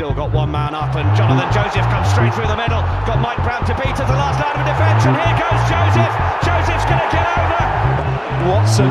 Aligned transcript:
still 0.00 0.14
got 0.14 0.32
one 0.32 0.50
man 0.50 0.74
up, 0.74 0.96
and 0.96 1.04
Jonathan 1.14 1.44
Joseph 1.52 1.84
comes 1.92 2.08
straight 2.08 2.32
through 2.32 2.46
the 2.48 2.56
middle. 2.56 2.80
Got 3.04 3.20
Mike 3.20 3.36
Brown 3.44 3.60
to 3.68 3.74
beat 3.76 3.92
at 3.92 4.08
the 4.08 4.16
last 4.16 4.40
line 4.40 4.56
of 4.56 4.64
defence, 4.64 5.04
and 5.04 5.12
here 5.12 5.36
goes 5.36 5.60
Joseph. 5.68 6.14
Joseph's 6.40 6.88
going 6.88 7.04
to 7.04 7.10
get 7.12 7.28
over. 7.36 7.68
Watson 8.48 8.88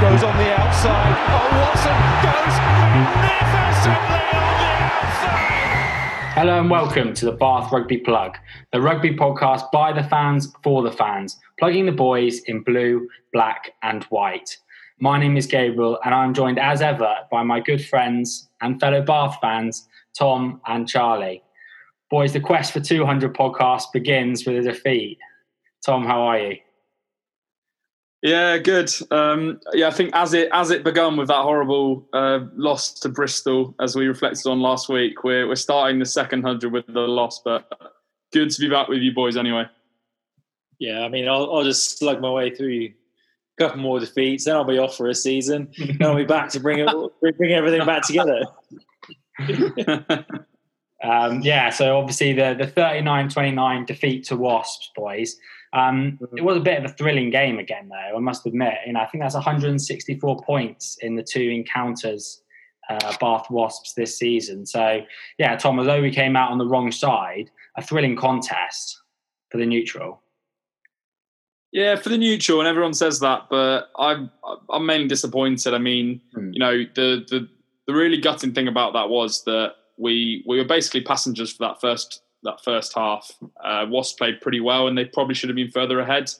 goes 0.00 0.24
on 0.24 0.32
the 0.40 0.48
outside. 0.56 1.12
Oh, 1.28 1.44
Watson 1.60 1.92
goes 2.24 2.56
magnificently 2.80 4.32
on 4.32 4.56
the 4.56 4.80
outside. 4.96 6.32
Hello 6.32 6.58
and 6.58 6.70
welcome 6.70 7.12
to 7.12 7.26
the 7.26 7.32
Bath 7.32 7.70
Rugby 7.70 7.98
Plug, 7.98 8.38
the 8.72 8.80
rugby 8.80 9.14
podcast 9.14 9.70
by 9.70 9.92
the 9.92 10.04
fans 10.04 10.56
for 10.64 10.82
the 10.82 10.90
fans, 10.90 11.38
plugging 11.58 11.84
the 11.84 11.92
boys 11.92 12.40
in 12.46 12.62
blue, 12.62 13.06
black, 13.34 13.72
and 13.82 14.04
white. 14.04 14.56
My 15.00 15.18
name 15.18 15.36
is 15.36 15.46
Gabriel, 15.46 15.98
and 16.02 16.14
I'm 16.14 16.32
joined 16.32 16.58
as 16.58 16.80
ever 16.80 17.14
by 17.30 17.42
my 17.42 17.60
good 17.60 17.84
friends 17.84 18.48
and 18.62 18.80
fellow 18.80 19.02
Bath 19.02 19.36
fans, 19.42 19.86
Tom 20.20 20.60
and 20.66 20.86
Charlie. 20.86 21.42
Boys, 22.10 22.32
the 22.32 22.40
quest 22.40 22.72
for 22.72 22.80
200 22.80 23.34
podcasts 23.34 23.90
begins 23.92 24.44
with 24.44 24.56
a 24.56 24.62
defeat. 24.62 25.18
Tom, 25.84 26.04
how 26.04 26.22
are 26.22 26.38
you? 26.38 26.56
Yeah, 28.22 28.58
good. 28.58 28.90
Um, 29.10 29.60
yeah, 29.72 29.88
I 29.88 29.90
think 29.90 30.10
as 30.12 30.34
it 30.34 30.50
as 30.52 30.70
it 30.70 30.84
begun 30.84 31.16
with 31.16 31.28
that 31.28 31.42
horrible 31.42 32.06
uh, 32.12 32.40
loss 32.54 32.92
to 33.00 33.08
Bristol, 33.08 33.74
as 33.80 33.96
we 33.96 34.06
reflected 34.06 34.46
on 34.46 34.60
last 34.60 34.90
week, 34.90 35.24
we're 35.24 35.48
we're 35.48 35.56
starting 35.56 35.98
the 35.98 36.04
second 36.04 36.42
hundred 36.42 36.70
with 36.70 36.86
the 36.86 37.00
loss, 37.00 37.40
but 37.42 37.66
good 38.30 38.50
to 38.50 38.60
be 38.60 38.68
back 38.68 38.88
with 38.88 38.98
you 38.98 39.14
boys 39.14 39.38
anyway. 39.38 39.64
Yeah, 40.78 41.00
I 41.00 41.08
mean, 41.08 41.28
I'll, 41.28 41.50
I'll 41.50 41.64
just 41.64 41.98
slug 41.98 42.20
my 42.20 42.30
way 42.30 42.54
through 42.54 42.88
a 42.88 42.94
couple 43.58 43.80
more 43.80 44.00
defeats, 44.00 44.44
then 44.44 44.56
I'll 44.56 44.64
be 44.64 44.78
off 44.78 44.96
for 44.96 45.08
a 45.08 45.14
season. 45.14 45.72
then 45.78 46.02
I'll 46.02 46.14
be 46.14 46.24
back 46.24 46.50
to 46.50 46.60
bring 46.60 46.80
it, 46.80 46.90
bring 47.38 47.52
everything 47.52 47.86
back 47.86 48.06
together. 48.06 48.42
um, 51.04 51.40
yeah, 51.42 51.70
so 51.70 51.96
obviously 51.98 52.32
the 52.32 52.54
the 52.58 52.66
39-29 52.66 53.86
defeat 53.86 54.24
to 54.26 54.36
Wasps, 54.36 54.90
boys. 54.96 55.36
Um, 55.72 56.18
Mm-hmm. 56.20 56.38
it 56.38 56.44
was 56.44 56.56
a 56.56 56.60
bit 56.60 56.78
of 56.84 56.90
a 56.90 56.94
thrilling 56.94 57.30
game 57.30 57.58
again, 57.58 57.88
though. 57.88 58.16
I 58.16 58.18
must 58.18 58.44
admit. 58.44 58.74
You 58.86 58.94
know, 58.94 59.00
I 59.00 59.06
think 59.06 59.22
that's 59.22 59.34
164 59.34 60.42
points 60.42 60.98
in 61.00 61.14
the 61.14 61.22
two 61.22 61.40
encounters, 61.48 62.42
uh, 62.88 63.12
Bath 63.20 63.46
Wasps 63.50 63.94
this 63.94 64.18
season. 64.18 64.66
So, 64.66 65.00
yeah, 65.38 65.56
Tom, 65.56 65.78
although 65.78 66.02
we 66.02 66.10
came 66.10 66.34
out 66.34 66.50
on 66.50 66.58
the 66.58 66.66
wrong 66.66 66.90
side, 66.90 67.50
a 67.76 67.82
thrilling 67.82 68.16
contest 68.16 69.00
for 69.50 69.58
the 69.58 69.66
neutral. 69.66 70.20
Yeah, 71.72 71.94
for 71.94 72.08
the 72.08 72.18
neutral, 72.18 72.58
and 72.58 72.68
everyone 72.68 72.94
says 72.94 73.20
that, 73.20 73.42
but 73.48 73.90
I'm 73.96 74.28
I'm 74.70 74.84
mainly 74.86 75.06
disappointed. 75.06 75.72
I 75.72 75.78
mean, 75.78 76.20
Hmm. 76.34 76.50
you 76.52 76.58
know, 76.58 76.78
the 76.96 77.24
the 77.28 77.48
the 77.86 77.94
really 77.94 78.18
gutting 78.18 78.52
thing 78.52 78.68
about 78.68 78.92
that 78.92 79.08
was 79.08 79.44
that 79.44 79.74
we 79.96 80.44
we 80.46 80.58
were 80.58 80.64
basically 80.64 81.02
passengers 81.02 81.52
for 81.52 81.66
that 81.66 81.80
first 81.80 82.22
that 82.42 82.62
first 82.64 82.94
half. 82.94 83.30
Uh, 83.62 83.86
Wasps 83.88 84.16
played 84.16 84.40
pretty 84.40 84.60
well, 84.60 84.86
and 84.88 84.96
they 84.96 85.04
probably 85.04 85.34
should 85.34 85.50
have 85.50 85.56
been 85.56 85.70
further 85.70 86.00
ahead. 86.00 86.30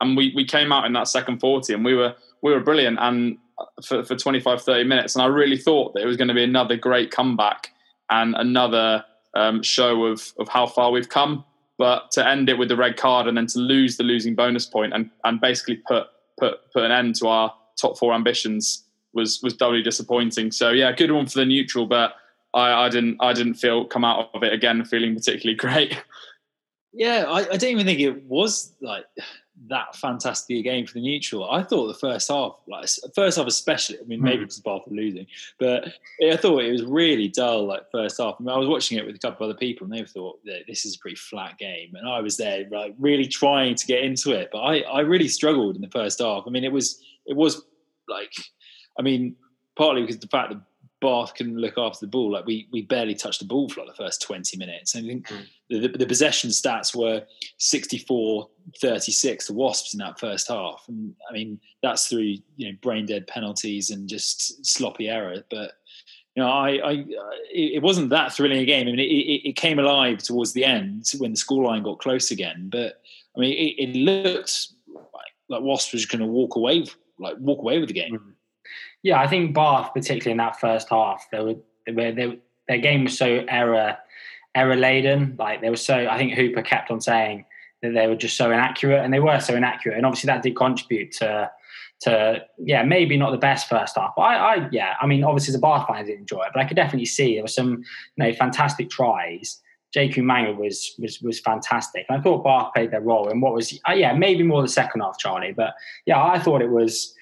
And 0.00 0.16
we 0.16 0.32
we 0.34 0.44
came 0.44 0.72
out 0.72 0.84
in 0.84 0.92
that 0.92 1.08
second 1.08 1.40
forty, 1.40 1.74
and 1.74 1.84
we 1.84 1.94
were 1.94 2.14
we 2.42 2.52
were 2.52 2.60
brilliant, 2.60 2.98
and 3.00 3.38
for 3.84 4.04
for 4.04 4.14
25, 4.14 4.62
30 4.62 4.84
minutes, 4.84 5.16
and 5.16 5.22
I 5.22 5.26
really 5.26 5.56
thought 5.56 5.94
that 5.94 6.02
it 6.02 6.06
was 6.06 6.16
going 6.16 6.28
to 6.28 6.34
be 6.34 6.44
another 6.44 6.76
great 6.76 7.10
comeback 7.10 7.70
and 8.08 8.36
another 8.36 9.04
um, 9.34 9.62
show 9.62 10.04
of 10.04 10.32
of 10.38 10.48
how 10.48 10.66
far 10.66 10.90
we've 10.90 11.08
come 11.08 11.44
but 11.78 12.10
to 12.10 12.28
end 12.28 12.48
it 12.48 12.58
with 12.58 12.68
the 12.68 12.76
red 12.76 12.96
card 12.96 13.26
and 13.26 13.36
then 13.36 13.46
to 13.46 13.60
lose 13.60 13.96
the 13.96 14.02
losing 14.02 14.34
bonus 14.34 14.66
point 14.66 14.92
and, 14.92 15.10
and 15.24 15.40
basically 15.40 15.76
put 15.76 16.08
put 16.38 16.70
put 16.72 16.82
an 16.82 16.90
end 16.90 17.14
to 17.14 17.28
our 17.28 17.54
top 17.80 17.96
four 17.96 18.12
ambitions 18.12 18.84
was 19.14 19.40
was 19.42 19.54
doubly 19.54 19.82
disappointing. 19.82 20.52
So 20.52 20.70
yeah, 20.70 20.92
good 20.92 21.10
one 21.10 21.26
for 21.26 21.38
the 21.38 21.46
neutral, 21.46 21.86
but 21.86 22.14
I, 22.54 22.86
I 22.86 22.88
didn't 22.88 23.16
I 23.20 23.32
didn't 23.32 23.54
feel 23.54 23.84
come 23.84 24.04
out 24.04 24.30
of 24.34 24.42
it 24.42 24.52
again 24.52 24.84
feeling 24.84 25.14
particularly 25.14 25.56
great. 25.58 26.02
Yeah, 26.92 27.24
I, 27.28 27.40
I 27.40 27.56
don't 27.56 27.70
even 27.70 27.86
think 27.86 28.00
it 28.00 28.24
was 28.24 28.72
like 28.80 29.04
that 29.66 29.94
fantastic 29.96 30.56
a 30.56 30.62
game 30.62 30.86
for 30.86 30.94
the 30.94 31.00
neutral. 31.00 31.50
I 31.50 31.62
thought 31.62 31.88
the 31.88 31.94
first 31.94 32.28
half, 32.28 32.56
like 32.66 32.88
first 33.14 33.36
half 33.36 33.46
especially. 33.46 33.98
I 33.98 34.04
mean, 34.04 34.22
maybe 34.22 34.38
hmm. 34.38 34.42
because 34.44 34.60
Bath 34.60 34.82
were 34.86 34.96
losing, 34.96 35.26
but 35.58 35.88
I 36.24 36.36
thought 36.36 36.62
it 36.62 36.72
was 36.72 36.84
really 36.84 37.28
dull. 37.28 37.66
Like 37.66 37.90
first 37.90 38.18
half. 38.18 38.36
I, 38.38 38.42
mean, 38.42 38.54
I 38.54 38.58
was 38.58 38.68
watching 38.68 38.98
it 38.98 39.06
with 39.06 39.16
a 39.16 39.18
couple 39.18 39.46
of 39.46 39.50
other 39.50 39.58
people, 39.58 39.84
and 39.84 39.92
they 39.92 40.04
thought 40.04 40.42
that 40.44 40.62
this 40.66 40.84
is 40.84 40.96
a 40.96 40.98
pretty 40.98 41.16
flat 41.16 41.58
game, 41.58 41.94
and 41.94 42.08
I 42.08 42.20
was 42.20 42.36
there 42.36 42.66
like 42.70 42.94
really 42.98 43.26
trying 43.26 43.74
to 43.74 43.86
get 43.86 44.02
into 44.02 44.32
it, 44.32 44.48
but 44.52 44.60
I 44.60 44.80
I 44.80 45.00
really 45.00 45.28
struggled 45.28 45.76
in 45.76 45.82
the 45.82 45.90
first 45.90 46.20
half. 46.20 46.44
I 46.46 46.50
mean, 46.50 46.64
it 46.64 46.72
was 46.72 47.02
it 47.26 47.36
was 47.36 47.62
like, 48.08 48.32
I 48.98 49.02
mean, 49.02 49.36
partly 49.76 50.02
because 50.02 50.18
the 50.18 50.28
fact 50.28 50.50
that 50.50 50.60
Bath 51.00 51.34
can 51.34 51.56
look 51.56 51.78
after 51.78 52.04
the 52.04 52.10
ball. 52.10 52.32
Like 52.32 52.46
we 52.46 52.68
we 52.72 52.82
barely 52.82 53.14
touched 53.14 53.40
the 53.40 53.46
ball 53.46 53.68
for 53.68 53.80
like 53.80 53.90
the 53.90 54.02
first 54.02 54.20
20 54.22 54.56
minutes. 54.56 54.96
I 54.96 55.02
think 55.02 55.28
mm. 55.28 55.46
the, 55.68 55.86
the, 55.86 55.98
the 55.98 56.06
possession 56.06 56.50
stats 56.50 56.94
were 56.94 57.22
64 57.58 58.48
36 58.80 59.46
to 59.46 59.52
Wasps 59.52 59.94
in 59.94 59.98
that 59.98 60.18
first 60.18 60.48
half. 60.48 60.84
And 60.88 61.14
I 61.28 61.32
mean, 61.32 61.60
that's 61.82 62.08
through, 62.08 62.36
you 62.56 62.68
know, 62.68 62.76
brain 62.82 63.06
dead 63.06 63.26
penalties 63.26 63.90
and 63.90 64.08
just 64.08 64.66
sloppy 64.66 65.08
error. 65.08 65.44
But, 65.50 65.72
you 66.34 66.42
know, 66.42 66.48
I, 66.48 66.70
I 66.84 67.04
it, 67.52 67.82
wasn't 67.82 68.10
that 68.10 68.32
thrilling 68.32 68.58
a 68.58 68.64
game. 68.64 68.88
I 68.88 68.90
mean, 68.90 69.00
it, 69.00 69.02
it, 69.04 69.48
it 69.50 69.56
came 69.56 69.78
alive 69.78 70.18
towards 70.18 70.52
the 70.52 70.64
end 70.64 71.06
when 71.18 71.32
the 71.32 71.38
scoreline 71.38 71.84
got 71.84 72.00
close 72.00 72.30
again. 72.32 72.68
But 72.70 73.00
I 73.36 73.40
mean, 73.40 73.52
it, 73.52 73.88
it 73.88 73.96
looked 73.96 74.68
like, 74.88 75.04
like 75.48 75.62
Wasps 75.62 75.92
was 75.92 76.06
going 76.06 76.20
to 76.20 76.26
walk 76.26 76.56
away, 76.56 76.84
like 77.20 77.36
walk 77.38 77.60
away 77.60 77.78
with 77.78 77.88
the 77.88 77.94
game. 77.94 78.14
Mm-hmm. 78.14 78.30
Yeah, 79.02 79.20
I 79.20 79.28
think 79.28 79.54
Bath, 79.54 79.92
particularly 79.94 80.32
in 80.32 80.38
that 80.38 80.58
first 80.58 80.88
half, 80.88 81.26
they 81.30 81.40
were, 81.40 81.54
they 81.86 81.92
were, 81.92 82.12
they, 82.12 82.38
their 82.66 82.78
game 82.78 83.04
was 83.04 83.16
so 83.16 83.44
error 83.48 83.96
error 84.54 84.76
laden. 84.76 85.36
Like 85.38 85.60
they 85.60 85.70
were 85.70 85.76
so. 85.76 86.06
I 86.08 86.18
think 86.18 86.34
Hooper 86.34 86.62
kept 86.62 86.90
on 86.90 87.00
saying 87.00 87.44
that 87.82 87.94
they 87.94 88.06
were 88.06 88.16
just 88.16 88.36
so 88.36 88.50
inaccurate, 88.50 89.02
and 89.04 89.12
they 89.12 89.20
were 89.20 89.40
so 89.40 89.54
inaccurate, 89.54 89.96
and 89.96 90.06
obviously 90.06 90.28
that 90.28 90.42
did 90.42 90.56
contribute 90.56 91.12
to 91.12 91.50
to 92.00 92.40
yeah 92.58 92.82
maybe 92.84 93.16
not 93.16 93.32
the 93.32 93.38
best 93.38 93.68
first 93.68 93.96
half. 93.96 94.12
But 94.16 94.22
I, 94.22 94.34
I 94.36 94.68
yeah, 94.70 94.94
I 95.00 95.06
mean 95.06 95.24
obviously 95.24 95.54
a 95.54 95.58
Bath 95.58 95.86
fan 95.86 95.96
I 95.96 96.02
didn't 96.02 96.20
enjoy 96.20 96.42
it, 96.42 96.50
but 96.54 96.60
I 96.60 96.64
could 96.64 96.76
definitely 96.76 97.06
see 97.06 97.34
there 97.34 97.44
were 97.44 97.48
some 97.48 97.82
you 98.16 98.24
know 98.24 98.32
fantastic 98.34 98.90
tries. 98.90 99.60
Jacob 99.92 100.24
Umaga 100.24 100.56
was 100.56 100.94
was 100.98 101.20
was 101.22 101.40
fantastic. 101.40 102.04
And 102.08 102.18
I 102.18 102.22
thought 102.22 102.44
Bath 102.44 102.72
played 102.74 102.90
their 102.90 103.00
role 103.00 103.28
in 103.28 103.40
what 103.40 103.54
was 103.54 103.78
uh, 103.88 103.92
yeah 103.92 104.12
maybe 104.12 104.42
more 104.42 104.62
the 104.62 104.68
second 104.68 105.00
half, 105.00 105.18
Charlie. 105.18 105.52
But 105.52 105.74
yeah, 106.06 106.22
I 106.22 106.38
thought 106.38 106.62
it 106.62 106.70
was. 106.70 107.14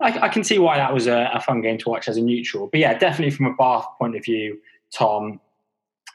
I, 0.00 0.18
I 0.26 0.28
can 0.28 0.44
see 0.44 0.58
why 0.58 0.76
that 0.76 0.92
was 0.92 1.06
a, 1.06 1.30
a, 1.32 1.40
fun 1.40 1.60
game 1.60 1.78
to 1.78 1.88
watch 1.88 2.08
as 2.08 2.16
a 2.16 2.20
neutral. 2.20 2.68
But 2.70 2.80
yeah, 2.80 2.98
definitely 2.98 3.30
from 3.30 3.46
a 3.46 3.54
Bath 3.54 3.86
point 3.98 4.16
of 4.16 4.24
view, 4.24 4.58
Tom, 4.92 5.40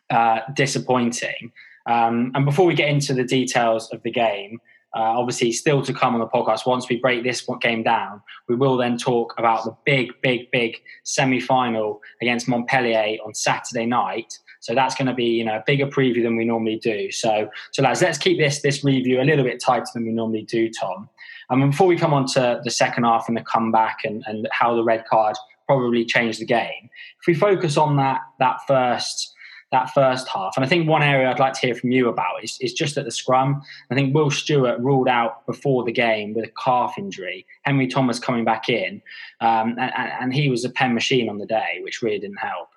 uh, 0.10 0.40
disappointing. 0.54 1.52
Um, 1.86 2.32
and 2.36 2.46
before 2.46 2.66
we 2.66 2.76
get 2.76 2.90
into 2.90 3.14
the 3.14 3.24
details 3.24 3.90
of 3.92 4.04
the 4.04 4.12
game, 4.12 4.60
uh, 4.96 5.20
obviously 5.20 5.52
still 5.52 5.82
to 5.84 5.94
come 5.94 6.14
on 6.16 6.20
the 6.20 6.28
podcast. 6.28 6.66
Once 6.66 6.90
we 6.90 6.98
break 6.98 7.24
this 7.24 7.48
game 7.62 7.84
down, 7.84 8.22
we 8.48 8.56
will 8.56 8.76
then 8.78 8.98
talk 8.98 9.34
about 9.38 9.64
the 9.64 9.76
big, 9.86 10.12
big, 10.22 10.50
big 10.52 10.78
semi-final 11.04 12.02
against 12.22 12.48
Montpellier 12.48 13.18
on 13.24 13.34
Saturday 13.34 13.86
night. 13.86 14.40
So 14.62 14.76
that's 14.76 14.96
going 14.96 15.08
to 15.08 15.14
be 15.14 15.26
you 15.26 15.46
know 15.46 15.58
a 15.58 15.64
bigger 15.66 15.88
preview 15.88 16.24
than 16.24 16.36
we 16.36 16.44
normally 16.44 16.78
do. 16.78 17.12
So 17.12 17.50
so 17.72 17.84
lads, 17.84 18.02
let's 18.02 18.18
keep 18.18 18.38
this 18.38 18.62
this 18.62 18.84
review 18.84 19.22
a 19.22 19.24
little 19.24 19.46
bit 19.46 19.62
tighter 19.62 19.86
than 19.94 20.06
we 20.06 20.12
normally 20.12 20.44
do, 20.44 20.70
Tom. 20.70 21.10
And 21.50 21.64
um, 21.64 21.72
before 21.72 21.88
we 21.88 21.98
come 21.98 22.14
on 22.14 22.26
to 22.28 22.62
the 22.64 22.72
second 22.72 23.04
half 23.04 23.28
and 23.28 23.36
the 23.36 23.42
comeback 23.42 24.00
and, 24.04 24.24
and 24.28 24.48
how 24.52 24.76
the 24.76 24.84
red 24.84 25.06
card 25.06 25.36
probably 25.66 26.06
changed 26.06 26.40
the 26.40 26.46
game, 26.46 26.90
if 27.22 27.28
we 27.28 27.34
focus 27.34 27.78
on 27.78 27.96
that 27.98 28.22
that 28.40 28.60
first 28.68 29.34
that 29.72 29.94
first 29.94 30.28
half, 30.28 30.54
and 30.56 30.66
I 30.66 30.68
think 30.68 30.90
one 30.90 31.04
area 31.04 31.30
I'd 31.30 31.40
like 31.40 31.54
to 31.54 31.60
hear 31.60 31.76
from 31.76 31.92
you 31.92 32.10
about 32.10 32.44
is, 32.44 32.58
is 32.60 32.74
just 32.74 32.98
at 32.98 33.06
the 33.06 33.12
scrum. 33.12 33.62
I 33.92 33.96
think 33.96 34.16
Will 34.16 34.32
Stewart 34.32 34.80
ruled 34.80 35.07
out 35.07 35.46
before 35.46 35.84
the 35.84 35.92
game 35.92 36.34
with 36.34 36.46
a 36.46 36.51
calf 36.63 36.96
injury. 36.98 37.46
Henry 37.62 37.86
Thomas 37.86 38.18
coming 38.18 38.44
back 38.44 38.68
in, 38.68 39.00
um, 39.42 39.75
and, 39.80 39.92
and 40.22 40.34
he 40.34 40.50
was 40.50 40.66
a 40.66 40.72
pen 40.72 40.96
machine 40.96 41.30
on 41.30 41.38
the 41.38 41.46
day, 41.46 41.81
which 41.84 42.01
really 42.01 42.18
didn't 42.18 42.38
help. 42.38 42.69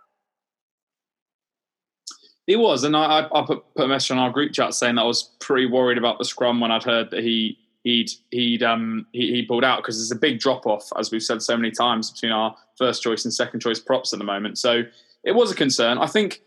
He 2.46 2.56
was, 2.56 2.84
and 2.84 2.96
I, 2.96 3.28
I 3.32 3.42
put, 3.46 3.62
put 3.74 3.84
a 3.84 3.88
message 3.88 4.10
on 4.10 4.18
our 4.18 4.30
group 4.30 4.52
chat 4.52 4.74
saying 4.74 4.96
that 4.96 5.02
I 5.02 5.06
was 5.06 5.30
pretty 5.40 5.66
worried 5.66 5.96
about 5.96 6.18
the 6.18 6.24
scrum 6.24 6.60
when 6.60 6.72
I'd 6.72 6.82
heard 6.82 7.10
that 7.10 7.22
he 7.22 7.56
he'd 7.82 8.10
he'd 8.30 8.62
um 8.62 9.06
he, 9.12 9.32
he 9.32 9.42
pulled 9.46 9.64
out 9.64 9.78
because 9.78 9.96
there's 9.96 10.12
a 10.12 10.16
big 10.16 10.38
drop 10.38 10.66
off 10.66 10.88
as 10.98 11.10
we've 11.10 11.22
said 11.22 11.42
so 11.42 11.56
many 11.56 11.70
times 11.70 12.10
between 12.10 12.32
our 12.32 12.54
first 12.78 13.02
choice 13.02 13.24
and 13.24 13.32
second 13.32 13.60
choice 13.60 13.78
props 13.78 14.12
at 14.12 14.18
the 14.18 14.24
moment. 14.24 14.58
So 14.58 14.82
it 15.24 15.32
was 15.32 15.50
a 15.50 15.54
concern. 15.54 15.98
I 15.98 16.06
think 16.06 16.42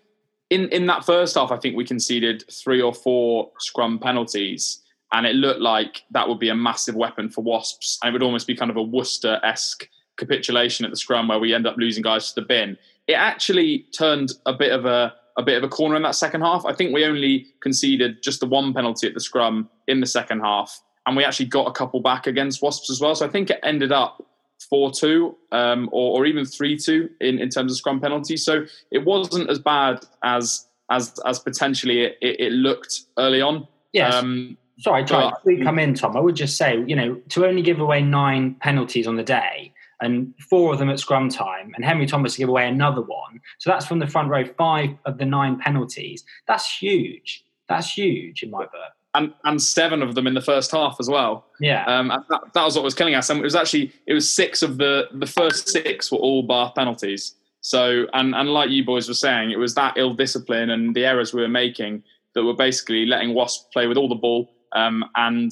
in 0.50 0.70
in 0.70 0.86
that 0.88 1.06
first 1.06 1.36
half, 1.36 1.52
I 1.52 1.58
think 1.58 1.76
we 1.76 1.86
conceded 1.86 2.44
three 2.52 2.82
or 2.82 2.94
four 2.94 3.52
scrum 3.60 4.00
penalties, 4.00 4.82
and 5.12 5.26
it 5.26 5.36
looked 5.36 5.62
like 5.62 6.04
that 6.12 6.28
would 6.28 6.40
be 6.40 6.50
a 6.50 6.56
massive 6.56 6.96
weapon 6.96 7.30
for 7.30 7.44
Wasps, 7.44 8.00
and 8.02 8.10
it 8.10 8.14
would 8.14 8.24
almost 8.24 8.48
be 8.48 8.56
kind 8.56 8.72
of 8.72 8.78
a 8.78 8.84
Worcester 8.84 9.40
esque 9.44 9.88
capitulation 10.18 10.86
at 10.86 10.92
the 10.92 10.98
scrum 10.98 11.28
where 11.28 11.40
we 11.40 11.54
end 11.54 11.68
up 11.68 11.76
losing 11.78 12.04
guys 12.04 12.32
to 12.32 12.42
the 12.42 12.48
bin. 12.48 12.78
It 13.08 13.14
actually 13.14 13.86
turned 13.98 14.34
a 14.46 14.54
bit 14.54 14.72
of 14.72 14.86
a 14.86 15.14
a 15.38 15.44
bit 15.44 15.58
of 15.58 15.64
a 15.64 15.68
corner 15.68 15.96
in 15.96 16.04
that 16.04 16.16
second 16.16 16.42
half. 16.42 16.66
I 16.66 16.74
think 16.74 16.94
we 16.94 17.04
only 17.04 17.48
conceded 17.62 18.24
just 18.24 18.40
the 18.40 18.46
one 18.46 18.74
penalty 18.74 19.08
at 19.08 19.14
the 19.14 19.20
scrum 19.20 19.70
in 19.88 20.00
the 20.00 20.06
second 20.06 20.40
half, 20.40 20.82
and 21.06 21.16
we 21.16 21.24
actually 21.24 21.46
got 21.46 21.68
a 21.68 21.72
couple 21.72 22.00
back 22.00 22.28
against 22.28 22.62
Wasps 22.62 22.90
as 22.90 23.00
well. 23.00 23.16
So 23.16 23.26
I 23.26 23.30
think 23.30 23.50
it 23.50 23.60
ended 23.64 23.92
up 23.92 24.24
four 24.70 24.92
two 24.92 25.36
um, 25.52 25.90
or, 25.92 26.20
or, 26.20 26.26
even 26.26 26.46
three 26.46 26.78
two 26.78 27.10
in, 27.22 27.40
in 27.40 27.50
terms 27.50 27.72
of 27.72 27.78
scrum 27.78 28.00
penalties. 28.00 28.44
So 28.44 28.66
it 28.92 29.06
wasn't 29.06 29.50
as 29.50 29.60
bad 29.60 30.06
as 30.24 30.68
as 30.90 31.14
as 31.26 31.40
potentially 31.40 32.02
it, 32.02 32.18
it, 32.22 32.40
it 32.40 32.52
looked 32.52 33.02
early 33.18 33.42
on. 33.42 33.68
Yes. 33.94 34.14
Um, 34.14 34.58
Sorry, 34.78 35.04
before 35.04 35.32
you 35.46 35.64
come 35.64 35.80
in, 35.80 35.94
Tom, 35.94 36.18
I 36.18 36.20
would 36.20 36.36
just 36.36 36.58
say, 36.58 36.84
you 36.86 36.98
know, 36.98 37.16
to 37.30 37.46
only 37.46 37.62
give 37.62 37.80
away 37.80 38.02
nine 38.02 38.56
penalties 38.56 39.08
on 39.08 39.16
the 39.16 39.24
day 39.24 39.72
and 40.02 40.34
four 40.50 40.74
of 40.74 40.80
them 40.80 40.90
at 40.90 41.00
scrum 41.00 41.30
time, 41.30 41.72
and 41.76 41.86
Henry 41.86 42.06
Thomas 42.06 42.34
to 42.34 42.40
give 42.40 42.50
away 42.50 42.68
another 42.68 43.02
one. 43.02 43.40
So 43.60 43.70
that's 43.70 43.86
from 43.86 44.00
the 44.00 44.08
front 44.08 44.30
row, 44.30 44.44
five 44.58 44.90
of 45.06 45.18
the 45.18 45.26
nine 45.26 45.58
penalties. 45.58 46.26
That's 46.46 46.70
huge. 46.78 47.46
That's 47.70 47.98
huge 47.98 48.44
in 48.44 48.52
my 48.52 48.64
book 48.64 48.95
and, 49.16 49.34
and 49.44 49.62
seven 49.62 50.02
of 50.02 50.16
them 50.16 50.28
in 50.28 50.34
the 50.34 50.42
first 50.42 50.72
half 50.72 50.98
as 51.00 51.10
well. 51.10 51.46
Yeah, 51.60 51.86
um, 51.86 52.10
that, 52.30 52.42
that, 52.54 52.64
was 52.64 52.76
what 52.76 52.84
was 52.84 52.94
killing 52.94 53.16
us. 53.16 53.30
And 53.30 53.40
it 53.40 53.44
was 53.44 53.56
actually 53.56 53.94
it 54.06 54.14
was 54.14 54.32
six 54.32 54.62
of 54.62 54.78
the 54.78 55.06
the 55.14 55.26
first 55.26 55.70
six 55.70 56.12
were 56.12 56.18
all 56.18 56.44
Bath 56.44 56.76
penalties. 56.76 57.36
So 57.62 58.06
and 58.14 58.36
and 58.36 58.50
like 58.50 58.70
you 58.70 58.86
boys 58.86 59.08
were 59.08 59.16
saying, 59.16 59.52
it 59.52 59.58
was 59.58 59.74
that 59.76 59.98
ill 59.98 60.14
discipline 60.14 60.70
and 60.70 60.96
the 60.96 61.06
errors 61.06 61.34
we 61.34 61.42
were 61.42 61.48
making 61.48 62.04
that 62.36 62.44
were 62.44 62.54
basically 62.54 63.06
letting 63.06 63.34
Wasp 63.34 63.72
play 63.72 63.88
with 63.88 63.98
all 63.98 64.10
the 64.10 64.16
ball 64.16 64.52
um, 64.76 65.04
and 65.16 65.52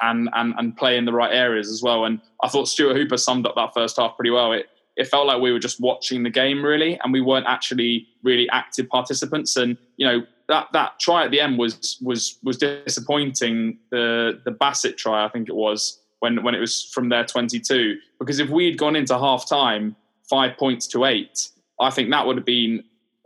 and 0.00 0.30
and 0.32 0.54
and 0.56 0.76
play 0.76 0.96
in 0.96 1.04
the 1.04 1.12
right 1.12 1.32
areas 1.32 1.68
as 1.68 1.82
well. 1.82 2.04
And 2.04 2.20
I 2.42 2.48
thought 2.48 2.68
Stuart 2.68 2.96
Hooper 2.96 3.16
summed 3.16 3.46
up 3.46 3.54
that 3.56 3.74
first 3.74 3.98
half 3.98 4.16
pretty 4.16 4.30
well. 4.30 4.52
It 4.52 4.66
it 4.96 5.08
felt 5.08 5.26
like 5.26 5.40
we 5.40 5.52
were 5.52 5.58
just 5.58 5.80
watching 5.80 6.22
the 6.22 6.30
game 6.30 6.64
really, 6.64 6.98
and 7.02 7.12
we 7.12 7.20
weren't 7.20 7.46
actually 7.46 8.06
really 8.22 8.48
active 8.50 8.88
participants. 8.88 9.56
And 9.56 9.76
you 9.96 10.06
know 10.06 10.22
that 10.50 10.66
that 10.72 10.98
try 11.00 11.24
at 11.24 11.30
the 11.30 11.40
end 11.40 11.58
was 11.58 11.98
was 12.02 12.38
was 12.42 12.58
disappointing. 12.58 13.78
The 13.90 14.40
the 14.44 14.50
Bassett 14.50 14.98
try, 14.98 15.24
I 15.24 15.28
think 15.28 15.48
it 15.48 15.54
was 15.54 16.00
when 16.18 16.42
when 16.42 16.54
it 16.54 16.60
was 16.60 16.84
from 16.92 17.08
their 17.08 17.24
22. 17.24 17.96
Because 18.18 18.40
if 18.40 18.50
we 18.50 18.66
had 18.66 18.76
gone 18.76 18.96
into 18.96 19.18
half 19.18 19.48
time 19.48 19.96
five 20.28 20.58
points 20.58 20.86
to 20.88 21.04
eight, 21.06 21.48
I 21.80 21.90
think 21.90 22.10
that 22.10 22.26
would 22.26 22.36
have 22.36 22.44
been 22.44 22.84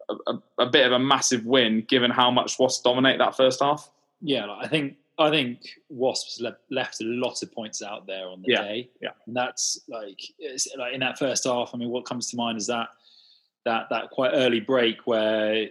a, 0.09 0.33
a, 0.33 0.43
a 0.65 0.67
bit 0.67 0.87
of 0.87 0.93
a 0.93 0.99
massive 0.99 1.45
win, 1.45 1.85
given 1.89 2.11
how 2.11 2.31
much 2.31 2.59
Wasps 2.59 2.83
dominate 2.83 3.19
that 3.19 3.37
first 3.37 3.61
half. 3.61 3.91
Yeah, 4.21 4.47
I 4.61 4.69
think 4.69 4.97
I 5.19 5.31
think 5.31 5.61
Wasps 5.89 6.41
left, 6.41 6.59
left 6.71 7.01
a 7.01 7.05
lot 7.05 7.43
of 7.43 7.53
points 7.53 7.83
out 7.83 8.07
there 8.07 8.29
on 8.29 8.43
the 8.43 8.53
yeah, 8.53 8.63
day. 8.63 8.91
Yeah, 9.01 9.11
and 9.27 9.35
that's 9.35 9.81
like 9.89 10.21
like 10.77 10.93
in 10.93 11.01
that 11.01 11.19
first 11.19 11.45
half. 11.45 11.71
I 11.73 11.79
mean, 11.79 11.89
what 11.89 12.05
comes 12.05 12.31
to 12.31 12.37
mind 12.37 12.59
is 12.59 12.67
that 12.67 12.89
that 13.65 13.87
that 13.91 14.11
quite 14.11 14.33
early 14.35 14.61
break 14.61 15.07
where 15.07 15.71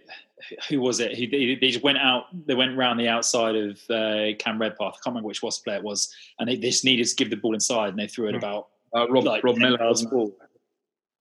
who 0.70 0.82
was 0.82 1.00
it? 1.00 1.12
He, 1.12 1.28
they 1.28 1.70
just 1.70 1.84
went 1.84 1.98
out. 1.98 2.26
They 2.46 2.56
went 2.56 2.78
around 2.78 2.98
the 2.98 3.08
outside 3.08 3.56
of 3.56 3.80
uh, 3.90 4.36
Cam 4.40 4.60
Redpath. 4.60 4.96
I 4.96 5.00
can't 5.04 5.08
remember 5.08 5.28
which 5.28 5.44
Wasp 5.44 5.64
player 5.64 5.78
it 5.78 5.84
was, 5.84 6.14
and 6.40 6.50
they, 6.50 6.56
they 6.56 6.70
just 6.70 6.86
needed 6.86 7.08
to 7.08 7.16
give 7.16 7.30
the 7.30 7.38
ball 7.38 7.54
inside, 7.54 7.90
and 7.90 8.00
they 8.00 8.08
threw 8.08 8.28
it 8.28 8.32
hmm. 8.32 8.38
about 8.38 8.70
uh, 8.96 9.08
Rob, 9.10 9.26
like, 9.26 9.44
Rob 9.44 9.58
Miller. 9.58 9.78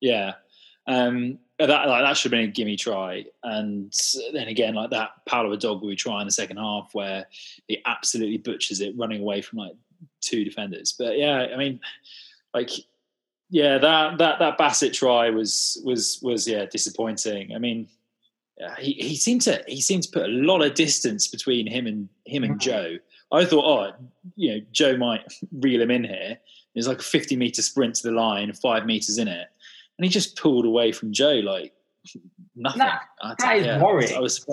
Yeah, 0.00 0.32
um, 0.86 1.38
that 1.58 1.88
like, 1.88 2.02
that 2.02 2.16
should 2.16 2.32
have 2.32 2.38
been 2.38 2.48
a 2.48 2.52
gimme 2.52 2.76
try. 2.76 3.24
And 3.42 3.92
then 4.32 4.48
again, 4.48 4.74
like 4.74 4.90
that 4.90 5.10
Paolo 5.26 5.56
Odogwu 5.56 5.96
try 5.96 6.20
in 6.20 6.26
the 6.26 6.32
second 6.32 6.56
half, 6.56 6.90
where 6.92 7.26
he 7.68 7.80
absolutely 7.86 8.38
butchers 8.38 8.80
it, 8.80 8.96
running 8.96 9.20
away 9.20 9.42
from 9.42 9.58
like 9.58 9.72
two 10.20 10.44
defenders. 10.44 10.94
But 10.98 11.18
yeah, 11.18 11.46
I 11.52 11.56
mean, 11.56 11.80
like 12.54 12.70
yeah, 13.50 13.78
that 13.78 14.18
that 14.18 14.38
that 14.38 14.58
Bassett 14.58 14.94
try 14.94 15.30
was 15.30 15.80
was 15.84 16.18
was 16.22 16.48
yeah 16.48 16.64
disappointing. 16.66 17.54
I 17.54 17.58
mean, 17.58 17.88
he, 18.78 18.92
he 18.92 19.16
seemed 19.16 19.42
to 19.42 19.62
he 19.66 19.80
seemed 19.80 20.04
to 20.04 20.10
put 20.10 20.24
a 20.24 20.28
lot 20.28 20.62
of 20.62 20.74
distance 20.74 21.28
between 21.28 21.66
him 21.66 21.86
and 21.86 22.08
him 22.26 22.44
and 22.44 22.54
mm-hmm. 22.54 22.70
Joe. 22.70 22.98
I 23.32 23.44
thought, 23.44 23.64
oh, 23.64 24.06
you 24.36 24.54
know, 24.54 24.60
Joe 24.72 24.96
might 24.96 25.22
reel 25.52 25.80
him 25.80 25.90
in 25.90 26.04
here. 26.04 26.38
There's 26.74 26.88
like 26.88 27.00
a 27.00 27.04
50 27.04 27.36
meter 27.36 27.62
sprint 27.62 27.96
to 27.96 28.08
the 28.08 28.12
line, 28.14 28.52
five 28.54 28.86
meters 28.86 29.18
in 29.18 29.28
it, 29.28 29.48
and 29.98 30.04
he 30.04 30.08
just 30.08 30.36
pulled 30.36 30.64
away 30.64 30.92
from 30.92 31.12
Joe 31.12 31.40
like 31.44 31.72
nothing. 32.56 32.78
That, 32.78 33.02
that 33.38 33.56
is 33.56 33.66
yeah, 33.66 33.82
worrying. 33.82 34.14
I 34.14 34.20
was, 34.20 34.44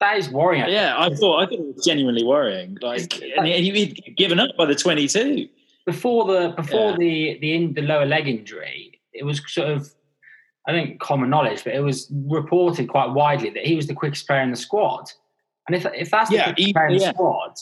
that 0.00 0.16
is 0.16 0.28
worrying. 0.30 0.68
Yeah, 0.68 0.94
I 0.98 1.14
thought 1.14 1.42
I 1.42 1.46
thought 1.46 1.52
it 1.52 1.74
was 1.74 1.84
genuinely 1.84 2.24
worrying. 2.24 2.78
Like, 2.80 3.22
and 3.36 3.46
he, 3.46 3.70
he'd 3.70 4.16
given 4.16 4.40
up 4.40 4.56
by 4.56 4.66
the 4.66 4.74
22 4.74 5.48
before 5.86 6.24
the 6.26 6.54
before 6.56 6.90
yeah. 6.92 6.96
the 6.96 7.38
the 7.40 7.54
in, 7.54 7.74
the 7.74 7.82
lower 7.82 8.06
leg 8.06 8.28
injury. 8.28 9.00
It 9.12 9.24
was 9.24 9.42
sort 9.46 9.68
of 9.68 9.90
I 10.66 10.72
think 10.72 11.00
common 11.00 11.30
knowledge, 11.30 11.64
but 11.64 11.74
it 11.74 11.80
was 11.80 12.12
reported 12.26 12.88
quite 12.88 13.10
widely 13.10 13.50
that 13.50 13.64
he 13.64 13.76
was 13.76 13.86
the 13.86 13.94
quickest 13.94 14.26
player 14.26 14.42
in 14.42 14.50
the 14.50 14.56
squad. 14.56 15.10
And 15.66 15.76
if 15.76 15.86
if 15.94 16.10
that's 16.10 16.30
the 16.30 16.36
yeah, 16.36 16.44
quickest 16.44 16.66
he, 16.66 16.72
player 16.72 16.86
in 16.88 16.98
the 16.98 17.12
squad, 17.12 17.54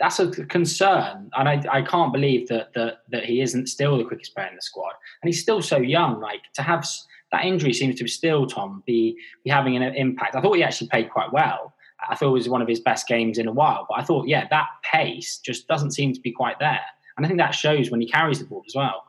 that's 0.00 0.18
a 0.18 0.30
concern. 0.46 1.30
And 1.36 1.48
I, 1.48 1.62
I 1.70 1.82
can't 1.82 2.12
believe 2.12 2.48
that, 2.48 2.72
that 2.74 2.98
that 3.10 3.24
he 3.24 3.40
isn't 3.40 3.68
still 3.68 3.96
the 3.96 4.04
quickest 4.04 4.34
player 4.34 4.48
in 4.48 4.56
the 4.56 4.62
squad. 4.62 4.92
And 5.22 5.28
he's 5.28 5.40
still 5.40 5.62
so 5.62 5.78
young. 5.78 6.20
Like 6.20 6.42
to 6.54 6.62
have 6.62 6.86
that 7.32 7.44
injury 7.44 7.72
seems 7.72 7.98
to 7.98 8.08
still 8.08 8.46
Tom 8.46 8.82
be 8.86 9.16
be 9.44 9.50
having 9.50 9.76
an 9.76 9.82
impact. 9.94 10.34
I 10.34 10.40
thought 10.40 10.56
he 10.56 10.62
actually 10.62 10.88
played 10.88 11.10
quite 11.10 11.32
well. 11.32 11.74
I 12.08 12.14
thought 12.14 12.28
it 12.28 12.32
was 12.32 12.48
one 12.48 12.60
of 12.60 12.68
his 12.68 12.80
best 12.80 13.08
games 13.08 13.38
in 13.38 13.48
a 13.48 13.52
while. 13.52 13.86
But 13.88 13.98
I 13.98 14.02
thought, 14.02 14.28
yeah, 14.28 14.46
that 14.50 14.66
pace 14.82 15.38
just 15.38 15.66
doesn't 15.66 15.92
seem 15.92 16.12
to 16.12 16.20
be 16.20 16.30
quite 16.30 16.58
there. 16.58 16.84
And 17.16 17.24
I 17.24 17.28
think 17.28 17.40
that 17.40 17.54
shows 17.54 17.90
when 17.90 18.00
he 18.00 18.06
carries 18.06 18.38
the 18.38 18.44
ball 18.44 18.62
as 18.66 18.74
well 18.74 19.05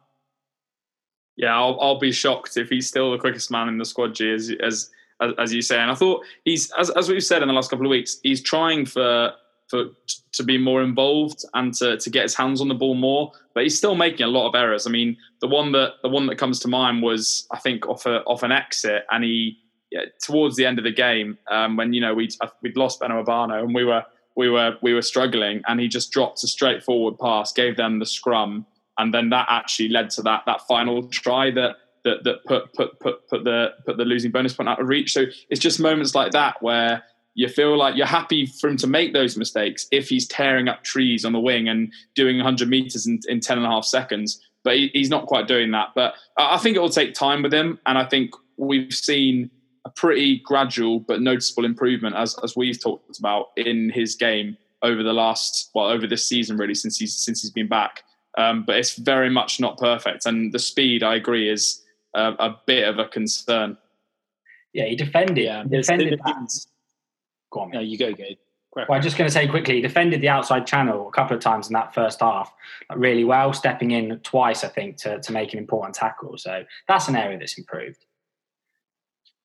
yeah, 1.37 1.55
I'll, 1.55 1.79
I'll 1.79 1.99
be 1.99 2.11
shocked 2.11 2.57
if 2.57 2.69
he's 2.69 2.87
still 2.87 3.11
the 3.11 3.17
quickest 3.17 3.51
man 3.51 3.69
in 3.69 3.77
the 3.77 3.85
squad, 3.85 4.15
G, 4.15 4.31
as, 4.31 4.51
as, 4.59 4.89
as 5.37 5.53
you 5.53 5.61
say. 5.61 5.79
And 5.79 5.91
I 5.91 5.95
thought 5.95 6.25
he's, 6.43 6.71
as, 6.71 6.89
as 6.91 7.09
we've 7.09 7.23
said 7.23 7.41
in 7.43 7.47
the 7.47 7.53
last 7.53 7.69
couple 7.69 7.85
of 7.85 7.91
weeks, 7.91 8.19
he's 8.23 8.41
trying 8.41 8.85
for 8.85 9.31
for 9.67 9.83
to 10.31 10.43
be 10.43 10.57
more 10.57 10.81
involved 10.81 11.43
and 11.53 11.73
to, 11.73 11.97
to 11.97 12.09
get 12.09 12.23
his 12.23 12.33
hands 12.33 12.61
on 12.61 12.69
the 12.69 12.73
ball 12.73 12.95
more. 12.95 13.33
But 13.53 13.63
he's 13.63 13.77
still 13.77 13.95
making 13.95 14.25
a 14.25 14.29
lot 14.29 14.47
of 14.47 14.55
errors. 14.55 14.87
I 14.87 14.89
mean, 14.89 15.17
the 15.41 15.47
one 15.47 15.73
that 15.73 15.95
the 16.01 16.09
one 16.09 16.25
that 16.27 16.37
comes 16.37 16.59
to 16.61 16.67
mind 16.67 17.03
was 17.03 17.45
I 17.51 17.59
think 17.59 17.87
off 17.87 18.05
a, 18.05 18.23
off 18.23 18.43
an 18.43 18.51
exit, 18.51 19.05
and 19.11 19.23
he 19.23 19.59
yeah, 19.91 20.05
towards 20.21 20.55
the 20.55 20.65
end 20.65 20.79
of 20.79 20.83
the 20.83 20.91
game 20.91 21.37
um, 21.51 21.77
when 21.77 21.93
you 21.93 22.01
know 22.01 22.13
we'd 22.13 22.33
we'd 22.61 22.77
lost 22.77 22.99
Beno 22.99 23.23
Obano 23.23 23.63
and 23.63 23.75
we 23.75 23.83
were 23.83 24.03
we 24.35 24.49
were 24.49 24.77
we 24.81 24.93
were 24.93 25.01
struggling, 25.01 25.61
and 25.67 25.79
he 25.79 25.87
just 25.87 26.11
dropped 26.11 26.43
a 26.43 26.47
straightforward 26.47 27.19
pass, 27.19 27.51
gave 27.51 27.77
them 27.77 27.99
the 27.99 28.05
scrum 28.05 28.65
and 28.97 29.13
then 29.13 29.29
that 29.29 29.47
actually 29.49 29.89
led 29.89 30.09
to 30.11 30.21
that 30.23 30.43
that 30.45 30.61
final 30.67 31.07
try 31.09 31.51
that 31.51 31.75
that 32.03 32.23
that 32.23 32.45
put 32.45 32.73
put 32.73 32.99
put 32.99 33.27
put 33.27 33.43
the 33.43 33.69
put 33.85 33.97
the 33.97 34.05
losing 34.05 34.31
bonus 34.31 34.53
point 34.53 34.69
out 34.69 34.79
of 34.79 34.87
reach. 34.87 35.13
So 35.13 35.25
it's 35.49 35.59
just 35.59 35.79
moments 35.79 36.15
like 36.15 36.31
that 36.31 36.61
where 36.61 37.03
you 37.37 37.47
feel 37.47 37.77
like 37.77 37.95
you're 37.95 38.07
happy 38.07 38.47
for 38.47 38.67
him 38.67 38.77
to 38.77 38.87
make 38.87 39.13
those 39.13 39.37
mistakes 39.37 39.85
if 39.91 40.09
he's 40.09 40.27
tearing 40.27 40.67
up 40.67 40.83
trees 40.83 41.23
on 41.23 41.33
the 41.33 41.39
wing 41.39 41.69
and 41.69 41.93
doing 42.15 42.37
100 42.37 42.67
meters 42.67 43.05
in, 43.05 43.19
in 43.27 43.39
10 43.39 43.57
and 43.57 43.65
a 43.65 43.69
half 43.69 43.85
seconds. 43.85 44.41
But 44.63 44.77
he, 44.77 44.89
he's 44.91 45.11
not 45.11 45.27
quite 45.27 45.47
doing 45.47 45.69
that. 45.71 45.89
But 45.93 46.15
I 46.35 46.57
think 46.57 46.75
it 46.75 46.79
will 46.79 46.89
take 46.89 47.13
time 47.13 47.43
with 47.43 47.53
him. 47.53 47.79
And 47.85 47.95
I 47.95 48.05
think 48.05 48.31
we've 48.57 48.91
seen 48.91 49.51
a 49.85 49.89
pretty 49.91 50.39
gradual 50.39 50.99
but 50.99 51.21
noticeable 51.21 51.63
improvement, 51.63 52.15
as, 52.15 52.35
as 52.43 52.55
we've 52.55 52.81
talked 52.81 53.19
about 53.19 53.49
in 53.55 53.91
his 53.91 54.15
game 54.15 54.57
over 54.81 55.03
the 55.03 55.13
last, 55.13 55.69
well, 55.75 55.85
over 55.85 56.07
this 56.07 56.25
season, 56.25 56.57
really, 56.57 56.73
since 56.73 56.97
he's, 56.97 57.15
since 57.15 57.43
he's 57.43 57.51
been 57.51 57.67
back. 57.67 58.01
Um, 58.37 58.63
but 58.63 58.77
it's 58.77 58.95
very 58.95 59.29
much 59.29 59.59
not 59.59 59.77
perfect. 59.77 60.25
And 60.25 60.53
the 60.53 60.59
speed, 60.59 61.03
I 61.03 61.15
agree, 61.15 61.49
is 61.49 61.83
a, 62.13 62.33
a 62.33 62.61
bit 62.65 62.87
of 62.87 62.99
a 62.99 63.05
concern. 63.05 63.77
Yeah, 64.73 64.85
he 64.85 64.95
defended. 64.95 65.43
Yeah, 65.43 65.63
he 65.63 65.69
defended 65.69 66.19
that. 66.23 66.65
Go 67.51 67.61
on. 67.61 67.71
No, 67.71 67.79
you 67.79 67.97
go, 67.97 68.13
go. 68.13 68.23
Well, 68.75 68.85
I'm 68.91 69.01
just 69.01 69.17
going 69.17 69.27
to 69.27 69.33
say 69.33 69.47
quickly, 69.47 69.75
he 69.75 69.81
defended 69.81 70.21
the 70.21 70.29
outside 70.29 70.67
channel 70.67 71.07
a 71.07 71.11
couple 71.11 71.35
of 71.35 71.41
times 71.41 71.67
in 71.67 71.73
that 71.73 71.95
first 71.95 72.19
half 72.19 72.53
really 72.95 73.23
well, 73.23 73.51
stepping 73.51 73.89
in 73.89 74.19
twice, 74.19 74.63
I 74.63 74.67
think, 74.67 74.97
to, 74.97 75.19
to 75.19 75.31
make 75.31 75.53
an 75.53 75.59
important 75.59 75.95
tackle. 75.95 76.37
So 76.37 76.63
that's 76.87 77.07
an 77.07 77.15
area 77.15 77.39
that's 77.39 77.57
improved. 77.57 78.05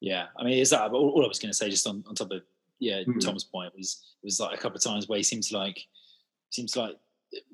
Yeah, 0.01 0.27
I 0.39 0.45
mean, 0.45 0.59
is 0.59 0.71
that 0.71 0.91
all, 0.91 1.11
all 1.11 1.25
I 1.25 1.29
was 1.29 1.39
going 1.39 1.51
to 1.51 1.57
say? 1.57 1.71
Just 1.71 1.87
on, 1.87 2.05
on 2.07 2.15
top 2.15 2.31
of 2.31 2.43
yeah, 2.79 2.99
mm-hmm. 3.01 3.21
Tom's 3.21 3.45
point 3.45 3.73
was 3.77 4.03
was 4.23 4.41
like 4.41 4.59
a 4.59 4.61
couple 4.61 4.77
of 4.77 4.83
times 4.83 5.09
where 5.09 5.17
he 5.17 5.23
seems 5.23 5.53
like 5.53 5.87
seems 6.51 6.77
like 6.77 6.97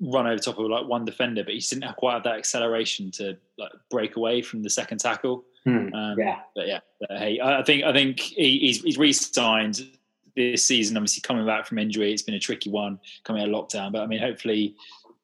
run 0.01 0.27
over 0.27 0.39
top 0.39 0.57
of 0.57 0.65
like 0.65 0.85
one 0.85 1.05
defender, 1.05 1.43
but 1.43 1.53
he 1.53 1.59
didn't 1.59 1.83
have 1.83 1.95
quite 1.95 2.13
have 2.13 2.23
that 2.23 2.37
acceleration 2.37 3.11
to 3.11 3.37
like 3.57 3.71
break 3.89 4.15
away 4.15 4.41
from 4.41 4.63
the 4.63 4.69
second 4.69 4.99
tackle. 4.99 5.45
Hmm, 5.65 5.93
um, 5.93 6.19
yeah, 6.19 6.39
but 6.55 6.67
yeah, 6.67 6.79
but, 6.99 7.17
hey, 7.17 7.39
I 7.41 7.63
think 7.63 7.83
I 7.83 7.93
think 7.93 8.19
he, 8.19 8.59
he's 8.59 8.81
he's 8.81 8.97
re-signed 8.97 9.87
this 10.35 10.65
season. 10.65 10.97
Obviously, 10.97 11.21
coming 11.21 11.45
back 11.45 11.65
from 11.65 11.79
injury, 11.79 12.11
it's 12.11 12.21
been 12.21 12.35
a 12.35 12.39
tricky 12.39 12.69
one 12.69 12.99
coming 13.23 13.41
out 13.41 13.49
of 13.49 13.53
lockdown. 13.53 13.91
But 13.91 14.01
I 14.01 14.07
mean, 14.07 14.19
hopefully, 14.19 14.75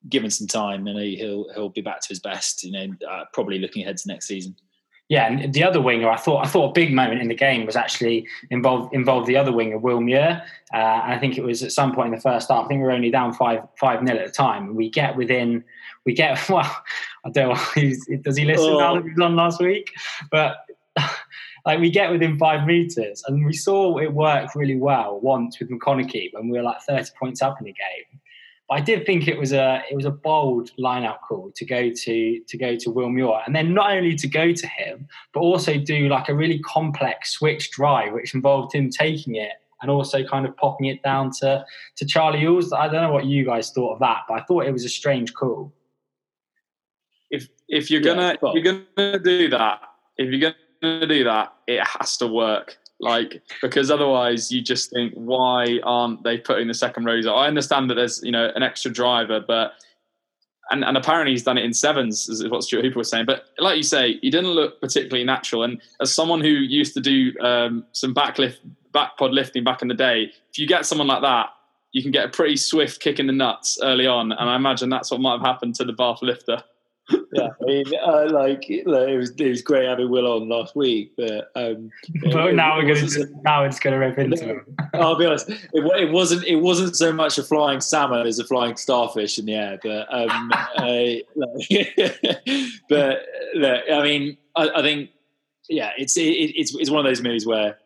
given 0.10 0.30
some 0.30 0.48
time, 0.48 0.88
you 0.88 0.94
know, 0.94 1.00
he'll 1.00 1.54
he'll 1.54 1.70
be 1.70 1.82
back 1.82 2.02
to 2.02 2.10
his 2.10 2.20
best. 2.20 2.64
You 2.64 2.72
know, 2.72 2.96
uh, 3.10 3.26
probably 3.34 3.60
looking 3.60 3.84
ahead 3.84 3.98
to 3.98 4.08
next 4.08 4.28
season. 4.28 4.56
Yeah, 5.08 5.28
and 5.28 5.54
the 5.54 5.64
other 5.64 5.80
winger, 5.80 6.10
I 6.10 6.18
thought 6.18 6.44
I 6.44 6.50
thought 6.50 6.70
a 6.70 6.74
big 6.74 6.92
moment 6.92 7.22
in 7.22 7.28
the 7.28 7.36
game 7.36 7.68
was 7.68 7.76
actually 7.76 8.28
involved 8.50 8.92
involved 8.94 9.28
the 9.28 9.38
other 9.38 9.52
winger, 9.52 9.78
Will 9.78 10.02
Muir. 10.02 10.42
Uh, 10.74 10.78
and 10.78 11.14
I 11.14 11.20
think 11.20 11.38
it 11.38 11.44
was 11.44 11.62
at 11.62 11.72
some 11.72 11.94
point 11.94 12.08
in 12.08 12.16
the 12.16 12.22
first 12.22 12.50
half. 12.50 12.66
I 12.66 12.68
think 12.68 12.80
we 12.80 12.86
were 12.86 12.92
only 12.92 13.12
down 13.12 13.32
five 13.32 13.62
five 13.80 14.02
nil 14.02 14.18
at 14.18 14.26
the 14.26 14.32
time. 14.32 14.74
We 14.74 14.90
get 14.90 15.16
within, 15.16 15.64
we 16.06 16.14
get 16.14 16.50
well. 16.50 16.76
I 17.24 17.30
don't 17.30 17.50
know. 17.50 17.92
does 18.22 18.38
he 18.38 18.46
listen 18.46 18.74
oh. 18.74 18.80
now 18.80 18.96
that 18.96 19.04
we 19.04 19.24
on 19.24 19.36
last 19.36 19.62
week? 19.62 19.92
But 20.32 20.58
like 21.68 21.80
we 21.80 21.92
get 21.92 22.10
within 22.10 22.40
five 22.40 22.66
meters, 22.66 23.24
and 23.28 23.46
we 23.46 23.54
saw 23.54 24.00
it 24.00 24.12
work 24.12 24.56
really 24.56 24.78
well 24.78 25.20
once 25.20 25.60
with 25.60 25.70
McConaughey 25.70 26.34
when 26.34 26.50
we 26.50 26.58
were 26.58 26.64
like 26.64 26.82
thirty 26.82 27.12
points 27.20 27.44
up 27.44 27.60
in 27.60 27.66
the 27.66 27.74
game. 27.74 28.22
But 28.68 28.80
I 28.80 28.82
did 28.82 29.06
think 29.06 29.28
it 29.28 29.38
was 29.38 29.54
a 29.54 29.84
it 29.90 29.96
was 29.96 30.06
a 30.06 30.12
bold 30.12 30.72
lineup 30.80 31.20
call 31.28 31.52
to 31.56 31.66
go 31.66 31.92
to 31.92 32.40
to 32.40 32.58
go 32.58 32.76
to 32.76 32.90
Will 32.90 33.10
Muir, 33.10 33.42
and 33.46 33.56
then 33.56 33.74
not 33.74 33.92
only 33.92 34.16
to 34.16 34.28
go 34.28 34.54
to 34.54 34.68
him, 34.68 35.08
but 35.34 35.42
also 35.42 35.78
do 35.78 36.08
like 36.08 36.30
a 36.30 36.36
really 36.36 36.60
complex 36.60 37.34
switch 37.34 37.72
drive, 37.72 38.14
which 38.14 38.34
involved 38.34 38.74
him 38.74 38.90
taking 38.90 39.36
it 39.36 39.54
and 39.82 39.92
also 39.92 40.24
kind 40.24 40.46
of 40.48 40.58
popping 40.58 40.88
it 40.88 41.04
down 41.04 41.32
to 41.32 41.64
to 41.96 42.06
Charlie 42.06 42.40
Ewels. 42.40 42.74
I 42.76 42.88
don't 42.88 43.04
know 43.04 43.12
what 43.12 43.26
you 43.26 43.46
guys 43.46 43.72
thought 43.72 43.94
of 43.94 44.00
that, 44.00 44.24
but 44.28 44.42
I 44.42 44.44
thought 44.46 44.66
it 44.66 44.72
was 44.72 44.86
a 44.86 44.90
strange 44.90 45.34
call. 45.34 45.72
If 47.30 47.50
if 47.68 47.92
you're 47.92 48.02
gonna 48.02 48.36
yeah, 48.42 48.50
if 48.50 48.64
you're 48.64 48.74
gonna 48.96 49.20
do 49.20 49.50
that, 49.50 49.82
if 50.18 50.32
you're 50.32 50.54
gonna 50.82 51.08
do 51.08 51.24
that, 51.26 51.54
it 51.68 51.86
has 51.86 52.18
to 52.18 52.28
work. 52.28 52.78
Like 53.06 53.44
because 53.62 53.92
otherwise 53.92 54.52
you 54.52 54.64
just 54.64 54.90
think 54.90 55.14
why 55.14 55.80
aren't 55.84 56.24
they 56.24 56.40
putting 56.40 56.68
the 56.68 56.74
second 56.74 57.06
rows 57.06 57.28
I 57.28 57.46
understand 57.46 57.88
that 57.92 57.96
there's 57.96 58.20
you 58.24 58.32
know 58.32 58.52
an 58.56 58.64
extra 58.64 58.92
driver, 58.92 59.40
but 59.40 59.74
and, 60.72 60.84
and 60.84 60.98
apparently 60.98 61.32
he's 61.32 61.44
done 61.44 61.60
it 61.60 61.64
in 61.64 61.76
sevens, 61.76 62.28
is 62.28 62.48
what 62.50 62.64
Stuart 62.64 62.84
Hooper 62.84 62.98
was 62.98 63.10
saying. 63.12 63.28
But 63.28 63.46
like 63.60 63.78
you 63.78 63.84
say, 63.84 64.18
he 64.24 64.32
didn't 64.32 64.50
look 64.50 64.82
particularly 64.82 65.24
natural. 65.24 65.62
And 65.62 65.80
as 66.02 66.12
someone 66.12 66.42
who 66.42 66.48
used 66.48 66.96
to 66.96 67.02
do 67.02 67.32
um, 67.40 67.86
some 67.92 68.16
backlift, 68.16 68.58
back 68.92 69.16
pod 69.18 69.32
lifting 69.32 69.64
back 69.64 69.84
in 69.84 69.88
the 69.88 69.94
day, 69.94 70.32
if 70.50 70.58
you 70.58 70.66
get 70.66 70.88
someone 70.88 71.06
like 71.06 71.22
that, 71.22 71.50
you 71.92 72.02
can 72.02 72.10
get 72.10 72.26
a 72.26 72.30
pretty 72.30 72.58
swift 72.58 73.00
kick 73.00 73.20
in 73.20 73.28
the 73.28 73.34
nuts 73.34 73.78
early 73.84 74.08
on. 74.08 74.32
And 74.32 74.50
I 74.50 74.56
imagine 74.56 74.90
that's 74.90 75.12
what 75.12 75.22
might 75.22 75.34
have 75.34 75.46
happened 75.46 75.76
to 75.76 75.86
the 75.86 75.94
Bath 75.94 76.24
lifter 76.24 76.64
yeah, 77.10 77.50
I 77.62 77.66
mean, 77.66 77.86
uh, 78.04 78.30
like, 78.32 78.66
like, 78.86 79.10
it 79.10 79.18
was 79.18 79.32
it 79.32 79.50
was 79.50 79.62
great 79.62 79.88
having 79.88 80.10
Will 80.10 80.26
on 80.26 80.50
last 80.50 80.76
week, 80.76 81.14
but 81.16 81.52
um, 81.56 81.92
but 82.22 82.48
it, 82.48 82.56
now 82.56 82.80
it 82.80 82.86
we're 82.86 82.96
going 82.96 83.08
to 83.08 83.28
now 83.44 83.64
it's 83.64 83.80
going 83.80 83.94
to 83.94 84.00
rip 84.00 84.18
into 84.18 84.44
him. 84.44 84.78
I'll 84.94 85.16
be 85.16 85.26
honest, 85.26 85.50
it, 85.50 85.62
it, 85.74 86.12
wasn't 86.12 86.46
it 86.46 86.56
wasn't 86.56 86.96
so 86.96 87.14
much 87.14 87.38
a 87.38 87.44
flying 87.44 87.82
salmon 87.82 88.26
as 88.26 88.40
a 88.40 88.44
flying 88.44 88.76
starfish 88.76 89.38
in 89.38 89.46
the 89.46 89.54
air, 89.54 89.80
but 89.84 90.12
um, 90.12 90.52
uh, 90.78 91.16
but 92.90 93.26
look, 93.54 93.84
I 93.92 94.02
mean, 94.02 94.38
I, 94.56 94.70
I 94.70 94.82
think 94.82 95.12
yeah, 95.70 95.92
it's 95.98 96.18
it, 96.18 96.22
it's 96.22 96.74
it's 96.76 96.90
one 96.90 97.06
of 97.06 97.10
those 97.10 97.22
movies 97.22 97.46
where. 97.46 97.78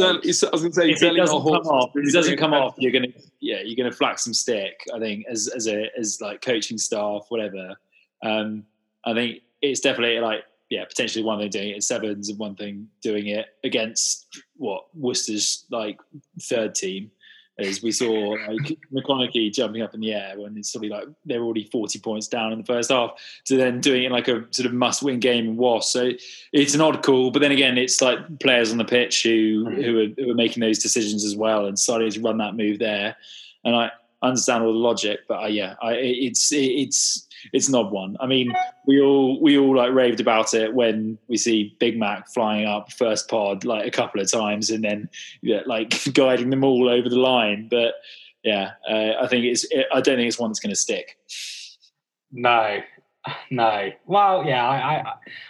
Um, 0.00 0.20
it's, 0.22 0.44
I 0.44 0.50
was 0.52 0.60
going 0.60 0.70
to 0.70 0.76
say, 0.76 0.90
if 0.92 1.02
it 1.02 1.16
doesn't 1.16 1.42
come 1.42 1.66
off, 1.66 1.90
if 1.96 2.08
it 2.08 2.12
doesn't 2.12 2.38
come 2.38 2.54
off, 2.54 2.76
you're 2.78 2.92
gonna, 2.92 3.08
yeah, 3.40 3.62
you're 3.64 3.74
gonna 3.74 3.90
flack 3.90 4.20
some 4.20 4.32
stick. 4.32 4.78
I 4.94 5.00
think 5.00 5.24
as 5.28 5.48
as 5.48 5.66
a 5.66 5.90
as 5.98 6.20
like 6.20 6.40
coaching 6.40 6.78
staff, 6.78 7.24
whatever. 7.30 7.74
Um, 8.22 8.64
I 9.04 9.14
think 9.14 9.42
it's 9.60 9.80
definitely 9.80 10.20
like 10.20 10.44
yeah, 10.72 10.86
potentially 10.86 11.22
one 11.22 11.38
thing 11.38 11.50
doing 11.50 11.68
it 11.68 11.76
at 11.76 11.82
sevens 11.82 12.30
and 12.30 12.38
one 12.38 12.54
thing 12.54 12.88
doing 13.02 13.26
it 13.26 13.48
against 13.62 14.26
what 14.56 14.84
Worcester's 14.94 15.66
like 15.70 16.00
third 16.40 16.74
team. 16.74 17.10
As 17.58 17.82
we 17.82 17.92
saw 17.92 18.10
like 18.10 18.78
McConaughey 18.94 19.52
jumping 19.52 19.82
up 19.82 19.92
in 19.92 20.00
the 20.00 20.14
air 20.14 20.32
when 20.38 20.56
it's 20.56 20.72
suddenly 20.72 20.88
like 20.88 21.04
they're 21.26 21.42
already 21.42 21.68
40 21.70 21.98
points 21.98 22.26
down 22.26 22.52
in 22.52 22.58
the 22.58 22.64
first 22.64 22.90
half 22.90 23.10
to 23.44 23.58
then 23.58 23.82
doing 23.82 24.04
it 24.04 24.12
like 24.12 24.28
a 24.28 24.46
sort 24.50 24.64
of 24.64 24.72
must 24.72 25.02
win 25.02 25.20
game 25.20 25.44
in 25.44 25.56
Was. 25.58 25.92
So 25.92 26.12
it's 26.54 26.74
an 26.74 26.80
odd 26.80 27.02
call, 27.02 27.30
but 27.30 27.42
then 27.42 27.52
again, 27.52 27.76
it's 27.76 28.00
like 28.00 28.40
players 28.40 28.72
on 28.72 28.78
the 28.78 28.86
pitch 28.86 29.24
who, 29.24 29.66
mm-hmm. 29.66 29.82
who, 29.82 30.00
are, 30.00 30.24
who 30.24 30.30
are 30.30 30.34
making 30.34 30.62
those 30.62 30.78
decisions 30.78 31.22
as 31.22 31.36
well 31.36 31.66
and 31.66 31.78
starting 31.78 32.10
to 32.10 32.20
run 32.22 32.38
that 32.38 32.56
move 32.56 32.78
there. 32.78 33.14
And 33.62 33.76
I 33.76 33.90
understand 34.22 34.64
all 34.64 34.72
the 34.72 34.78
logic, 34.78 35.20
but 35.28 35.42
uh, 35.42 35.46
yeah, 35.46 35.74
I, 35.82 35.94
it's, 35.94 36.52
it's, 36.52 37.26
it's 37.52 37.68
not 37.68 37.92
one. 37.92 38.16
I 38.20 38.26
mean, 38.26 38.52
we 38.86 39.00
all 39.00 39.40
we 39.40 39.58
all 39.58 39.76
like 39.76 39.92
raved 39.92 40.20
about 40.20 40.54
it 40.54 40.72
when 40.72 41.18
we 41.28 41.36
see 41.36 41.76
Big 41.80 41.98
Mac 41.98 42.28
flying 42.28 42.66
up 42.66 42.92
first 42.92 43.28
pod 43.28 43.64
like 43.64 43.86
a 43.86 43.90
couple 43.90 44.20
of 44.20 44.30
times 44.30 44.70
and 44.70 44.84
then 44.84 45.08
yeah, 45.40 45.62
like 45.66 45.92
guiding 46.14 46.50
them 46.50 46.64
all 46.64 46.88
over 46.88 47.08
the 47.08 47.18
line. 47.18 47.68
But 47.68 47.94
yeah, 48.44 48.72
uh, 48.88 49.14
I 49.20 49.26
think 49.28 49.44
it's. 49.44 49.64
It, 49.70 49.86
I 49.92 50.00
don't 50.00 50.16
think 50.16 50.28
it's 50.28 50.38
one 50.38 50.50
that's 50.50 50.60
going 50.60 50.70
to 50.70 50.76
stick. 50.76 51.16
No, 52.30 52.80
no. 53.50 53.90
Well, 54.06 54.44
yeah, 54.44 54.66
I, 54.66 55.04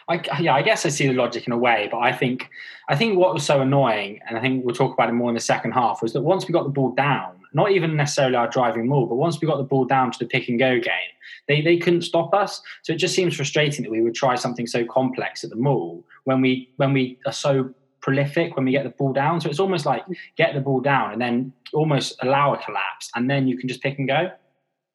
I, 0.08 0.16
I, 0.16 0.40
yeah, 0.40 0.54
I 0.54 0.62
guess 0.62 0.84
I 0.84 0.88
see 0.88 1.06
the 1.06 1.14
logic 1.14 1.46
in 1.46 1.52
a 1.52 1.58
way, 1.58 1.88
but 1.90 1.98
I 1.98 2.12
think, 2.12 2.50
I 2.88 2.96
think 2.96 3.18
what 3.18 3.32
was 3.32 3.44
so 3.44 3.60
annoying, 3.60 4.20
and 4.28 4.36
I 4.36 4.40
think 4.40 4.64
we'll 4.64 4.74
talk 4.74 4.92
about 4.92 5.08
it 5.08 5.12
more 5.12 5.30
in 5.30 5.34
the 5.34 5.40
second 5.40 5.72
half, 5.72 6.02
was 6.02 6.12
that 6.12 6.22
once 6.22 6.46
we 6.46 6.52
got 6.52 6.64
the 6.64 6.70
ball 6.70 6.92
down, 6.94 7.36
not 7.54 7.72
even 7.72 7.96
necessarily 7.96 8.36
our 8.36 8.48
driving 8.48 8.86
move, 8.86 9.08
but 9.08 9.16
once 9.16 9.40
we 9.40 9.46
got 9.46 9.58
the 9.58 9.64
ball 9.64 9.84
down 9.84 10.10
to 10.12 10.18
the 10.18 10.26
pick 10.26 10.48
and 10.48 10.58
go 10.58 10.78
game, 10.78 11.12
they, 11.48 11.60
they 11.60 11.76
couldn't 11.76 12.02
stop 12.02 12.34
us. 12.34 12.62
So 12.82 12.92
it 12.92 12.96
just 12.96 13.14
seems 13.14 13.34
frustrating 13.36 13.82
that 13.84 13.90
we 13.90 14.00
would 14.00 14.14
try 14.14 14.34
something 14.34 14.66
so 14.66 14.84
complex 14.84 15.44
at 15.44 15.50
the 15.50 15.56
mall 15.56 16.04
when 16.24 16.40
we 16.40 16.72
when 16.76 16.92
we 16.92 17.18
are 17.26 17.32
so 17.32 17.74
prolific 18.00 18.56
when 18.56 18.64
we 18.64 18.72
get 18.72 18.84
the 18.84 18.90
ball 18.90 19.12
down. 19.12 19.40
So 19.40 19.48
it's 19.48 19.60
almost 19.60 19.86
like 19.86 20.04
get 20.36 20.54
the 20.54 20.60
ball 20.60 20.80
down 20.80 21.12
and 21.12 21.20
then 21.20 21.52
almost 21.72 22.16
allow 22.22 22.54
a 22.54 22.58
collapse, 22.58 23.10
and 23.14 23.30
then 23.30 23.48
you 23.48 23.56
can 23.56 23.68
just 23.68 23.82
pick 23.82 23.98
and 23.98 24.08
go. 24.08 24.30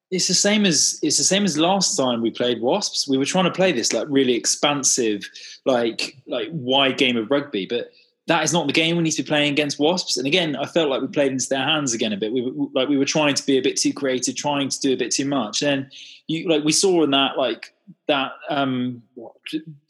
It's 0.10 0.28
the 0.28 0.34
same 0.34 0.66
as 0.66 1.00
it's 1.02 1.18
the 1.18 1.24
same 1.24 1.44
as 1.44 1.58
last 1.58 1.98
time 1.98 2.22
we 2.22 2.32
played 2.32 2.62
Wasps. 2.62 3.08
We 3.10 3.18
were 3.18 3.26
trying 3.26 3.46
to 3.46 3.52
play 3.52 3.72
this 3.72 3.92
like 3.92 4.08
really 4.10 4.36
expansive, 4.36 5.30
like 5.66 6.16
like 6.28 6.50
wide 6.52 6.98
game 6.98 7.18
of 7.18 7.30
rugby, 7.30 7.66
but 7.66 7.92
that 8.28 8.44
is 8.44 8.52
not 8.52 8.68
the 8.68 8.74
game 8.74 8.98
we 8.98 9.04
need 9.04 9.12
to 9.12 9.24
be 9.24 9.28
playing 9.28 9.54
against 9.54 9.80
Wasps. 9.80 10.18
And 10.18 10.28
again, 10.28 10.56
I 10.58 10.66
felt 10.66 10.90
like 10.90 11.02
we 11.02 11.08
played 11.08 11.32
into 11.32 11.48
their 11.48 11.64
hands 11.64 11.94
again 11.94 12.12
a 12.12 12.18
bit. 12.18 12.34
We 12.34 12.42
were, 12.42 12.68
like 12.74 12.90
we 12.90 12.98
were 12.98 13.06
trying 13.06 13.36
to 13.36 13.46
be 13.46 13.58
a 13.58 13.62
bit 13.62 13.78
too 13.78 13.94
creative, 13.94 14.36
trying 14.36 14.70
to 14.70 14.80
do 14.80 14.94
a 14.94 14.98
bit 14.98 15.12
too 15.12 15.26
much. 15.26 15.64
And 15.64 15.92
you 16.28 16.48
like 16.48 16.64
we 16.64 16.74
saw 16.74 17.04
in 17.04 17.12
that 17.12 17.38
like 17.38 17.74
that 18.08 18.34
um, 18.50 19.02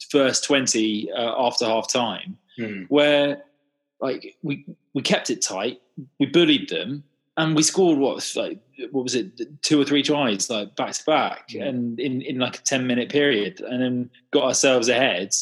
first 0.08 0.44
twenty 0.44 1.10
uh, 1.12 1.34
after 1.46 1.66
half 1.66 1.92
time 1.92 2.38
hmm. 2.56 2.82
where 2.84 3.42
like 4.00 4.36
we 4.42 4.64
we 4.94 5.02
kept 5.02 5.30
it 5.30 5.42
tight, 5.42 5.80
we 6.20 6.26
bullied 6.26 6.68
them, 6.68 7.02
and 7.36 7.56
we 7.56 7.64
scored 7.64 7.98
what 7.98 8.32
like 8.36 8.60
what 8.92 9.02
was 9.02 9.16
it 9.16 9.62
two 9.62 9.80
or 9.80 9.84
three 9.84 10.04
tries 10.04 10.48
like 10.48 10.76
back 10.76 10.92
to 10.92 11.04
back, 11.04 11.54
and 11.54 11.98
in 11.98 12.22
in 12.22 12.38
like 12.38 12.58
a 12.58 12.62
ten 12.62 12.86
minute 12.86 13.08
period, 13.08 13.60
and 13.62 13.82
then 13.82 14.10
got 14.30 14.44
ourselves 14.44 14.88
ahead 14.88 15.34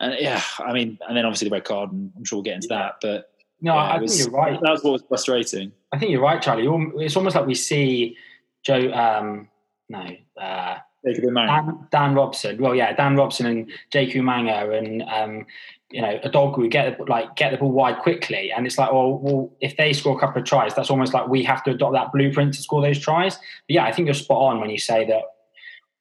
and 0.00 0.14
yeah, 0.18 0.42
I 0.58 0.72
mean, 0.72 0.98
and 1.08 1.16
then 1.16 1.24
obviously 1.24 1.48
the 1.48 1.54
red 1.54 1.64
card, 1.64 1.92
and 1.92 2.12
I'm 2.16 2.24
sure 2.24 2.38
we'll 2.38 2.44
get 2.44 2.56
into 2.56 2.68
that. 2.68 2.96
But 3.00 3.30
no, 3.60 3.74
yeah, 3.74 3.80
I 3.80 3.98
was, 3.98 4.16
think 4.16 4.30
you're 4.30 4.38
right. 4.38 4.60
That 4.60 4.70
was 4.70 4.84
what 4.84 4.92
was 4.92 5.02
frustrating. 5.08 5.72
I 5.92 5.98
think 5.98 6.10
you're 6.10 6.22
right, 6.22 6.40
Charlie. 6.42 6.66
It's 7.04 7.16
almost 7.16 7.36
like 7.36 7.46
we 7.46 7.54
see 7.54 8.16
Joe. 8.62 8.92
Um, 8.92 9.48
no, 9.88 10.16
uh, 10.40 10.76
Dan, 11.04 11.86
Dan, 11.90 12.14
Robson. 12.14 12.60
Well, 12.60 12.74
yeah, 12.74 12.92
Dan 12.94 13.16
Robson 13.16 13.46
and 13.46 13.70
Jacob 13.90 14.22
Umaga 14.22 14.76
and 14.76 15.02
um, 15.04 15.46
you 15.90 16.02
know 16.02 16.18
Odogwu 16.24 16.70
get 16.70 17.08
like 17.08 17.36
get 17.36 17.52
the 17.52 17.56
ball 17.56 17.70
wide 17.70 17.98
quickly, 17.98 18.52
and 18.52 18.66
it's 18.66 18.76
like, 18.76 18.92
well, 18.92 19.18
well, 19.18 19.52
if 19.60 19.76
they 19.76 19.92
score 19.92 20.16
a 20.16 20.20
couple 20.20 20.42
of 20.42 20.46
tries, 20.48 20.74
that's 20.74 20.90
almost 20.90 21.14
like 21.14 21.28
we 21.28 21.42
have 21.44 21.62
to 21.64 21.70
adopt 21.70 21.94
that 21.94 22.12
blueprint 22.12 22.54
to 22.54 22.62
score 22.62 22.82
those 22.82 22.98
tries. 22.98 23.36
But 23.36 23.70
yeah, 23.70 23.84
I 23.84 23.92
think 23.92 24.06
you're 24.06 24.14
spot 24.14 24.42
on 24.42 24.60
when 24.60 24.68
you 24.68 24.78
say 24.78 25.06
that 25.06 25.22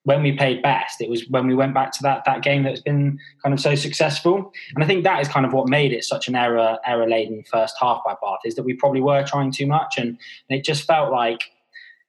when 0.06 0.22
we 0.22 0.32
played 0.32 0.62
best, 0.62 1.02
it 1.02 1.10
was 1.10 1.28
when 1.30 1.48
we 1.48 1.56
went 1.56 1.74
back 1.74 1.92
to 1.92 2.04
that 2.04 2.24
that 2.26 2.44
game 2.44 2.64
that's 2.64 2.82
been 2.82 3.20
kind 3.44 3.54
of 3.54 3.60
so 3.60 3.74
successful. 3.74 4.54
And 4.76 4.84
I 4.84 4.88
think 4.88 5.04
that 5.04 5.20
is 5.20 5.28
kind 5.28 5.46
of 5.46 5.54
what 5.54 5.68
made 5.68 5.92
it 5.92 6.04
such 6.04 6.28
an 6.28 6.36
error 6.36 6.78
error 6.86 7.10
laden 7.10 7.44
first 7.52 7.76
half 7.80 8.04
by 8.06 8.14
Bath 8.22 8.40
is 8.46 8.56
that 8.56 8.64
we 8.64 8.74
probably 8.74 9.02
were 9.02 9.24
trying 9.24 9.52
too 9.52 9.66
much, 9.66 9.96
and, 9.98 10.10
and 10.50 10.60
it 10.60 10.64
just 10.64 10.86
felt 10.86 11.12
like 11.12 11.52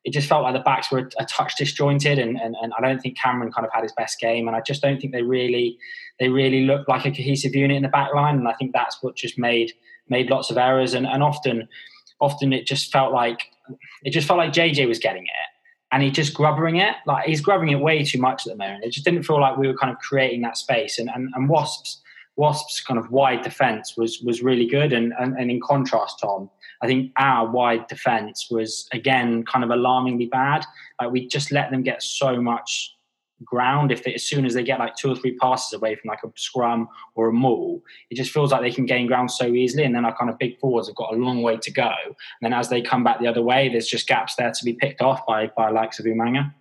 it 0.05 0.12
just 0.12 0.29
felt 0.29 0.43
like 0.43 0.55
the 0.55 0.61
backs 0.61 0.93
were 0.93 1.11
a, 1.19 1.25
touch 1.25 1.57
disjointed, 1.57 2.19
and, 2.19 2.37
and 2.38 2.55
and 2.61 2.75
I 2.79 2.83
don't 2.83 3.00
think 3.00 3.17
Cameron 3.17 3.50
kind 3.50 3.67
of 3.67 3.73
had 3.73 3.83
his 3.83 3.93
best 3.93 4.21
game, 4.21 4.47
and 4.47 4.57
I 4.57 4.61
just 4.61 4.83
don't 4.83 5.00
think 5.00 5.15
they 5.15 5.23
really 5.23 5.79
they 6.21 6.29
really 6.29 6.65
looked 6.67 6.91
like 6.91 7.07
a 7.07 7.11
cohesive 7.11 7.55
unit 7.55 7.79
in 7.79 7.83
the 7.83 7.88
back 7.88 8.15
line, 8.15 8.37
and 8.37 8.47
I 8.47 8.53
think 8.53 8.73
that's 8.75 9.03
what 9.03 9.17
just 9.17 9.38
made 9.38 9.73
made 10.11 10.29
lots 10.29 10.50
of 10.50 10.59
errors, 10.59 10.93
and 10.93 11.07
and 11.07 11.23
often 11.23 11.67
often 12.21 12.53
it 12.53 12.67
just 12.67 12.93
felt 12.93 13.15
like 13.15 13.47
it 14.03 14.11
just 14.11 14.29
felt 14.29 14.37
like 14.37 14.53
JJ 14.53 14.87
was 14.87 14.99
getting 14.99 15.23
it 15.23 15.55
and 15.93 16.02
he's 16.02 16.12
just 16.12 16.35
grubbering 16.35 16.76
it. 16.76 16.95
Like 17.07 17.26
he's 17.26 17.40
grubbering 17.40 17.71
it 17.71 17.81
way 17.81 18.05
too 18.05 18.21
much 18.21 18.47
at 18.47 18.52
the 18.52 18.57
moment. 18.57 18.85
It 18.85 18.93
just 18.93 19.05
didn't 19.05 19.23
feel 19.23 19.40
like 19.40 19.57
we 19.57 19.69
were 19.69 19.76
kind 19.76 19.93
of 19.93 19.99
creating 19.99 20.43
that 20.43 20.57
space. 20.57 20.99
And 20.99 21.11
and, 21.14 21.31
and 21.35 21.49
Wasps 21.49 22.02
Wasps 22.37 22.81
kind 22.81 22.99
of 22.99 23.11
wide 23.11 23.43
defence 23.43 23.97
was 23.97 24.21
was 24.21 24.43
really 24.43 24.66
good. 24.66 24.93
And, 24.93 25.12
and 25.19 25.37
and 25.38 25.50
in 25.50 25.61
contrast, 25.61 26.19
Tom, 26.21 26.50
I 26.83 26.87
think 26.87 27.12
our 27.16 27.50
wide 27.50 27.87
defence 27.87 28.49
was 28.50 28.88
again 28.93 29.45
kind 29.45 29.64
of 29.64 29.71
alarmingly 29.71 30.26
bad. 30.26 30.64
Like 31.00 31.11
we 31.11 31.28
just 31.28 31.52
let 31.52 31.71
them 31.71 31.83
get 31.83 32.02
so 32.02 32.40
much 32.40 32.96
ground 33.45 33.93
if 33.93 34.02
they, 34.05 34.14
as 34.14 34.25
soon 34.25 34.47
as 34.47 34.55
they 34.55 34.62
get 34.62 34.78
like 34.78 34.97
two 34.97 35.11
or 35.11 35.16
three 35.16 35.37
passes 35.37 35.73
away 35.75 35.95
from 35.95 36.09
like 36.09 36.23
a 36.25 36.33
scrum 36.37 36.88
or 37.14 37.28
a 37.28 37.33
maul 37.33 37.83
it 38.11 38.14
just 38.14 38.31
feels 38.31 38.50
like 38.50 38.62
they 38.62 38.71
can 38.71 38.87
gain 38.87 39.07
ground 39.07 39.31
so 39.31 39.47
easily 39.47 39.85
and 39.85 39.95
then 39.95 40.05
our 40.05 40.16
kind 40.16 40.31
of 40.31 40.38
big 40.38 40.59
forwards 40.59 40.88
have 40.88 40.97
got 40.97 41.12
a 41.12 41.16
long 41.16 41.43
way 41.43 41.57
to 41.57 41.71
go. 41.71 41.93
And 42.07 42.14
then 42.40 42.52
as 42.52 42.69
they 42.69 42.81
come 42.81 43.05
back 43.05 43.21
the 43.21 43.28
other 43.28 43.43
way 43.43 43.69
there's 43.69 43.87
just 43.87 44.07
gaps 44.07 44.37
there 44.37 44.50
to 44.50 44.64
be 44.64 44.75
picked 44.75 45.02
off 45.02 45.26
by 45.26 45.49
by 45.57 45.71
likes 45.71 45.99
of 45.99 46.07
Umaga. 46.07 46.52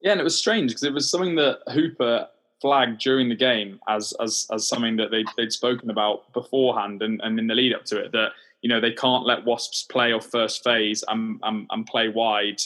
Yeah 0.00 0.12
and 0.12 0.20
it 0.20 0.24
was 0.24 0.38
strange 0.38 0.70
because 0.70 0.84
it 0.84 0.92
was 0.92 1.10
something 1.10 1.34
that 1.36 1.60
Hooper 1.72 2.28
flagged 2.60 3.00
during 3.00 3.28
the 3.28 3.34
game 3.34 3.80
as 3.88 4.14
as 4.20 4.46
as 4.52 4.68
something 4.68 4.96
that 4.96 5.10
they 5.10 5.24
they'd 5.36 5.52
spoken 5.52 5.90
about 5.90 6.32
beforehand 6.32 7.02
and, 7.02 7.20
and 7.22 7.38
in 7.38 7.46
the 7.46 7.54
lead 7.54 7.74
up 7.74 7.84
to 7.84 7.98
it 7.98 8.12
that 8.12 8.30
you 8.62 8.68
know 8.68 8.80
they 8.80 8.92
can't 8.92 9.26
let 9.26 9.44
Wasps 9.44 9.82
play 9.82 10.12
off 10.12 10.26
first 10.26 10.62
phase 10.64 11.02
and 11.08 11.40
and, 11.42 11.66
and 11.70 11.86
play 11.86 12.08
wide 12.08 12.60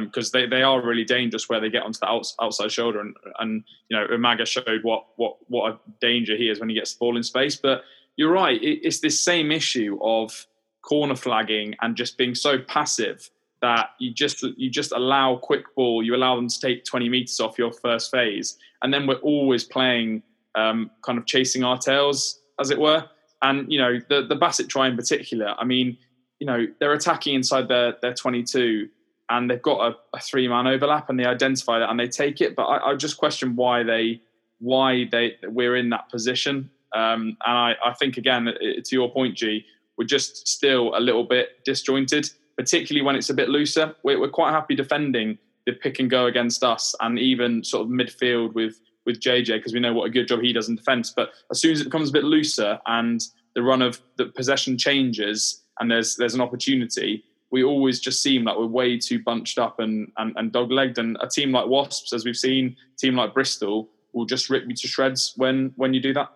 because 0.00 0.32
um, 0.34 0.40
they, 0.40 0.46
they 0.46 0.62
are 0.62 0.80
really 0.80 1.04
dangerous 1.04 1.48
where 1.48 1.60
they 1.60 1.68
get 1.68 1.82
onto 1.82 1.98
the 1.98 2.08
outs, 2.08 2.36
outside 2.40 2.70
shoulder 2.70 3.00
and 3.00 3.16
and 3.40 3.64
you 3.88 3.96
know 3.96 4.06
Umaga 4.06 4.46
showed 4.46 4.82
what 4.82 5.06
what 5.16 5.36
what 5.48 5.72
a 5.72 5.78
danger 6.00 6.36
he 6.36 6.48
is 6.48 6.60
when 6.60 6.68
he 6.68 6.74
gets 6.74 6.94
the 6.94 6.98
ball 6.98 7.16
in 7.16 7.22
space. 7.22 7.56
But 7.56 7.82
you're 8.16 8.32
right, 8.32 8.62
it, 8.62 8.80
it's 8.82 9.00
this 9.00 9.20
same 9.20 9.50
issue 9.50 9.98
of 10.02 10.46
corner 10.82 11.16
flagging 11.16 11.74
and 11.80 11.96
just 11.96 12.18
being 12.18 12.34
so 12.34 12.58
passive 12.58 13.30
that 13.62 13.90
you 13.98 14.12
just 14.12 14.42
you 14.42 14.68
just 14.68 14.92
allow 14.92 15.36
quick 15.36 15.64
ball, 15.74 16.02
you 16.02 16.14
allow 16.14 16.36
them 16.36 16.48
to 16.48 16.60
take 16.60 16.84
20 16.84 17.08
meters 17.08 17.40
off 17.40 17.58
your 17.58 17.72
first 17.72 18.10
phase, 18.10 18.58
and 18.82 18.92
then 18.92 19.06
we're 19.06 19.14
always 19.16 19.64
playing 19.64 20.22
um, 20.56 20.90
kind 21.02 21.16
of 21.16 21.26
chasing 21.26 21.64
our 21.64 21.78
tails, 21.78 22.40
as 22.60 22.70
it 22.70 22.78
were. 22.78 23.04
And 23.40 23.72
you 23.72 23.78
know 23.78 23.98
the 24.08 24.26
the 24.26 24.36
Bassett 24.36 24.68
try 24.68 24.88
in 24.88 24.96
particular. 24.96 25.54
I 25.56 25.64
mean, 25.64 25.96
you 26.40 26.46
know 26.46 26.66
they're 26.80 26.92
attacking 26.92 27.34
inside 27.34 27.68
their 27.68 27.94
their 28.02 28.14
22, 28.14 28.88
and 29.32 29.50
they've 29.50 29.62
got 29.62 29.92
a, 29.92 30.16
a 30.16 30.20
three 30.20 30.46
man 30.46 30.66
overlap, 30.66 31.10
and 31.10 31.18
they 31.18 31.24
identify 31.24 31.78
that 31.78 31.90
and 31.90 31.98
they 31.98 32.08
take 32.08 32.40
it. 32.40 32.54
But 32.54 32.64
I, 32.64 32.90
I 32.90 32.94
just 32.94 33.16
question 33.16 33.56
why 33.56 33.82
they 33.82 34.20
why 34.60 35.08
they 35.10 35.36
we're 35.44 35.76
in 35.76 35.90
that 35.90 36.08
position. 36.08 36.70
Um, 36.94 37.36
and 37.46 37.56
I, 37.58 37.74
I 37.84 37.94
think 37.94 38.16
again 38.16 38.44
to 38.44 38.94
your 38.96 39.10
point, 39.10 39.36
G, 39.36 39.64
we're 39.96 40.04
just 40.04 40.46
still 40.46 40.96
a 40.96 41.00
little 41.00 41.24
bit 41.24 41.64
disjointed 41.64 42.30
particularly 42.56 43.04
when 43.04 43.16
it's 43.16 43.30
a 43.30 43.34
bit 43.34 43.48
looser. 43.48 43.94
We're, 44.02 44.20
we're 44.20 44.28
quite 44.28 44.52
happy 44.52 44.74
defending 44.74 45.38
the 45.66 45.72
pick 45.72 45.98
and 45.98 46.10
go 46.10 46.26
against 46.26 46.64
us, 46.64 46.94
and 47.00 47.18
even 47.18 47.62
sort 47.64 47.82
of 47.82 47.88
midfield 47.88 48.54
with 48.54 48.80
with 49.04 49.20
JJ 49.20 49.46
because 49.46 49.72
we 49.72 49.80
know 49.80 49.92
what 49.92 50.04
a 50.04 50.10
good 50.10 50.28
job 50.28 50.40
he 50.42 50.52
does 50.52 50.68
in 50.68 50.76
defence. 50.76 51.12
But 51.14 51.30
as 51.50 51.60
soon 51.60 51.72
as 51.72 51.80
it 51.80 51.84
becomes 51.84 52.10
a 52.10 52.12
bit 52.12 52.24
looser 52.24 52.78
and 52.86 53.20
the 53.54 53.62
run 53.62 53.82
of 53.82 54.00
the 54.16 54.26
possession 54.26 54.78
changes 54.78 55.62
and 55.80 55.90
there's 55.90 56.16
there's 56.16 56.34
an 56.34 56.40
opportunity, 56.40 57.24
we 57.52 57.62
always 57.62 58.00
just 58.00 58.22
seem 58.22 58.44
like 58.44 58.56
we're 58.56 58.66
way 58.66 58.98
too 58.98 59.22
bunched 59.22 59.58
up 59.58 59.78
and 59.78 60.10
and, 60.16 60.34
and 60.36 60.50
dog 60.50 60.72
legged. 60.72 60.98
And 60.98 61.16
a 61.20 61.28
team 61.28 61.52
like 61.52 61.66
Wasps, 61.66 62.12
as 62.12 62.24
we've 62.24 62.36
seen, 62.36 62.76
team 62.98 63.14
like 63.14 63.34
Bristol 63.34 63.90
will 64.12 64.24
just 64.24 64.50
rip 64.50 64.64
you 64.66 64.74
to 64.74 64.88
shreds 64.88 65.34
when 65.36 65.72
when 65.76 65.94
you 65.94 66.00
do 66.00 66.14
that. 66.14 66.32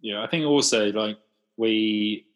Yeah, 0.00 0.22
I 0.22 0.26
think 0.26 0.46
also 0.46 0.90
like 0.92 1.18
we 1.56 2.26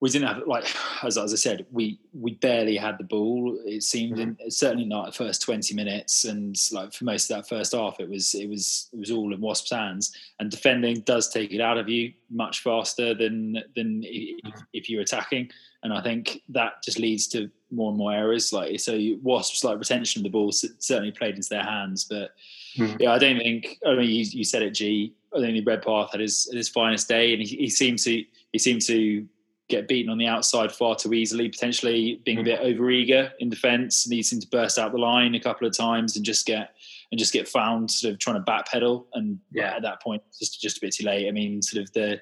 we 0.00 0.08
didn't 0.08 0.28
have 0.28 0.46
like 0.46 0.64
as, 1.04 1.18
as 1.18 1.32
I 1.32 1.36
said, 1.36 1.66
we 1.70 2.00
we 2.14 2.32
barely 2.34 2.76
had 2.76 2.96
the 2.96 3.04
ball. 3.04 3.58
It 3.66 3.82
seemed 3.82 4.16
mm-hmm. 4.16 4.40
in, 4.40 4.50
certainly 4.50 4.86
not 4.86 5.06
the 5.06 5.12
first 5.12 5.42
twenty 5.42 5.74
minutes, 5.74 6.24
and 6.24 6.56
like 6.72 6.92
for 6.94 7.04
most 7.04 7.30
of 7.30 7.36
that 7.36 7.48
first 7.48 7.72
half, 7.72 8.00
it 8.00 8.08
was 8.08 8.34
it 8.34 8.48
was 8.48 8.88
it 8.92 8.98
was 8.98 9.10
all 9.10 9.34
in 9.34 9.40
Wasps' 9.40 9.70
hands. 9.70 10.16
And 10.38 10.50
defending 10.50 11.00
does 11.00 11.28
take 11.28 11.52
it 11.52 11.60
out 11.60 11.76
of 11.76 11.88
you 11.88 12.12
much 12.30 12.62
faster 12.62 13.14
than 13.14 13.62
than 13.76 14.02
if, 14.04 14.44
mm-hmm. 14.44 14.60
if 14.72 14.88
you're 14.88 15.02
attacking. 15.02 15.50
And 15.82 15.92
I 15.92 16.02
think 16.02 16.42
that 16.50 16.82
just 16.82 16.98
leads 16.98 17.26
to 17.28 17.50
more 17.70 17.90
and 17.90 17.98
more 17.98 18.12
errors. 18.12 18.52
Like 18.54 18.80
so, 18.80 18.98
Wasps 19.22 19.64
like 19.64 19.78
retention 19.78 20.20
of 20.20 20.24
the 20.24 20.30
ball 20.30 20.50
certainly 20.52 21.12
played 21.12 21.36
into 21.36 21.48
their 21.48 21.62
hands, 21.62 22.04
but 22.04 22.30
mm. 22.76 22.96
yeah, 22.98 23.12
I 23.12 23.18
don't 23.18 23.38
think. 23.38 23.78
I 23.86 23.94
mean, 23.94 24.08
you, 24.08 24.24
you 24.30 24.44
said 24.44 24.62
it, 24.62 24.70
G. 24.70 25.14
I 25.36 25.40
think 25.40 25.66
Redpath 25.66 26.12
had 26.12 26.20
his 26.20 26.50
his 26.52 26.70
finest 26.70 27.08
day, 27.08 27.34
and 27.34 27.42
he, 27.42 27.56
he 27.56 27.70
seemed 27.70 27.98
to 28.00 28.24
he 28.52 28.58
seemed 28.58 28.82
to 28.82 29.26
get 29.70 29.88
beaten 29.88 30.10
on 30.10 30.18
the 30.18 30.26
outside 30.26 30.72
far 30.72 30.94
too 30.94 31.14
easily, 31.14 31.48
potentially 31.48 32.20
being 32.24 32.40
a 32.40 32.42
bit 32.42 32.60
overeager 32.60 33.30
in 33.38 33.48
defence, 33.48 34.08
needing 34.08 34.40
to 34.40 34.48
burst 34.48 34.78
out 34.78 34.92
the 34.92 34.98
line 34.98 35.34
a 35.34 35.40
couple 35.40 35.66
of 35.66 35.76
times 35.76 36.16
and 36.16 36.24
just 36.24 36.44
get 36.44 36.74
and 37.10 37.18
just 37.18 37.32
get 37.32 37.48
found 37.48 37.90
sort 37.90 38.12
of 38.12 38.18
trying 38.18 38.42
to 38.42 38.50
backpedal. 38.50 39.06
And 39.14 39.38
yeah, 39.52 39.74
at 39.76 39.82
that 39.82 40.02
point, 40.02 40.22
just 40.38 40.60
just 40.60 40.78
a 40.78 40.80
bit 40.80 40.94
too 40.94 41.06
late. 41.06 41.28
I 41.28 41.30
mean, 41.30 41.62
sort 41.62 41.82
of 41.82 41.92
the, 41.92 42.20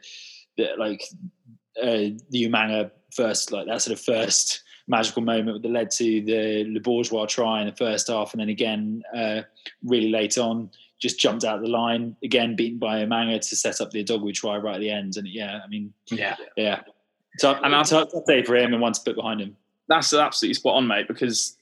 the 0.56 0.70
like 0.78 1.02
uh, 1.82 2.14
the 2.30 2.48
Umaga 2.48 2.90
first, 3.14 3.50
like 3.52 3.66
that 3.66 3.82
sort 3.82 3.98
of 3.98 4.04
first 4.04 4.62
magical 4.88 5.22
moment 5.22 5.62
that 5.62 5.70
led 5.70 5.90
to 5.92 6.22
the 6.22 6.64
Le 6.68 6.80
Bourgeois 6.80 7.26
try 7.26 7.60
in 7.60 7.66
the 7.66 7.76
first 7.76 8.08
half, 8.08 8.32
and 8.32 8.40
then 8.40 8.48
again 8.48 9.02
uh, 9.16 9.42
really 9.82 10.10
late 10.10 10.38
on. 10.38 10.70
Just 11.00 11.20
jumped 11.20 11.44
out 11.44 11.60
the 11.60 11.68
line 11.68 12.16
again, 12.24 12.56
beaten 12.56 12.78
by 12.78 13.04
Umaga 13.04 13.40
to 13.48 13.56
set 13.56 13.80
up 13.80 13.92
the 13.92 14.02
Dogwood 14.02 14.34
try 14.34 14.56
right 14.56 14.74
at 14.74 14.80
the 14.80 14.90
end. 14.90 15.16
And 15.16 15.28
yeah, 15.28 15.60
I 15.64 15.68
mean, 15.68 15.92
yeah, 16.10 16.34
yeah, 16.56 16.80
so, 17.38 17.54
and 17.62 17.72
that's 17.72 17.92
a 17.92 18.04
tough 18.04 18.24
day 18.26 18.42
for 18.42 18.56
him 18.56 18.72
and 18.72 18.82
one 18.82 18.92
to 18.92 19.00
put 19.00 19.16
behind 19.16 19.40
him. 19.40 19.56
That's 19.88 20.12
absolutely 20.12 20.54
spot 20.54 20.74
on, 20.74 20.86
mate. 20.86 21.08
Because 21.08 21.56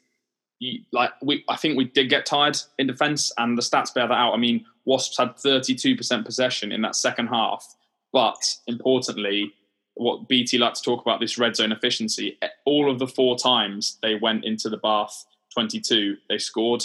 you, 0.59 0.81
like 0.93 1.11
we, 1.23 1.45
I 1.49 1.57
think 1.57 1.77
we 1.77 1.85
did 1.85 2.09
get 2.09 2.27
tired 2.27 2.59
in 2.79 2.87
defence, 2.87 3.33
and 3.39 3.57
the 3.57 3.63
stats 3.63 3.93
bear 3.95 4.09
that 4.09 4.15
out. 4.15 4.33
I 4.33 4.39
mean, 4.39 4.65
Wasps 4.85 5.19
had 5.19 5.37
32% 5.37 6.25
possession 6.25 6.73
in 6.73 6.83
that 6.83 6.97
second 6.97 7.29
half, 7.29 7.75
but 8.13 8.57
importantly, 8.67 9.53
what 9.95 10.29
BT 10.29 10.59
like 10.59 10.75
to 10.75 10.83
talk 10.83 11.01
about 11.01 11.21
this 11.21 11.39
red 11.39 11.57
zone 11.57 11.73
efficiency. 11.73 12.39
All 12.65 12.91
of 12.91 12.99
the 12.99 13.07
four 13.07 13.37
times 13.37 13.99
they 14.03 14.15
went 14.15 14.45
into 14.45 14.69
the 14.69 14.77
Bath 14.77 15.25
22, 15.55 16.17
they 16.29 16.39
scored, 16.39 16.85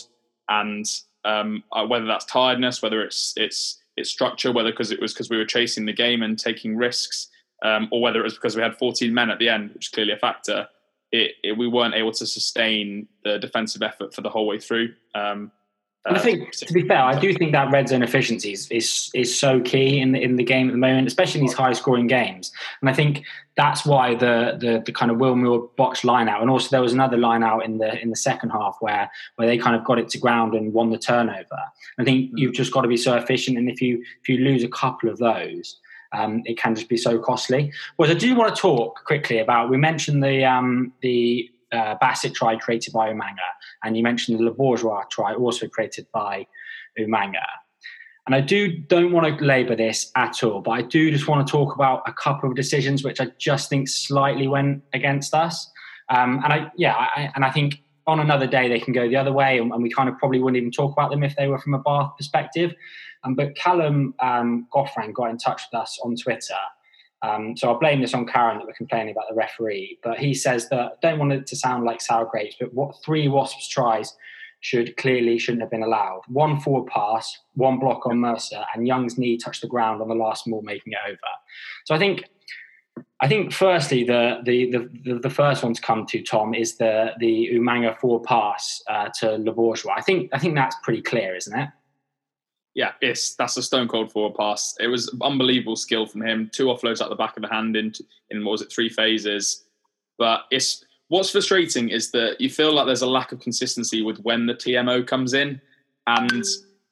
and 0.49 0.85
um, 1.25 1.63
uh, 1.71 1.85
whether 1.85 2.05
that's 2.05 2.25
tiredness, 2.25 2.81
whether 2.81 3.01
it's 3.01 3.33
it's 3.35 3.79
it's 3.97 4.09
structure, 4.09 4.51
whether 4.51 4.71
because 4.71 4.91
it 4.91 5.01
was 5.01 5.13
because 5.13 5.29
we 5.29 5.37
were 5.37 5.45
chasing 5.45 5.85
the 5.85 5.93
game 5.93 6.23
and 6.23 6.39
taking 6.39 6.77
risks 6.77 7.27
um, 7.61 7.87
or 7.91 8.01
whether 8.01 8.19
it 8.19 8.23
was 8.23 8.35
because 8.35 8.55
we 8.55 8.61
had 8.61 8.75
14 8.77 9.13
men 9.13 9.29
at 9.29 9.39
the 9.39 9.49
end, 9.49 9.71
which 9.73 9.87
is 9.87 9.89
clearly 9.89 10.13
a 10.13 10.17
factor, 10.17 10.67
it, 11.11 11.31
it, 11.43 11.57
we 11.57 11.67
weren't 11.67 11.93
able 11.93 12.11
to 12.11 12.25
sustain 12.25 13.07
the 13.23 13.37
defensive 13.37 13.81
effort 13.81 14.13
for 14.13 14.21
the 14.21 14.29
whole 14.29 14.47
way 14.47 14.59
through. 14.59 14.93
Um, 15.13 15.51
I 16.05 16.17
think, 16.17 16.47
uh, 16.47 16.65
to 16.65 16.73
be 16.73 16.87
fair, 16.87 16.97
I 16.97 17.19
do 17.19 17.31
think 17.33 17.51
that 17.51 17.71
red 17.71 17.89
zone 17.89 18.01
efficiency 18.01 18.53
is, 18.53 18.67
is, 18.71 19.11
is 19.13 19.37
so 19.37 19.59
key 19.59 19.99
in 19.99 20.13
the, 20.13 20.21
in 20.21 20.35
the 20.35 20.43
game 20.43 20.67
at 20.67 20.71
the 20.71 20.79
moment, 20.79 21.07
especially 21.07 21.41
in 21.41 21.45
these 21.45 21.55
high 21.55 21.73
scoring 21.73 22.07
games. 22.07 22.51
And 22.81 22.89
I 22.89 22.93
think 22.93 23.23
that's 23.55 23.85
why 23.85 24.15
the 24.15 24.57
the, 24.59 24.81
the 24.83 24.91
kind 24.91 25.11
of 25.11 25.17
Will 25.17 25.35
Muir 25.35 25.59
box 25.77 26.03
line 26.03 26.27
out, 26.27 26.41
and 26.41 26.49
also 26.49 26.69
there 26.69 26.81
was 26.81 26.93
another 26.93 27.17
line 27.17 27.43
out 27.43 27.65
in 27.65 27.77
the 27.77 28.01
in 28.01 28.09
the 28.09 28.15
second 28.15 28.49
half 28.49 28.77
where 28.79 29.11
where 29.35 29.47
they 29.47 29.57
kind 29.57 29.75
of 29.75 29.83
got 29.83 29.99
it 29.99 30.09
to 30.09 30.17
ground 30.17 30.55
and 30.55 30.73
won 30.73 30.89
the 30.89 30.97
turnover. 30.97 31.59
I 31.99 32.03
think 32.03 32.31
mm. 32.31 32.33
you've 32.37 32.53
just 32.53 32.71
got 32.71 32.81
to 32.81 32.87
be 32.87 32.97
so 32.97 33.15
efficient, 33.15 33.57
and 33.57 33.69
if 33.69 33.81
you 33.81 34.01
if 34.21 34.29
you 34.29 34.37
lose 34.37 34.63
a 34.63 34.69
couple 34.69 35.09
of 35.09 35.19
those, 35.19 35.77
um, 36.13 36.41
it 36.45 36.57
can 36.57 36.75
just 36.75 36.89
be 36.89 36.97
so 36.97 37.19
costly. 37.19 37.71
Whereas 37.95 38.15
I 38.15 38.19
do 38.19 38.35
want 38.35 38.53
to 38.55 38.61
talk 38.61 39.03
quickly 39.05 39.39
about 39.39 39.69
we 39.69 39.77
mentioned 39.77 40.23
the 40.23 40.45
um, 40.45 40.93
the 41.01 41.49
uh, 41.71 41.95
Bassett 42.01 42.33
try 42.33 42.57
created 42.57 42.93
by 42.93 43.11
Umaga, 43.11 43.47
and 43.83 43.95
you 43.95 44.03
mentioned 44.03 44.39
the 44.39 44.43
Le 44.43 44.51
Bourgeois 44.51 45.03
try 45.09 45.33
also 45.33 45.67
created 45.67 46.07
by 46.13 46.45
Umaga. 46.99 47.45
And 48.27 48.35
I 48.35 48.41
do 48.41 48.77
don't 48.77 49.11
want 49.11 49.39
to 49.39 49.43
labour 49.43 49.75
this 49.75 50.11
at 50.15 50.43
all, 50.43 50.61
but 50.61 50.71
I 50.71 50.83
do 50.83 51.09
just 51.11 51.27
want 51.27 51.45
to 51.45 51.51
talk 51.51 51.73
about 51.73 52.03
a 52.05 52.13
couple 52.13 52.49
of 52.49 52.55
decisions 52.55 53.03
which 53.03 53.19
I 53.19 53.27
just 53.39 53.69
think 53.69 53.87
slightly 53.87 54.47
went 54.47 54.83
against 54.93 55.33
us. 55.33 55.69
Um, 56.09 56.41
and 56.43 56.53
I 56.53 56.71
yeah, 56.77 56.93
I, 56.95 57.31
and 57.35 57.43
I 57.43 57.51
think 57.51 57.81
on 58.07 58.19
another 58.19 58.47
day 58.47 58.67
they 58.67 58.79
can 58.79 58.93
go 58.93 59.07
the 59.07 59.15
other 59.15 59.31
way, 59.31 59.57
and, 59.59 59.71
and, 59.71 59.83
we 59.83 59.89
kind 59.89 60.09
of 60.09 60.17
probably 60.17 60.39
wouldn't 60.39 60.57
even 60.57 60.71
talk 60.71 60.91
about 60.91 61.11
them 61.11 61.23
if 61.23 61.35
they 61.35 61.47
were 61.47 61.59
from 61.59 61.73
a 61.73 61.79
Bath 61.79 62.11
perspective. 62.17 62.73
Um, 63.23 63.35
but 63.35 63.55
Callum 63.55 64.15
um, 64.19 64.67
Goffran 64.73 65.13
got 65.13 65.29
in 65.29 65.37
touch 65.37 65.61
with 65.71 65.79
us 65.79 65.99
on 66.03 66.15
Twitter. 66.15 66.55
Um, 67.23 67.55
so 67.55 67.69
I'll 67.69 67.79
blame 67.79 68.01
this 68.01 68.15
on 68.15 68.25
Karen 68.25 68.57
that 68.57 68.65
we're 68.65 68.73
complaining 68.73 69.11
about 69.11 69.25
the 69.29 69.35
referee. 69.35 69.99
But 70.03 70.17
he 70.17 70.33
says 70.33 70.69
that 70.69 70.99
don't 71.01 71.19
want 71.19 71.33
it 71.33 71.45
to 71.47 71.55
sound 71.55 71.83
like 71.83 72.01
sour 72.01 72.25
grapes, 72.25 72.55
but 72.59 72.73
what 72.73 72.95
three 73.05 73.27
Wasps 73.27 73.67
tries 73.67 74.15
should 74.61 74.95
clearly 74.97 75.37
shouldn't 75.39 75.61
have 75.61 75.71
been 75.71 75.83
allowed. 75.83 76.21
One 76.27 76.59
forward 76.59 76.89
pass, 76.89 77.39
one 77.55 77.79
block 77.79 78.05
on 78.05 78.19
Mercer, 78.19 78.63
and 78.73 78.87
Young's 78.87 79.17
knee 79.17 79.37
touched 79.37 79.61
the 79.61 79.67
ground 79.67 80.01
on 80.01 80.07
the 80.07 80.15
last 80.15 80.45
ball, 80.45 80.61
making 80.61 80.93
it 80.93 80.99
over. 81.07 81.17
So 81.85 81.95
I 81.95 81.99
think 81.99 82.23
I 83.19 83.27
think 83.27 83.53
firstly 83.53 84.03
the, 84.03 84.39
the 84.43 84.71
the 85.05 85.19
the, 85.19 85.29
first 85.29 85.63
one 85.63 85.73
to 85.73 85.81
come 85.81 86.07
to 86.07 86.21
Tom 86.23 86.55
is 86.55 86.77
the 86.77 87.11
the 87.19 87.49
Umaga 87.53 87.97
four 87.99 88.21
pass 88.21 88.81
uh, 88.89 89.09
to 89.19 89.37
Le 89.37 89.51
Bourgeois. 89.51 89.93
I 89.95 90.01
think 90.01 90.31
I 90.33 90.39
think 90.39 90.55
that's 90.55 90.75
pretty 90.83 91.01
clear, 91.01 91.35
isn't 91.35 91.57
it? 91.57 91.69
yeah, 92.73 92.93
it's 93.01 93.35
that's 93.35 93.57
a 93.57 93.63
stone 93.63 93.87
cold 93.87 94.11
forward 94.11 94.35
pass. 94.37 94.75
It 94.79 94.87
was 94.87 95.13
unbelievable 95.21 95.75
skill 95.75 96.05
from 96.05 96.21
him. 96.21 96.49
Two 96.53 96.67
offloads 96.67 97.01
at 97.01 97.09
the 97.09 97.15
back 97.15 97.35
of 97.35 97.43
the 97.43 97.49
hand 97.49 97.75
in 97.75 97.93
in 98.29 98.45
what 98.45 98.53
was 98.53 98.61
it 98.61 98.71
three 98.71 98.89
phases. 98.89 99.65
But 100.17 100.43
it's 100.51 100.83
what's 101.09 101.31
frustrating 101.31 101.89
is 101.89 102.11
that 102.11 102.39
you 102.39 102.49
feel 102.49 102.73
like 102.73 102.85
there's 102.85 103.01
a 103.01 103.09
lack 103.09 103.33
of 103.33 103.39
consistency 103.41 104.01
with 104.01 104.19
when 104.19 104.45
the 104.45 104.53
TMO 104.53 105.05
comes 105.05 105.33
in, 105.33 105.59
and 106.07 106.43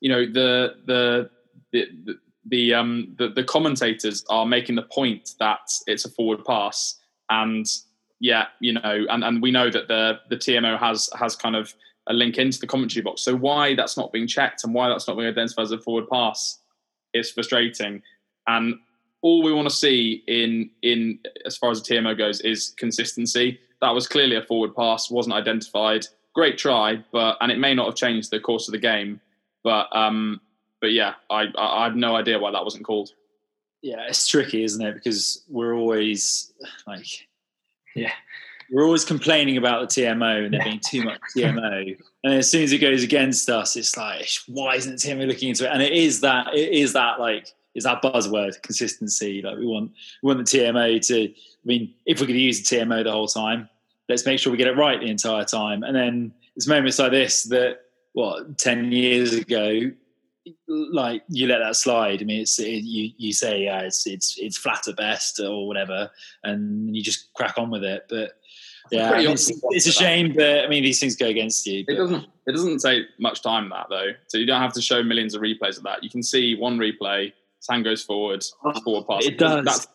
you 0.02 0.10
know 0.10 0.26
the 0.26 0.76
the 0.86 1.30
the, 1.72 2.20
the 2.46 2.74
um 2.74 3.16
the, 3.18 3.30
the 3.30 3.44
commentators 3.44 4.24
are 4.30 4.46
making 4.46 4.76
the 4.76 4.84
point 4.84 5.32
that 5.40 5.60
it's 5.88 6.06
a 6.06 6.10
forward 6.10 6.44
pass 6.46 7.00
and 7.30 7.66
yeah 8.20 8.46
you 8.60 8.74
know 8.74 9.06
and, 9.10 9.24
and 9.24 9.42
we 9.42 9.52
know 9.52 9.70
that 9.70 9.88
the 9.88 10.20
the 10.30 10.38
TMO 10.38 10.80
has 10.80 11.10
has 11.20 11.36
kind 11.36 11.56
of 11.56 11.74
a 12.10 12.14
link 12.14 12.38
into 12.38 12.60
the 12.60 12.68
commentary 12.68 13.04
box. 13.04 13.22
So 13.22 13.36
why 13.36 13.76
that's 13.76 13.96
not 13.96 14.12
being 14.12 14.28
checked 14.28 14.64
and 14.64 14.74
why 14.74 14.90
that's 14.90 15.08
not 15.08 15.16
being 15.16 15.30
identified 15.30 15.64
as 15.64 15.72
a 15.72 15.78
forward 15.78 16.10
pass 16.10 16.60
is 17.14 17.32
frustrating. 17.32 18.02
And 18.48 18.76
all 19.22 19.44
we 19.44 19.54
want 19.54 19.70
to 19.70 19.76
see 19.76 20.24
in 20.28 20.72
in 20.82 21.20
as 21.46 21.56
far 21.56 21.72
as 21.72 21.82
the 21.82 21.96
TMO 21.96 22.18
goes 22.18 22.42
is 22.42 22.74
consistency. 22.78 23.60
That 23.82 23.92
was 23.92 24.08
clearly 24.08 24.36
a 24.36 24.42
forward 24.42 24.76
pass, 24.76 25.12
wasn't 25.12 25.36
identified. 25.36 26.06
Great 26.34 26.58
try, 26.58 27.04
but 27.12 27.38
and 27.42 27.52
it 27.52 27.60
may 27.60 27.74
not 27.74 27.86
have 27.86 27.96
changed 27.96 28.32
the 28.32 28.40
course 28.40 28.68
of 28.68 28.72
the 28.72 28.80
game. 28.80 29.22
But 29.64 29.88
um, 29.96 30.42
but 30.82 30.92
yeah, 30.92 31.14
I 31.30 31.44
I, 31.58 31.82
I 31.82 31.84
have 31.86 31.96
no 31.96 32.16
idea 32.16 32.40
why 32.40 32.52
that 32.52 32.64
wasn't 32.64 32.86
called. 32.86 33.12
Yeah, 33.82 34.06
it's 34.08 34.28
tricky, 34.28 34.64
isn't 34.64 34.86
it? 34.86 34.94
Because 34.94 35.44
we're 35.48 35.74
always 35.74 36.52
like, 36.86 37.28
yeah, 37.96 38.12
we're 38.72 38.84
always 38.84 39.06
complaining 39.06 39.58
about 39.58 39.90
the 39.90 40.02
TMO 40.02 40.46
and 40.46 40.54
there 40.54 40.64
being 40.64 40.82
too 40.86 41.04
much 41.04 41.20
TMO. 41.36 41.98
And 42.24 42.34
as 42.34 42.50
soon 42.50 42.64
as 42.64 42.72
it 42.72 42.80
goes 42.80 43.04
against 43.04 43.50
us, 43.50 43.76
it's 43.76 43.96
like, 43.96 44.30
why 44.48 44.76
isn't 44.76 44.96
TMO 44.96 45.28
looking 45.28 45.50
into 45.50 45.66
it? 45.66 45.72
And 45.72 45.82
it 45.82 45.94
is 45.94 46.22
that, 46.22 46.54
it 46.54 46.74
is 46.74 46.94
that 46.94 47.20
like, 47.20 47.48
is 47.74 47.86
that 47.86 48.02
buzzword 48.02 48.62
consistency. 48.62 49.42
Like 49.42 49.58
we 49.58 49.66
want, 49.66 49.92
we 50.22 50.28
want 50.28 50.46
the 50.46 50.58
TMO 50.58 51.06
to, 51.08 51.30
I 51.30 51.34
mean, 51.66 51.94
if 52.06 52.20
we 52.20 52.28
could 52.28 52.36
use 52.36 52.62
the 52.62 52.76
TMO 52.76 53.04
the 53.04 53.12
whole 53.12 53.28
time, 53.28 53.70
let's 54.08 54.26
make 54.26 54.40
sure 54.40 54.52
we 54.52 54.58
get 54.58 54.68
it 54.68 54.78
right 54.78 55.00
the 55.00 55.10
entire 55.10 55.46
time. 55.46 55.84
And 55.84 55.96
then 55.96 56.34
it's 56.56 56.68
moments 56.68 57.00
like 57.00 57.12
this 57.12 57.44
that 57.44 57.80
what 58.14 58.58
ten 58.58 58.92
years 58.92 59.34
ago, 59.34 59.92
like 60.68 61.24
you 61.30 61.48
let 61.48 61.60
that 61.60 61.76
slide. 61.76 62.22
I 62.22 62.26
mean, 62.26 62.42
it's 62.42 62.60
it, 62.60 62.84
you 62.84 63.12
you 63.18 63.34
say 63.34 63.64
yeah, 63.64 63.82
it's 63.82 64.06
it's 64.08 64.38
it's 64.40 64.58
flat 64.58 64.88
at 64.88 64.98
best 64.98 65.40
or 65.40 65.68
whatever, 65.68 66.10
and 66.44 66.96
you 66.96 67.02
just 67.02 67.34
crack 67.34 67.58
on 67.58 67.70
with 67.70 67.84
it. 67.84 68.06
But 68.10 68.34
yeah, 68.92 69.12
I 69.12 69.18
mean, 69.20 69.32
it's, 69.32 69.52
it's, 69.70 69.88
a 69.88 69.92
shame, 69.92 70.34
but 70.36 70.66
I 70.66 70.68
mean, 70.68 70.84
these 70.84 71.00
things 71.00 71.16
go 71.16 71.28
against 71.28 71.66
you. 71.66 71.86
But. 71.86 71.94
It 71.94 71.98
doesn't. 71.98 72.26
It 72.48 72.52
doesn't 72.54 72.80
take 72.80 73.06
much 73.20 73.44
time 73.44 73.70
that 73.70 73.88
though, 73.90 74.12
so 74.28 74.38
you 74.38 74.46
don't 74.46 74.62
have 74.62 74.74
to 74.74 74.82
show 74.82 75.04
millions 75.04 75.36
of 75.36 75.42
replays 75.42 75.78
of 75.78 75.84
that. 75.84 76.04
You 76.04 76.10
can 76.10 76.24
see 76.24 76.56
one 76.56 76.80
replay, 76.80 77.32
Sam 77.60 77.84
goes 77.84 78.04
forward, 78.04 78.44
forward 78.84 79.06
pass. 79.08 79.26
It 79.26 79.38
does. 79.38 79.66
That's, 79.66 79.88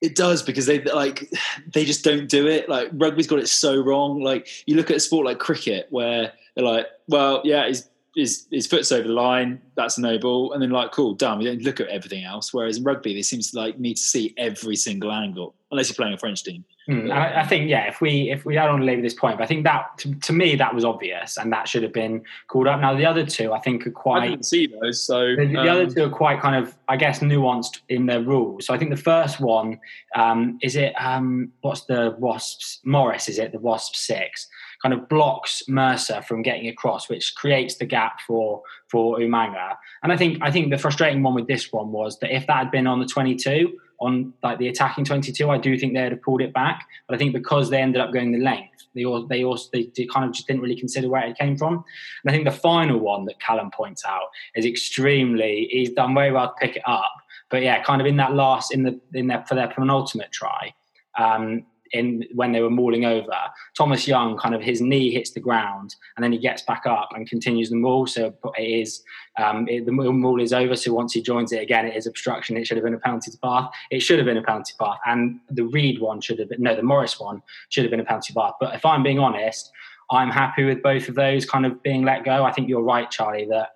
it 0.00 0.14
does 0.14 0.42
because 0.42 0.66
they 0.66 0.82
like 0.82 1.30
they 1.72 1.84
just 1.84 2.04
don't 2.04 2.28
do 2.28 2.46
it. 2.46 2.68
Like 2.68 2.90
rugby's 2.92 3.26
got 3.26 3.38
it 3.38 3.48
so 3.48 3.80
wrong. 3.80 4.22
Like 4.22 4.48
you 4.66 4.76
look 4.76 4.90
at 4.90 4.96
a 4.96 5.00
sport 5.00 5.26
like 5.26 5.38
cricket 5.38 5.86
where 5.90 6.32
they're 6.54 6.64
like, 6.64 6.86
well, 7.08 7.40
yeah, 7.44 7.66
his 7.66 7.88
his 8.16 8.46
his 8.50 8.66
foot's 8.66 8.90
over 8.90 9.06
the 9.06 9.14
line, 9.14 9.60
that's 9.76 9.98
a 9.98 10.00
no 10.00 10.18
ball, 10.18 10.52
and 10.52 10.62
then 10.62 10.70
like, 10.70 10.90
cool, 10.90 11.14
done. 11.14 11.38
We 11.38 11.44
don't 11.44 11.62
look 11.62 11.80
at 11.80 11.88
everything 11.88 12.24
else. 12.24 12.52
Whereas 12.52 12.78
in 12.78 12.84
rugby, 12.84 13.14
they 13.14 13.22
seems 13.22 13.50
to 13.50 13.58
like 13.58 13.78
need 13.78 13.94
to 13.94 14.02
see 14.02 14.34
every 14.38 14.74
single 14.74 15.12
angle, 15.12 15.54
unless 15.70 15.88
you're 15.88 15.94
playing 15.94 16.14
a 16.14 16.18
French 16.18 16.42
team. 16.42 16.64
Mm, 16.88 17.10
I, 17.12 17.40
I, 17.40 17.44
think 17.44 17.68
yeah, 17.68 17.88
if 17.88 18.00
we 18.00 18.30
if 18.30 18.44
we 18.44 18.56
I 18.58 18.64
don't 18.64 18.86
to 18.86 19.02
this 19.02 19.14
point, 19.14 19.38
but 19.38 19.44
I 19.44 19.46
think 19.48 19.64
that 19.64 19.98
to, 19.98 20.14
to, 20.14 20.32
me 20.32 20.54
that 20.54 20.72
was 20.72 20.84
obvious 20.84 21.36
and 21.36 21.52
that 21.52 21.66
should 21.66 21.82
have 21.82 21.92
been 21.92 22.22
called 22.46 22.68
up. 22.68 22.80
Now 22.80 22.94
the 22.94 23.04
other 23.04 23.26
two 23.26 23.52
I 23.52 23.58
think 23.58 23.88
are 23.88 23.90
quite. 23.90 24.22
I 24.22 24.28
didn't 24.28 24.46
see 24.46 24.68
those, 24.68 25.02
so 25.02 25.34
the, 25.34 25.46
the 25.46 25.58
um, 25.58 25.68
other 25.68 25.86
two 25.90 26.04
are 26.04 26.10
quite 26.10 26.40
kind 26.40 26.54
of 26.54 26.76
I 26.86 26.96
guess 26.96 27.18
nuanced 27.18 27.80
in 27.88 28.06
their 28.06 28.22
rules. 28.22 28.66
So 28.66 28.74
I 28.74 28.78
think 28.78 28.92
the 28.92 28.96
first 28.96 29.40
one 29.40 29.80
um, 30.14 30.60
is 30.62 30.76
it 30.76 30.92
um, 30.92 31.52
what's 31.62 31.82
the 31.86 32.14
Wasps 32.20 32.80
Morris 32.84 33.28
is 33.28 33.40
it 33.40 33.50
the 33.50 33.58
Wasp 33.58 33.96
six 33.96 34.46
kind 34.80 34.94
of 34.94 35.08
blocks 35.08 35.64
Mercer 35.66 36.22
from 36.22 36.42
getting 36.42 36.68
across, 36.68 37.08
which 37.08 37.34
creates 37.34 37.76
the 37.76 37.86
gap 37.86 38.20
for 38.20 38.62
for 38.88 39.18
Umaga. 39.18 39.76
And 40.04 40.12
I 40.12 40.16
think 40.16 40.38
I 40.40 40.52
think 40.52 40.70
the 40.70 40.78
frustrating 40.78 41.20
one 41.24 41.34
with 41.34 41.48
this 41.48 41.72
one 41.72 41.90
was 41.90 42.20
that 42.20 42.32
if 42.32 42.46
that 42.46 42.58
had 42.58 42.70
been 42.70 42.86
on 42.86 43.00
the 43.00 43.06
twenty 43.06 43.34
two 43.34 43.76
on 44.00 44.32
like 44.42 44.58
the 44.58 44.68
attacking 44.68 45.04
22, 45.04 45.50
I 45.50 45.58
do 45.58 45.78
think 45.78 45.94
they'd 45.94 46.12
have 46.12 46.22
pulled 46.22 46.42
it 46.42 46.52
back. 46.52 46.86
But 47.06 47.14
I 47.14 47.18
think 47.18 47.32
because 47.32 47.70
they 47.70 47.80
ended 47.80 48.00
up 48.00 48.12
going 48.12 48.32
the 48.32 48.38
length, 48.38 48.86
they 48.94 49.04
all, 49.04 49.26
they 49.26 49.44
also 49.44 49.68
they, 49.72 49.90
they 49.96 50.06
kind 50.06 50.24
of 50.24 50.32
just 50.32 50.46
didn't 50.46 50.62
really 50.62 50.76
consider 50.76 51.08
where 51.08 51.26
it 51.26 51.38
came 51.38 51.56
from. 51.56 51.74
And 51.74 52.30
I 52.30 52.32
think 52.32 52.44
the 52.44 52.50
final 52.50 52.98
one 52.98 53.24
that 53.26 53.40
Callum 53.40 53.70
points 53.70 54.04
out 54.04 54.28
is 54.54 54.64
extremely. 54.64 55.68
He's 55.70 55.90
done 55.90 56.14
very 56.14 56.32
well 56.32 56.48
to 56.48 56.54
pick 56.66 56.76
it 56.76 56.82
up, 56.86 57.12
but 57.50 57.62
yeah, 57.62 57.82
kind 57.82 58.00
of 58.00 58.06
in 58.06 58.16
that 58.16 58.34
last 58.34 58.72
in 58.72 58.82
the 58.82 59.00
in 59.14 59.28
their 59.28 59.44
for 59.46 59.54
their 59.54 59.68
penultimate 59.68 60.32
try. 60.32 60.74
Um, 61.18 61.64
in 61.96 62.24
when 62.32 62.52
they 62.52 62.60
were 62.60 62.70
mauling 62.70 63.04
over. 63.04 63.36
Thomas 63.76 64.06
Young 64.06 64.36
kind 64.36 64.54
of 64.54 64.62
his 64.62 64.80
knee 64.80 65.10
hits 65.10 65.30
the 65.30 65.40
ground 65.40 65.94
and 66.16 66.24
then 66.24 66.32
he 66.32 66.38
gets 66.38 66.62
back 66.62 66.86
up 66.86 67.10
and 67.14 67.28
continues 67.28 67.70
the 67.70 67.76
maul. 67.76 68.06
So 68.06 68.34
it 68.56 68.62
is 68.62 69.02
um, 69.38 69.66
it, 69.68 69.86
the 69.86 69.92
maul 69.92 70.40
is 70.40 70.52
over. 70.52 70.76
So 70.76 70.92
once 70.92 71.12
he 71.12 71.22
joins 71.22 71.52
it 71.52 71.62
again, 71.62 71.86
it 71.86 71.96
is 71.96 72.06
obstruction. 72.06 72.56
It 72.56 72.66
should 72.66 72.76
have 72.76 72.84
been 72.84 72.94
a 72.94 72.98
penalty 72.98 73.30
to 73.30 73.38
Bath. 73.38 73.70
It 73.90 74.00
should 74.00 74.18
have 74.18 74.26
been 74.26 74.36
a 74.36 74.42
penalty 74.42 74.72
to 74.72 74.78
Bath, 74.78 74.98
and 75.06 75.40
the 75.50 75.64
Reed 75.64 76.00
one 76.00 76.20
should 76.20 76.38
have 76.38 76.48
been 76.48 76.62
no, 76.62 76.74
the 76.74 76.82
Morris 76.82 77.18
one 77.18 77.42
should 77.68 77.84
have 77.84 77.90
been 77.90 78.00
a 78.00 78.04
penalty 78.04 78.28
to 78.28 78.34
Bath. 78.34 78.54
But 78.60 78.74
if 78.74 78.84
I'm 78.84 79.02
being 79.02 79.18
honest, 79.18 79.70
I'm 80.10 80.30
happy 80.30 80.64
with 80.64 80.82
both 80.82 81.08
of 81.08 81.14
those 81.14 81.44
kind 81.44 81.66
of 81.66 81.82
being 81.82 82.04
let 82.04 82.24
go. 82.24 82.44
I 82.44 82.52
think 82.52 82.68
you're 82.68 82.82
right, 82.82 83.10
Charlie, 83.10 83.46
that 83.50 83.70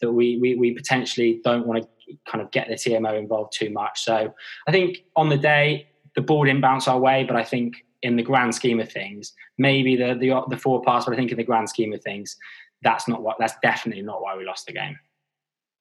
that 0.00 0.12
we 0.12 0.38
we, 0.38 0.54
we 0.54 0.72
potentially 0.72 1.40
don't 1.44 1.66
want 1.66 1.82
to 1.82 1.88
kind 2.26 2.42
of 2.42 2.50
get 2.50 2.68
the 2.68 2.74
TMO 2.74 3.18
involved 3.18 3.52
too 3.52 3.70
much. 3.70 4.04
So 4.04 4.34
I 4.66 4.72
think 4.72 5.04
on 5.16 5.28
the 5.28 5.38
day 5.38 5.88
the 6.14 6.22
ball 6.22 6.44
didn't 6.44 6.60
bounce 6.60 6.88
our 6.88 6.98
way, 6.98 7.24
but 7.24 7.36
I 7.36 7.44
think 7.44 7.84
in 8.02 8.16
the 8.16 8.22
grand 8.22 8.54
scheme 8.54 8.80
of 8.80 8.90
things, 8.90 9.32
maybe 9.58 9.96
the 9.96 10.14
the, 10.14 10.42
the 10.48 10.56
forward 10.56 10.84
pass, 10.84 11.04
but 11.04 11.14
I 11.14 11.16
think 11.16 11.30
in 11.30 11.36
the 11.36 11.44
grand 11.44 11.68
scheme 11.68 11.92
of 11.92 12.02
things, 12.02 12.36
that's 12.82 13.08
not 13.08 13.22
what 13.22 13.36
that's 13.38 13.54
definitely 13.62 14.02
not 14.02 14.22
why 14.22 14.36
we 14.36 14.44
lost 14.44 14.66
the 14.66 14.72
game. 14.72 14.98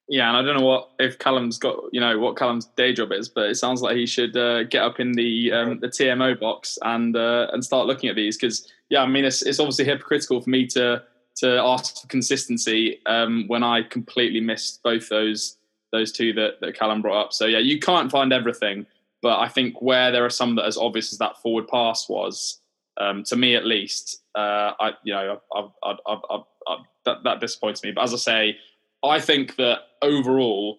Yeah, 0.09 0.27
and 0.27 0.37
I 0.37 0.41
don't 0.41 0.59
know 0.59 0.65
what 0.65 0.89
if 0.99 1.17
Callum's 1.17 1.57
got 1.57 1.77
you 1.91 1.99
know 1.99 2.19
what 2.19 2.35
Callum's 2.35 2.65
day 2.75 2.93
job 2.93 3.11
is, 3.11 3.29
but 3.29 3.49
it 3.49 3.55
sounds 3.55 3.81
like 3.81 3.95
he 3.95 4.05
should 4.05 4.35
uh, 4.35 4.63
get 4.63 4.83
up 4.83 4.99
in 4.99 5.13
the 5.13 5.51
um, 5.51 5.79
the 5.79 5.87
TMO 5.87 6.39
box 6.39 6.77
and 6.81 7.15
uh, 7.15 7.47
and 7.53 7.63
start 7.63 7.87
looking 7.87 8.09
at 8.09 8.15
these 8.15 8.37
because 8.37 8.69
yeah, 8.89 9.01
I 9.01 9.05
mean 9.05 9.25
it's 9.25 9.41
it's 9.43 9.59
obviously 9.59 9.85
hypocritical 9.85 10.41
for 10.41 10.49
me 10.49 10.67
to 10.67 11.03
to 11.37 11.57
ask 11.57 12.01
for 12.01 12.07
consistency 12.07 13.01
um, 13.05 13.45
when 13.47 13.63
I 13.63 13.83
completely 13.83 14.41
missed 14.41 14.83
both 14.83 15.09
those 15.09 15.57
those 15.91 16.11
two 16.11 16.33
that, 16.33 16.59
that 16.59 16.77
Callum 16.77 17.01
brought 17.01 17.25
up. 17.25 17.33
So 17.33 17.45
yeah, 17.45 17.59
you 17.59 17.79
can't 17.79 18.11
find 18.11 18.33
everything, 18.33 18.85
but 19.23 19.39
I 19.39 19.47
think 19.47 19.81
where 19.81 20.11
there 20.11 20.25
are 20.25 20.29
some 20.29 20.55
that 20.55 20.65
as 20.65 20.77
obvious 20.77 21.13
as 21.13 21.19
that 21.19 21.41
forward 21.41 21.67
pass 21.69 22.07
was, 22.09 22.59
um, 22.99 23.23
to 23.23 23.37
me 23.37 23.55
at 23.55 23.65
least, 23.65 24.21
uh, 24.35 24.73
I 24.79 24.91
you 25.03 25.13
know 25.13 25.39
I, 25.55 25.67
I, 25.81 26.17
I, 26.67 26.77
that, 27.05 27.23
that 27.23 27.39
disappoints 27.39 27.81
me. 27.83 27.91
But 27.91 28.03
as 28.03 28.13
I 28.13 28.17
say, 28.17 28.57
I 29.03 29.19
think 29.19 29.55
that 29.55 29.79
overall 30.01 30.77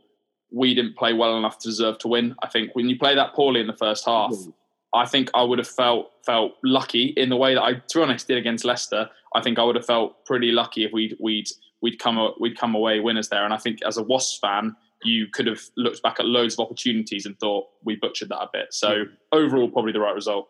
we 0.52 0.74
didn't 0.74 0.96
play 0.96 1.14
well 1.14 1.37
enough 1.38 1.59
to 1.61 1.68
deserve 1.68 1.98
to 1.98 2.09
win. 2.09 2.37
I 2.42 2.48
think 2.48 2.74
when 2.74 2.88
you 2.88 2.98
play 2.98 3.14
that 3.14 3.35
poorly 3.35 3.61
in 3.61 3.66
the 3.66 3.76
first 3.76 4.04
half, 4.04 4.33
mm-hmm. 4.33 4.50
I 4.92 5.07
think 5.07 5.30
I 5.35 5.42
would 5.42 5.59
have 5.59 5.68
felt 5.68 6.11
felt 6.24 6.52
lucky 6.62 7.14
in 7.16 7.30
the 7.30 7.37
way 7.37 7.54
that 7.54 7.62
I, 7.62 7.72
to 7.74 7.98
be 7.98 8.02
honest, 8.02 8.28
did 8.28 8.37
against 8.37 8.64
Leicester. 8.64 9.09
I 9.35 9.40
think 9.40 9.59
I 9.59 9.64
would 9.64 9.76
have 9.76 9.87
felt 9.87 10.24
pretty 10.26 10.52
lucky 10.52 10.85
if 10.85 10.92
we'd 10.92 11.16
we'd 11.18 11.48
we'd 11.80 11.98
come 11.98 12.33
we'd 12.38 12.59
come 12.59 12.74
away 12.74 13.00
winners 13.00 13.30
there. 13.30 13.44
And 13.44 13.54
I 13.54 13.59
think 13.59 13.80
as 13.87 13.96
a 13.96 14.02
Wasps 14.02 14.38
fan, 14.38 14.76
you 15.05 15.27
could 15.29 15.47
have 15.47 15.61
looked 15.77 16.03
back 16.03 16.19
at 16.19 16.27
loads 16.27 16.55
of 16.55 16.61
opportunities 16.61 17.27
and 17.27 17.38
thought 17.38 17.67
we 17.85 17.97
butchered 17.97 18.29
that 18.31 18.40
a 18.40 18.49
bit. 18.53 18.73
So 18.73 19.05
overall, 19.33 19.69
probably 19.69 19.93
the 19.93 20.01
right 20.01 20.14
result. 20.14 20.49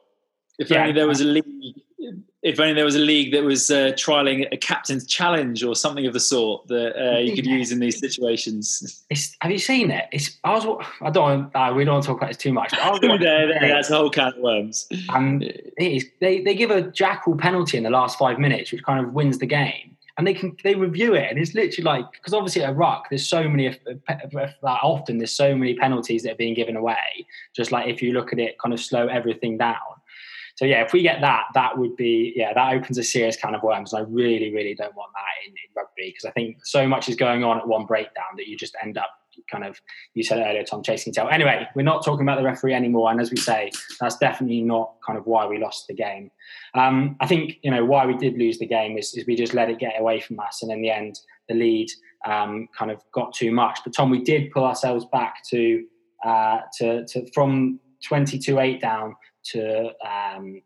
If 0.59 0.71
yeah. 0.71 0.83
only 0.83 0.93
there 0.93 1.09
was 1.09 1.21
a 1.21 1.25
league. 1.25 1.45
If 2.43 2.61
only 2.61 2.75
there 2.75 2.85
was 2.85 2.97
a 2.97 3.01
league 3.01 3.33
that 3.33 3.43
was 3.43 3.71
uh, 3.71 3.93
trialing 3.93 4.47
a 4.53 4.59
captain's 4.59 5.07
challenge 5.07 5.65
or 5.65 5.75
something 5.75 6.05
of 6.07 6.13
the 6.13 6.21
sort 6.21 6.69
that 6.69 6.95
uh, 6.95 7.19
you 7.19 7.35
could 7.35 7.47
use 7.47 7.73
in 7.73 7.81
these 7.81 7.99
situations. 7.99 9.03
It's, 9.11 9.35
have 9.41 9.51
you 9.51 9.59
seen 9.59 9.91
it? 9.91 10.07
It's 10.13 10.39
I 10.45 10.53
was 10.53 10.85
I 11.01 11.11
don't 11.11 11.51
uh, 11.55 11.73
we 11.75 11.85
don't 11.85 11.95
want 11.95 12.05
to 12.05 12.09
talk 12.09 12.19
about 12.19 12.31
it 12.33 12.39
too 12.39 12.53
much. 12.53 12.73
there, 13.01 13.19
there, 13.19 13.69
that's 13.69 13.89
a 13.91 13.97
whole 13.97 14.11
can 14.11 14.29
of 14.29 14.37
worms. 14.37 14.87
And 15.15 15.41
they 15.79 16.01
they 16.21 16.55
give 16.55 16.71
a 16.71 16.83
jackal 16.83 17.37
penalty 17.37 17.79
in 17.79 17.85
the 17.85 17.91
last 17.91 18.19
five 18.19 18.39
minutes, 18.39 18.71
which 18.73 18.83
kind 18.83 19.05
of 19.05 19.15
wins 19.15 19.39
the 19.39 19.47
game 19.47 19.94
and 20.17 20.27
they 20.27 20.35
can 20.35 20.57
they 20.63 20.75
review 20.75 21.15
it 21.15 21.29
and 21.31 21.39
it's 21.39 21.55
literally 21.55 21.85
like 21.85 22.13
because 22.13 22.33
obviously 22.33 22.63
at 22.63 22.71
a 22.71 22.73
ruck 22.73 23.07
there's 23.11 23.27
so 23.27 23.49
many 23.49 23.77
often 24.63 25.19
there's 25.19 25.33
so 25.33 25.57
many 25.57 25.75
penalties 25.75 26.23
that 26.23 26.33
are 26.33 26.37
being 26.37 26.55
given 26.55 26.77
away 26.77 27.27
just 27.55 27.73
like 27.73 27.89
if 27.89 28.01
you 28.01 28.13
look 28.13 28.33
at 28.33 28.39
it 28.39 28.59
kind 28.59 28.73
of 28.73 28.81
slow 28.81 29.09
everything 29.09 29.59
down. 29.59 29.77
So 30.57 30.65
yeah 30.65 30.83
if 30.83 30.93
we 30.93 31.03
get 31.03 31.21
that 31.21 31.47
that 31.55 31.77
would 31.77 31.97
be 31.97 32.33
yeah 32.37 32.55
that 32.55 32.75
opens 32.75 32.97
a 32.99 33.03
serious 33.03 33.37
can 33.37 33.57
of 33.57 33.63
worms 33.65 33.93
and 33.93 34.07
i 34.07 34.09
really 34.09 34.55
really 34.55 34.75
don't 34.75 34.95
want 34.95 35.11
that 35.15 35.49
in, 35.49 35.51
in 35.51 35.75
rugby 35.77 36.11
because 36.11 36.25
i 36.25 36.31
think 36.31 36.65
so 36.65 36.87
much 36.87 37.09
is 37.09 37.17
going 37.17 37.43
on 37.43 37.59
at 37.59 37.67
one 37.67 37.87
breakdown 37.87 38.37
that 38.37 38.47
you 38.47 38.57
just 38.57 38.77
end 38.81 38.97
up 38.97 39.11
kind 39.51 39.65
of 39.65 39.81
you 40.15 40.23
said 40.23 40.39
earlier 40.39 40.63
tom 40.63 40.83
chasing 40.83 41.13
tail 41.13 41.29
anyway 41.31 41.67
we're 41.75 41.83
not 41.83 42.05
talking 42.05 42.23
about 42.23 42.39
the 42.39 42.45
referee 42.45 42.75
anymore 42.75 43.11
and 43.11 43.21
as 43.21 43.31
we 43.31 43.37
say 43.37 43.71
that's 44.01 44.17
definitely 44.17 44.61
not 44.61 44.95
kind 45.07 45.19
of 45.19 45.27
why 45.27 45.47
we 45.47 45.59
lost 45.59 45.87
the 45.87 45.95
game 45.95 46.31
um, 46.75 47.17
I 47.21 47.27
think 47.27 47.59
you 47.63 47.71
know 47.71 47.85
why 47.85 48.05
we 48.05 48.17
did 48.17 48.37
lose 48.37 48.59
the 48.59 48.67
game 48.67 48.99
is, 48.99 49.15
is, 49.15 49.27
we 49.27 49.37
just 49.37 49.55
let 49.55 49.71
it 49.71 49.79
get 49.79 49.99
away 49.99 50.21
from 50.21 50.41
us, 50.41 50.63
and 50.63 50.73
in 50.73 50.83
the 50.83 50.91
end, 50.91 51.19
the 51.49 51.55
lead 51.55 51.89
um, 52.27 52.69
kind 52.77 52.91
of 52.91 53.01
got 53.13 53.33
too 53.33 53.53
much. 53.53 53.81
But 53.85 53.95
Tom, 53.95 54.11
we 54.11 54.23
did 54.23 54.51
pull 54.51 54.65
ourselves 54.65 55.05
back 55.13 55.37
to 55.51 55.85
uh, 56.25 56.61
to, 56.79 57.07
to 57.07 57.31
from 57.33 57.79
22-8 58.11 58.81
down 58.81 59.15
to 59.53 59.91
um, 60.05 60.63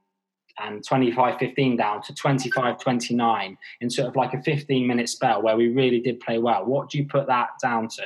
and 0.60 0.84
25-15 0.86 1.76
down 1.76 2.02
to 2.02 2.12
25-29 2.12 3.56
in 3.80 3.90
sort 3.90 4.08
of 4.08 4.16
like 4.16 4.34
a 4.34 4.42
15 4.42 4.86
minute 4.86 5.08
spell 5.08 5.42
where 5.42 5.56
we 5.56 5.68
really 5.68 6.00
did 6.00 6.20
play 6.20 6.38
well. 6.38 6.64
What 6.64 6.90
do 6.90 6.98
you 6.98 7.06
put 7.06 7.26
that 7.26 7.50
down 7.62 7.88
to? 7.88 8.02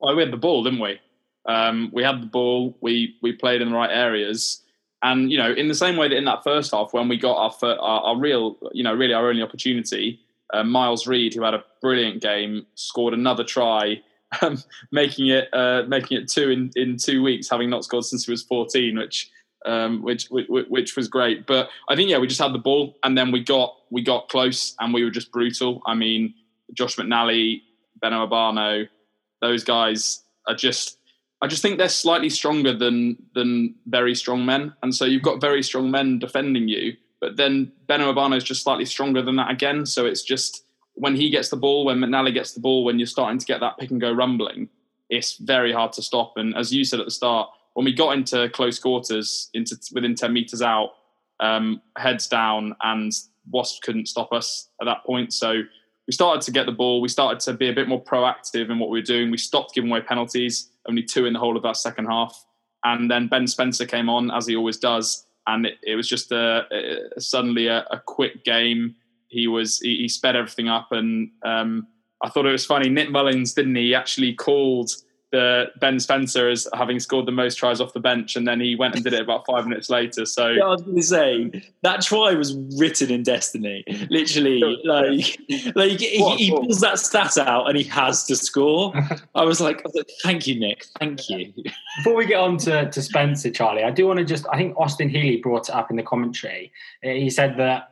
Well, 0.00 0.16
we 0.16 0.22
had 0.22 0.32
the 0.32 0.36
ball, 0.36 0.64
didn't 0.64 0.80
we? 0.80 1.00
Um, 1.46 1.90
we 1.92 2.02
had 2.02 2.22
the 2.22 2.26
ball. 2.26 2.76
We 2.80 3.16
we 3.22 3.32
played 3.32 3.62
in 3.62 3.70
the 3.70 3.74
right 3.74 3.90
areas. 3.90 4.62
And 5.02 5.30
you 5.30 5.38
know, 5.38 5.52
in 5.52 5.68
the 5.68 5.74
same 5.74 5.96
way 5.96 6.08
that 6.08 6.16
in 6.16 6.24
that 6.24 6.42
first 6.42 6.72
half, 6.72 6.92
when 6.92 7.08
we 7.08 7.16
got 7.16 7.36
our 7.36 7.70
our, 7.80 8.00
our 8.00 8.18
real, 8.18 8.56
you 8.72 8.82
know, 8.82 8.94
really 8.94 9.14
our 9.14 9.28
only 9.28 9.42
opportunity, 9.42 10.20
uh, 10.52 10.64
Miles 10.64 11.06
Reid, 11.06 11.34
who 11.34 11.42
had 11.42 11.54
a 11.54 11.64
brilliant 11.80 12.20
game, 12.20 12.66
scored 12.74 13.14
another 13.14 13.44
try, 13.44 14.02
um, 14.42 14.62
making 14.90 15.28
it 15.28 15.48
uh, 15.52 15.84
making 15.86 16.18
it 16.18 16.28
two 16.28 16.50
in, 16.50 16.70
in 16.76 16.96
two 16.96 17.22
weeks, 17.22 17.48
having 17.48 17.70
not 17.70 17.84
scored 17.84 18.04
since 18.04 18.26
he 18.26 18.30
was 18.30 18.42
fourteen, 18.42 18.98
which 18.98 19.30
um, 19.66 20.02
which, 20.02 20.26
which 20.28 20.46
which 20.48 20.96
was 20.96 21.08
great. 21.08 21.46
But 21.46 21.68
I 21.88 21.96
think 21.96 22.10
yeah, 22.10 22.18
we 22.18 22.26
just 22.26 22.40
had 22.40 22.52
the 22.52 22.58
ball, 22.58 22.96
and 23.04 23.16
then 23.16 23.30
we 23.30 23.42
got 23.42 23.76
we 23.90 24.02
got 24.02 24.28
close, 24.28 24.74
and 24.80 24.92
we 24.92 25.04
were 25.04 25.10
just 25.10 25.30
brutal. 25.30 25.80
I 25.86 25.94
mean, 25.94 26.34
Josh 26.72 26.96
McNally, 26.96 27.62
Beno 28.02 28.28
Obano, 28.28 28.88
those 29.40 29.64
guys 29.64 30.22
are 30.46 30.54
just 30.54 30.98
I 31.40 31.46
just 31.46 31.62
think 31.62 31.78
they're 31.78 31.88
slightly 31.88 32.30
stronger 32.30 32.72
than 32.72 33.16
than 33.34 33.74
very 33.86 34.14
strong 34.14 34.44
men, 34.44 34.74
and 34.82 34.94
so 34.94 35.04
you've 35.04 35.22
got 35.22 35.40
very 35.40 35.62
strong 35.62 35.90
men 35.90 36.18
defending 36.18 36.68
you. 36.68 36.96
But 37.20 37.36
then 37.36 37.72
Beno 37.88 38.12
Obano 38.12 38.36
is 38.36 38.44
just 38.44 38.62
slightly 38.62 38.84
stronger 38.84 39.22
than 39.22 39.36
that 39.36 39.50
again. 39.50 39.86
So 39.86 40.06
it's 40.06 40.22
just 40.22 40.64
when 40.94 41.16
he 41.16 41.30
gets 41.30 41.48
the 41.48 41.56
ball, 41.56 41.84
when 41.84 41.98
McNally 41.98 42.34
gets 42.34 42.52
the 42.52 42.60
ball, 42.60 42.84
when 42.84 42.98
you're 42.98 43.06
starting 43.06 43.38
to 43.38 43.46
get 43.46 43.60
that 43.60 43.78
pick 43.78 43.90
and 43.90 44.00
go 44.00 44.12
rumbling, 44.12 44.68
it's 45.10 45.36
very 45.36 45.72
hard 45.72 45.92
to 45.94 46.02
stop. 46.02 46.32
And 46.36 46.56
as 46.56 46.72
you 46.72 46.84
said 46.84 47.00
at 47.00 47.06
the 47.06 47.10
start, 47.12 47.50
when 47.74 47.84
we 47.84 47.92
got 47.92 48.16
into 48.16 48.48
close 48.50 48.78
quarters, 48.78 49.50
into 49.54 49.76
within 49.92 50.14
ten 50.14 50.32
meters 50.32 50.62
out, 50.62 50.90
um, 51.40 51.80
heads 51.96 52.26
down, 52.26 52.74
and 52.82 53.12
Wasps 53.50 53.80
couldn't 53.82 54.06
stop 54.06 54.32
us 54.32 54.68
at 54.80 54.86
that 54.86 55.04
point. 55.04 55.32
So 55.32 55.62
we 56.08 56.12
started 56.12 56.40
to 56.40 56.50
get 56.50 56.64
the 56.64 56.72
ball. 56.72 57.02
We 57.02 57.08
started 57.08 57.38
to 57.40 57.52
be 57.52 57.68
a 57.68 57.72
bit 57.74 57.86
more 57.86 58.02
proactive 58.02 58.70
in 58.70 58.78
what 58.78 58.88
we 58.88 58.98
were 58.98 59.04
doing. 59.04 59.30
We 59.30 59.36
stopped 59.36 59.74
giving 59.74 59.90
away 59.90 60.00
penalties, 60.00 60.70
only 60.88 61.02
two 61.02 61.26
in 61.26 61.34
the 61.34 61.38
whole 61.38 61.54
of 61.54 61.62
that 61.64 61.76
second 61.76 62.06
half. 62.06 62.46
And 62.82 63.10
then 63.10 63.28
Ben 63.28 63.46
Spencer 63.46 63.84
came 63.84 64.08
on, 64.08 64.30
as 64.30 64.46
he 64.46 64.56
always 64.56 64.78
does. 64.78 65.26
And 65.46 65.66
it, 65.66 65.74
it 65.82 65.96
was 65.96 66.08
just 66.08 66.32
a, 66.32 66.64
a 67.16 67.20
suddenly 67.20 67.66
a, 67.66 67.86
a, 67.90 68.00
quick 68.00 68.42
game. 68.42 68.94
He 69.28 69.48
was 69.48 69.80
he, 69.80 69.98
he 69.98 70.08
sped 70.08 70.34
everything 70.34 70.68
up, 70.68 70.92
and 70.92 71.30
um, 71.44 71.86
I 72.22 72.30
thought 72.30 72.46
it 72.46 72.52
was 72.52 72.64
funny. 72.64 72.88
Nick 72.88 73.10
Mullins 73.10 73.52
didn't 73.52 73.74
he? 73.74 73.88
he 73.88 73.94
actually 73.94 74.32
called 74.32 74.90
the 75.30 75.66
Ben 75.80 76.00
Spencer 76.00 76.48
as 76.48 76.66
having 76.72 76.98
scored 76.98 77.26
the 77.26 77.32
most 77.32 77.56
tries 77.56 77.80
off 77.80 77.92
the 77.92 78.00
bench, 78.00 78.36
and 78.36 78.48
then 78.48 78.60
he 78.60 78.76
went 78.76 78.94
and 78.94 79.04
did 79.04 79.12
it 79.12 79.20
about 79.20 79.44
five 79.46 79.66
minutes 79.66 79.90
later. 79.90 80.24
So 80.24 80.48
yeah, 80.48 80.64
I 80.64 80.68
was 80.68 80.82
going 80.82 80.96
to 80.96 81.02
say 81.02 81.62
that 81.82 82.00
try 82.00 82.34
was 82.34 82.56
written 82.76 83.10
in 83.10 83.22
destiny. 83.22 83.84
Literally, 84.10 84.60
like 84.84 85.38
like 85.74 86.00
he, 86.00 86.36
he, 86.36 86.50
pulls 86.50 86.80
that 86.80 86.98
stat 86.98 87.36
out 87.36 87.68
and 87.68 87.76
he 87.76 87.84
has 87.84 88.24
to 88.24 88.36
score. 88.36 88.92
I 89.34 89.44
was 89.44 89.60
like, 89.60 89.84
thank 90.22 90.46
you, 90.46 90.58
Nick, 90.58 90.86
thank 90.98 91.28
you. 91.28 91.52
Before 91.98 92.14
we 92.14 92.26
get 92.26 92.40
on 92.40 92.56
to, 92.58 92.90
to 92.90 93.02
Spencer, 93.02 93.50
Charlie, 93.50 93.84
I 93.84 93.90
do 93.90 94.06
want 94.06 94.18
to 94.18 94.24
just. 94.24 94.46
I 94.50 94.56
think 94.56 94.76
Austin 94.78 95.08
Healey 95.08 95.36
brought 95.36 95.68
it 95.68 95.74
up 95.74 95.90
in 95.90 95.96
the 95.96 96.02
commentary. 96.02 96.72
Uh, 97.04 97.10
he 97.10 97.28
said 97.28 97.56
that 97.58 97.90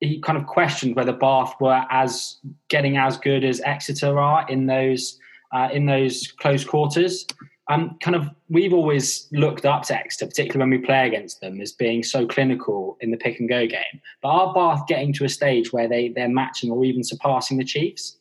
he 0.00 0.20
kind 0.20 0.38
of 0.38 0.46
questioned 0.46 0.96
whether 0.96 1.12
Bath 1.12 1.54
were 1.60 1.84
as 1.90 2.38
getting 2.68 2.96
as 2.96 3.18
good 3.18 3.44
as 3.44 3.60
Exeter 3.60 4.18
are 4.18 4.46
in 4.48 4.66
those 4.66 5.18
uh, 5.52 5.68
in 5.72 5.86
those 5.86 6.32
close 6.32 6.64
quarters. 6.64 7.26
Um, 7.68 7.96
kind 8.02 8.16
of, 8.16 8.28
we've 8.48 8.72
always 8.72 9.28
looked 9.30 9.64
up 9.64 9.84
to 9.84 9.96
Exeter, 9.96 10.26
particularly 10.26 10.58
when 10.58 10.80
we 10.80 10.84
play 10.84 11.06
against 11.06 11.40
them, 11.40 11.60
as 11.60 11.70
being 11.70 12.02
so 12.02 12.26
clinical 12.26 12.96
in 13.00 13.12
the 13.12 13.16
pick 13.16 13.38
and 13.38 13.48
go 13.48 13.66
game. 13.66 14.00
But 14.22 14.28
are 14.28 14.52
Bath 14.52 14.88
getting 14.88 15.12
to 15.14 15.24
a 15.24 15.28
stage 15.28 15.72
where 15.72 15.88
they 15.88 16.08
they're 16.08 16.28
matching 16.28 16.72
or 16.72 16.84
even 16.84 17.04
surpassing 17.04 17.58
the 17.58 17.64
Chiefs? 17.64 18.16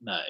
No, 0.00 0.20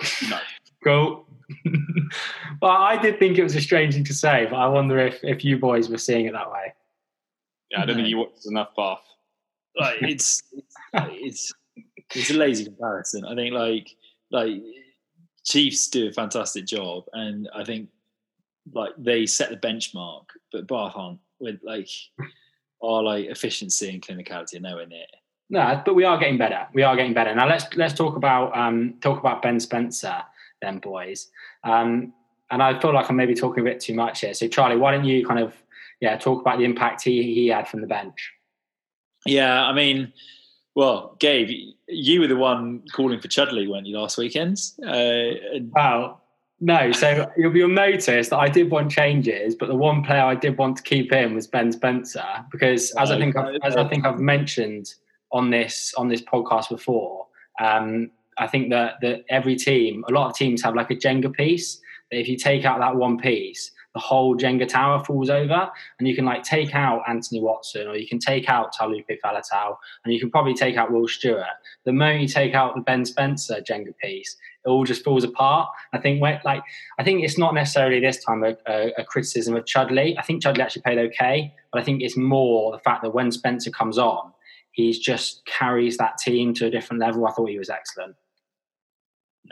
no. 0.28 0.38
Go. 0.84 1.26
well, 2.62 2.70
I 2.70 2.96
did 2.96 3.18
think 3.18 3.36
it 3.36 3.42
was 3.42 3.56
a 3.56 3.60
strange 3.60 3.94
thing 3.94 4.04
to 4.04 4.14
say, 4.14 4.46
but 4.48 4.56
I 4.56 4.68
wonder 4.68 4.98
if 4.98 5.18
if 5.24 5.44
you 5.44 5.58
boys 5.58 5.88
were 5.88 5.98
seeing 5.98 6.26
it 6.26 6.32
that 6.32 6.50
way. 6.50 6.72
Yeah, 7.72 7.82
I 7.82 7.86
don't 7.86 7.96
no. 7.96 8.02
think 8.02 8.08
you 8.08 8.18
watched 8.18 8.46
enough 8.46 8.68
Bath. 8.76 9.02
Like 9.76 10.02
it's 10.02 10.42
it's 10.94 11.52
it's 12.14 12.30
a 12.30 12.34
lazy 12.34 12.64
comparison. 12.64 13.24
I 13.24 13.34
think 13.34 13.52
like 13.52 13.96
like 14.30 14.62
Chiefs 15.44 15.88
do 15.88 16.08
a 16.08 16.12
fantastic 16.12 16.66
job, 16.66 17.04
and 17.12 17.48
I 17.54 17.64
think 17.64 17.88
like 18.72 18.92
they 18.98 19.26
set 19.26 19.50
the 19.50 19.56
benchmark, 19.56 20.24
but 20.52 20.66
Bath 20.66 20.92
aren't 20.94 21.18
with 21.40 21.60
like 21.62 21.88
our 22.82 23.02
like 23.02 23.26
efficiency 23.26 23.90
and 23.90 24.02
clinicality 24.02 24.56
are 24.56 24.60
nowhere 24.60 24.86
near. 24.86 25.06
No, 25.48 25.82
but 25.84 25.94
we 25.94 26.04
are 26.04 26.18
getting 26.18 26.38
better. 26.38 26.66
We 26.72 26.82
are 26.82 26.94
getting 26.96 27.14
better. 27.14 27.34
Now 27.34 27.48
let's 27.48 27.74
let's 27.74 27.94
talk 27.94 28.16
about 28.16 28.56
um, 28.56 28.94
talk 29.00 29.18
about 29.18 29.42
Ben 29.42 29.58
Spencer, 29.58 30.22
then 30.62 30.78
boys. 30.78 31.30
Um, 31.64 32.12
and 32.50 32.62
I 32.62 32.78
feel 32.80 32.92
like 32.92 33.08
I'm 33.08 33.16
maybe 33.16 33.34
talking 33.34 33.62
a 33.62 33.64
bit 33.64 33.80
too 33.80 33.94
much 33.94 34.20
here. 34.20 34.34
So 34.34 34.46
Charlie, 34.48 34.76
why 34.76 34.92
don't 34.92 35.04
you 35.04 35.26
kind 35.26 35.40
of 35.40 35.54
yeah 36.00 36.16
talk 36.16 36.40
about 36.40 36.58
the 36.58 36.64
impact 36.64 37.02
he 37.02 37.22
he 37.34 37.48
had 37.48 37.66
from 37.66 37.80
the 37.80 37.86
bench? 37.86 38.32
Yeah, 39.26 39.64
I 39.64 39.72
mean, 39.72 40.12
well, 40.74 41.16
Gabe, 41.18 41.74
you 41.88 42.20
were 42.20 42.26
the 42.26 42.36
one 42.36 42.82
calling 42.92 43.20
for 43.20 43.28
Chudley, 43.28 43.66
weren't 43.66 43.86
you, 43.86 43.98
last 43.98 44.18
weekend? 44.18 44.58
Uh, 44.86 45.60
wow. 45.74 46.20
No, 46.60 46.92
so 46.92 47.26
you'll, 47.38 47.56
you'll 47.56 47.68
notice 47.68 48.28
that 48.28 48.38
I 48.38 48.48
did 48.48 48.70
want 48.70 48.90
changes, 48.90 49.54
but 49.54 49.68
the 49.68 49.74
one 49.74 50.04
player 50.04 50.22
I 50.22 50.34
did 50.34 50.58
want 50.58 50.76
to 50.76 50.82
keep 50.82 51.10
in 51.10 51.34
was 51.34 51.46
Ben 51.46 51.72
Spencer 51.72 52.24
because, 52.52 52.90
as 52.98 53.10
I 53.10 53.18
think 53.18 53.34
I've, 53.34 53.56
as 53.62 53.76
I 53.76 53.88
think 53.88 54.04
I've 54.04 54.20
mentioned 54.20 54.92
on 55.32 55.48
this 55.48 55.94
on 55.96 56.08
this 56.08 56.20
podcast 56.20 56.68
before, 56.68 57.26
um, 57.62 58.10
I 58.36 58.46
think 58.46 58.68
that 58.70 58.96
that 59.00 59.24
every 59.30 59.56
team, 59.56 60.04
a 60.06 60.12
lot 60.12 60.28
of 60.28 60.36
teams 60.36 60.62
have 60.62 60.74
like 60.74 60.90
a 60.90 60.96
Jenga 60.96 61.32
piece. 61.32 61.80
That 62.10 62.20
if 62.20 62.28
you 62.28 62.36
take 62.36 62.66
out 62.66 62.78
that 62.80 62.94
one 62.94 63.16
piece, 63.16 63.70
the 63.94 64.00
whole 64.00 64.36
Jenga 64.36 64.68
tower 64.68 65.02
falls 65.04 65.30
over, 65.30 65.70
and 65.98 66.08
you 66.08 66.14
can 66.14 66.24
like 66.24 66.42
take 66.42 66.74
out 66.74 67.02
Anthony 67.08 67.40
Watson, 67.40 67.88
or 67.88 67.96
you 67.96 68.06
can 68.06 68.18
take 68.18 68.48
out 68.48 68.74
Taulupe 68.74 69.18
Faletau, 69.24 69.76
and 70.04 70.14
you 70.14 70.20
can 70.20 70.30
probably 70.30 70.54
take 70.54 70.76
out 70.76 70.92
Will 70.92 71.08
Stewart. 71.08 71.46
The 71.84 71.92
moment 71.92 72.22
you 72.22 72.28
take 72.28 72.54
out 72.54 72.74
the 72.74 72.82
Ben 72.82 73.04
Spencer 73.04 73.60
Jenga 73.60 73.96
piece, 74.02 74.36
it 74.64 74.68
all 74.68 74.84
just 74.84 75.02
falls 75.02 75.24
apart. 75.24 75.68
I 75.92 75.98
think 75.98 76.22
when, 76.22 76.38
like 76.44 76.62
I 76.98 77.04
think 77.04 77.24
it's 77.24 77.38
not 77.38 77.54
necessarily 77.54 78.00
this 78.00 78.22
time 78.22 78.44
a, 78.44 78.56
a, 78.66 78.92
a 78.98 79.04
criticism 79.04 79.56
of 79.56 79.66
Chudley. 79.66 80.16
I 80.18 80.22
think 80.22 80.42
Chudley 80.42 80.62
actually 80.62 80.82
played 80.82 80.98
okay, 80.98 81.52
but 81.72 81.80
I 81.80 81.84
think 81.84 82.02
it's 82.02 82.16
more 82.16 82.72
the 82.72 82.78
fact 82.78 83.02
that 83.02 83.10
when 83.10 83.32
Spencer 83.32 83.70
comes 83.70 83.98
on, 83.98 84.32
he 84.72 84.92
just 84.92 85.44
carries 85.46 85.96
that 85.96 86.18
team 86.18 86.54
to 86.54 86.66
a 86.66 86.70
different 86.70 87.00
level. 87.00 87.26
I 87.26 87.32
thought 87.32 87.48
he 87.48 87.58
was 87.58 87.70
excellent. 87.70 88.14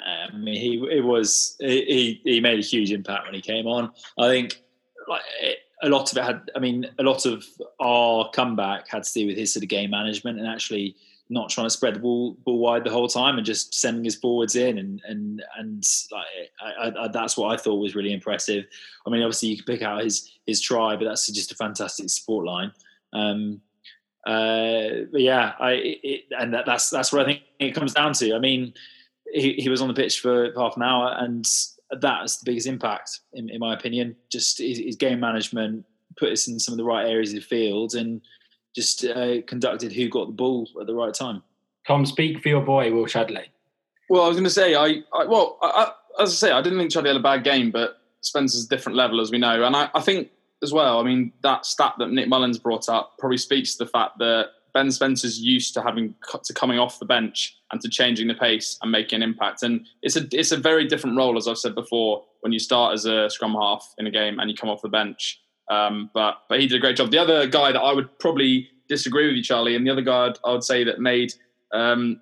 I 0.00 0.36
mean, 0.36 0.56
he 0.56 0.76
it 0.90 1.04
was 1.04 1.56
he 1.58 2.20
he 2.24 2.40
made 2.40 2.58
a 2.58 2.62
huge 2.62 2.92
impact 2.92 3.26
when 3.26 3.34
he 3.34 3.40
came 3.40 3.66
on. 3.66 3.92
I 4.18 4.28
think 4.28 4.62
like 5.06 5.22
a 5.82 5.88
lot 5.88 6.10
of 6.10 6.18
it 6.18 6.24
had. 6.24 6.50
I 6.54 6.58
mean, 6.58 6.86
a 6.98 7.02
lot 7.02 7.26
of 7.26 7.44
our 7.80 8.30
comeback 8.30 8.88
had 8.88 9.04
to 9.04 9.12
do 9.12 9.26
with 9.26 9.36
his 9.36 9.52
sort 9.52 9.62
of 9.62 9.68
game 9.68 9.90
management 9.90 10.38
and 10.38 10.46
actually 10.46 10.96
not 11.30 11.50
trying 11.50 11.66
to 11.66 11.70
spread 11.70 11.94
the 11.94 12.00
ball, 12.00 12.36
ball 12.44 12.58
wide 12.58 12.84
the 12.84 12.90
whole 12.90 13.08
time 13.08 13.36
and 13.36 13.46
just 13.46 13.74
sending 13.74 14.04
his 14.04 14.16
forwards 14.16 14.56
in 14.56 14.78
and 14.78 15.02
and 15.06 15.42
and 15.58 15.84
like 16.10 16.26
I, 16.60 17.04
I, 17.04 17.08
that's 17.08 17.36
what 17.36 17.52
I 17.52 17.56
thought 17.56 17.76
was 17.76 17.94
really 17.94 18.12
impressive. 18.12 18.64
I 19.06 19.10
mean, 19.10 19.22
obviously 19.22 19.50
you 19.50 19.56
can 19.56 19.66
pick 19.66 19.82
out 19.82 20.02
his 20.02 20.30
his 20.46 20.60
try, 20.60 20.96
but 20.96 21.04
that's 21.04 21.26
just 21.30 21.52
a 21.52 21.56
fantastic 21.56 22.08
support 22.10 22.46
line. 22.46 22.72
Um, 23.12 23.60
uh, 24.26 25.06
but 25.10 25.20
yeah, 25.20 25.52
I 25.58 25.72
it, 26.02 26.24
and 26.38 26.54
that, 26.54 26.66
that's 26.66 26.90
that's 26.90 27.12
what 27.12 27.22
I 27.22 27.24
think 27.24 27.42
it 27.58 27.74
comes 27.74 27.94
down 27.94 28.14
to. 28.14 28.34
I 28.34 28.38
mean, 28.38 28.72
he, 29.32 29.54
he 29.54 29.68
was 29.68 29.80
on 29.80 29.88
the 29.88 29.94
pitch 29.94 30.20
for 30.20 30.52
half 30.56 30.76
an 30.76 30.82
hour, 30.82 31.14
and 31.18 31.48
that's 32.00 32.38
the 32.38 32.44
biggest 32.44 32.66
impact, 32.66 33.20
in, 33.32 33.48
in 33.48 33.60
my 33.60 33.74
opinion. 33.74 34.16
Just 34.30 34.58
his, 34.58 34.78
his, 34.78 34.96
game 34.96 35.20
management 35.20 35.84
put 36.16 36.32
us 36.32 36.48
in 36.48 36.58
some 36.58 36.72
of 36.72 36.78
the 36.78 36.84
right 36.84 37.06
areas 37.06 37.30
of 37.30 37.36
the 37.36 37.46
field, 37.46 37.94
and 37.94 38.20
just 38.74 39.04
uh, 39.04 39.42
conducted 39.46 39.92
who 39.92 40.08
got 40.08 40.26
the 40.26 40.32
ball 40.32 40.68
at 40.80 40.86
the 40.86 40.94
right 40.94 41.14
time. 41.14 41.42
Tom, 41.86 42.04
speak 42.04 42.42
for 42.42 42.48
your 42.48 42.62
boy, 42.62 42.92
Will 42.92 43.06
Chudley. 43.06 43.46
Well, 44.10 44.22
I 44.22 44.28
was 44.28 44.36
going 44.36 44.44
to 44.44 44.50
say, 44.50 44.74
I, 44.74 45.02
I 45.12 45.24
well, 45.24 45.58
I, 45.62 45.66
I, 46.18 46.22
as 46.22 46.30
I 46.30 46.48
say, 46.48 46.52
I 46.52 46.62
didn't 46.62 46.78
think 46.78 46.92
Chudley 46.92 47.08
had 47.08 47.16
a 47.16 47.22
bad 47.22 47.44
game, 47.44 47.70
but 47.70 48.00
Spencer's 48.20 48.64
a 48.64 48.68
different 48.68 48.96
level, 48.96 49.20
as 49.20 49.30
we 49.30 49.38
know, 49.38 49.64
and 49.64 49.74
I, 49.74 49.90
I 49.94 50.00
think 50.00 50.30
as 50.62 50.72
well. 50.72 50.98
I 50.98 51.04
mean, 51.04 51.32
that 51.42 51.66
stat 51.66 51.94
that 51.98 52.10
Nick 52.10 52.28
Mullins 52.28 52.58
brought 52.58 52.88
up 52.88 53.16
probably 53.18 53.38
speaks 53.38 53.74
to 53.76 53.84
the 53.84 53.90
fact 53.90 54.18
that 54.18 54.46
Ben 54.74 54.90
Spencer's 54.90 55.40
used 55.40 55.74
to 55.74 55.82
having 55.82 56.14
to 56.44 56.52
coming 56.52 56.78
off 56.78 56.98
the 56.98 57.04
bench 57.04 57.56
and 57.72 57.80
to 57.80 57.88
changing 57.88 58.28
the 58.28 58.34
pace 58.34 58.78
and 58.82 58.90
making 58.90 59.16
an 59.16 59.22
impact. 59.22 59.62
And 59.62 59.86
it's 60.02 60.16
a 60.16 60.26
it's 60.32 60.52
a 60.52 60.56
very 60.56 60.86
different 60.86 61.16
role, 61.16 61.36
as 61.36 61.48
I've 61.48 61.58
said 61.58 61.74
before, 61.74 62.24
when 62.40 62.52
you 62.52 62.58
start 62.58 62.94
as 62.94 63.04
a 63.04 63.28
scrum 63.30 63.54
half 63.54 63.94
in 63.98 64.06
a 64.06 64.10
game 64.10 64.38
and 64.38 64.50
you 64.50 64.56
come 64.56 64.70
off 64.70 64.82
the 64.82 64.88
bench. 64.88 65.40
Um, 65.70 66.10
but 66.14 66.38
but 66.48 66.60
he 66.60 66.66
did 66.66 66.76
a 66.76 66.80
great 66.80 66.96
job. 66.96 67.10
The 67.10 67.18
other 67.18 67.46
guy 67.46 67.72
that 67.72 67.80
I 67.80 67.92
would 67.92 68.18
probably 68.18 68.68
disagree 68.88 69.26
with 69.26 69.36
you, 69.36 69.42
Charlie, 69.42 69.76
and 69.76 69.86
the 69.86 69.90
other 69.90 70.02
guy 70.02 70.26
I'd, 70.26 70.38
I 70.44 70.52
would 70.52 70.64
say 70.64 70.84
that 70.84 70.98
made 70.98 71.32
um, 71.72 72.20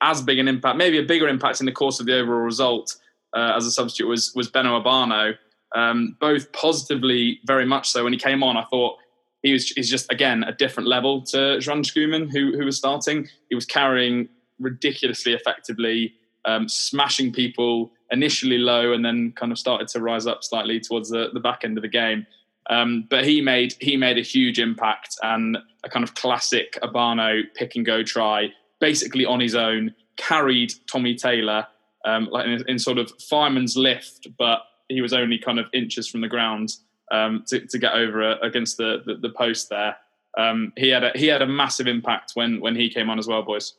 as 0.00 0.22
big 0.22 0.38
an 0.38 0.48
impact, 0.48 0.76
maybe 0.76 0.98
a 0.98 1.02
bigger 1.02 1.28
impact 1.28 1.60
in 1.60 1.66
the 1.66 1.72
course 1.72 2.00
of 2.00 2.06
the 2.06 2.18
overall 2.18 2.40
result 2.40 2.96
uh, 3.36 3.54
as 3.56 3.66
a 3.66 3.70
substitute 3.70 4.08
was 4.08 4.32
was 4.34 4.50
Beno 4.50 4.82
Obano. 4.82 5.34
Um, 5.74 6.16
both 6.18 6.50
positively, 6.52 7.40
very 7.44 7.66
much 7.66 7.90
so. 7.90 8.02
When 8.02 8.12
he 8.12 8.18
came 8.18 8.42
on, 8.42 8.56
I 8.56 8.64
thought 8.70 8.96
he 9.42 9.52
was 9.52 9.68
he's 9.70 9.90
just 9.90 10.10
again 10.12 10.42
a 10.44 10.52
different 10.52 10.88
level 10.88 11.22
to 11.22 11.60
Juan 11.66 11.82
Schoeman, 11.82 12.30
who 12.30 12.56
who 12.56 12.64
was 12.64 12.76
starting. 12.76 13.28
He 13.48 13.54
was 13.54 13.64
carrying 13.64 14.28
ridiculously 14.58 15.32
effectively, 15.32 16.14
um, 16.44 16.68
smashing 16.68 17.32
people 17.32 17.92
initially 18.10 18.58
low, 18.58 18.92
and 18.92 19.04
then 19.04 19.32
kind 19.32 19.52
of 19.52 19.58
started 19.58 19.88
to 19.88 20.00
rise 20.00 20.26
up 20.26 20.42
slightly 20.42 20.80
towards 20.80 21.10
the, 21.10 21.28
the 21.32 21.40
back 21.40 21.64
end 21.64 21.78
of 21.78 21.82
the 21.82 21.88
game. 21.88 22.26
Um, 22.70 23.06
but 23.08 23.24
he 23.24 23.40
made 23.40 23.74
he 23.80 23.96
made 23.96 24.18
a 24.18 24.22
huge 24.22 24.58
impact 24.58 25.16
and 25.22 25.58
a 25.84 25.88
kind 25.88 26.02
of 26.02 26.14
classic 26.14 26.78
Obano 26.82 27.42
pick 27.54 27.76
and 27.76 27.86
go 27.86 28.02
try, 28.02 28.52
basically 28.80 29.24
on 29.24 29.40
his 29.40 29.54
own, 29.54 29.94
carried 30.16 30.72
Tommy 30.90 31.14
Taylor 31.14 31.66
um, 32.04 32.28
like 32.30 32.46
in, 32.46 32.64
in, 32.68 32.78
sort 32.78 32.98
of 32.98 33.12
fireman's 33.28 33.76
lift, 33.76 34.28
but 34.38 34.60
he 34.88 35.00
was 35.00 35.12
only 35.12 35.38
kind 35.38 35.58
of 35.58 35.66
inches 35.72 36.08
from 36.08 36.20
the 36.20 36.28
ground 36.28 36.74
um, 37.10 37.44
to, 37.48 37.60
to, 37.60 37.78
get 37.78 37.92
over 37.92 38.22
uh, 38.22 38.38
against 38.42 38.76
the, 38.76 39.02
the, 39.04 39.14
the 39.14 39.30
post 39.30 39.68
there. 39.68 39.96
Um, 40.36 40.72
he 40.76 40.88
had 40.88 41.04
a 41.04 41.10
he 41.14 41.26
had 41.26 41.42
a 41.42 41.46
massive 41.46 41.86
impact 41.86 42.32
when 42.34 42.60
when 42.60 42.76
he 42.76 42.90
came 42.90 43.10
on 43.10 43.18
as 43.18 43.26
well, 43.26 43.42
boys. 43.42 43.74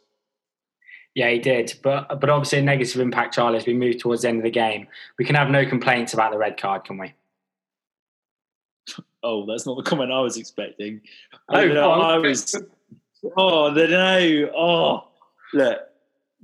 Yeah, 1.16 1.30
he 1.30 1.40
did, 1.40 1.74
but 1.84 2.20
but 2.20 2.30
obviously 2.30 2.60
a 2.60 2.64
negative 2.64 3.02
impact, 3.02 3.34
Charlie. 3.34 3.58
As 3.58 3.66
we 3.66 3.74
move 3.74 3.98
towards 3.98 4.24
the 4.24 4.30
end 4.30 4.38
of 4.38 4.44
the 4.44 4.52
game, 4.52 4.88
we 5.18 5.26
can 5.26 5.36
have 5.36 5.50
no 5.50 5.66
complaints 5.66 6.14
about 6.14 6.32
the 6.32 6.38
red 6.38 6.60
card, 6.60 6.84
can 6.84 6.98
we? 6.98 7.14
Oh, 9.22 9.46
that's 9.46 9.66
not 9.66 9.76
the 9.76 9.84
comment 9.84 10.14
I 10.14 10.22
was 10.22 10.38
expecting. 10.38 11.02
Oh, 11.50 11.68
no, 11.68 11.92
I 11.92 12.18
was. 12.18 12.56
Oh, 13.36 13.70
no! 13.70 14.50
Oh, 14.56 15.08
look, 15.54 15.80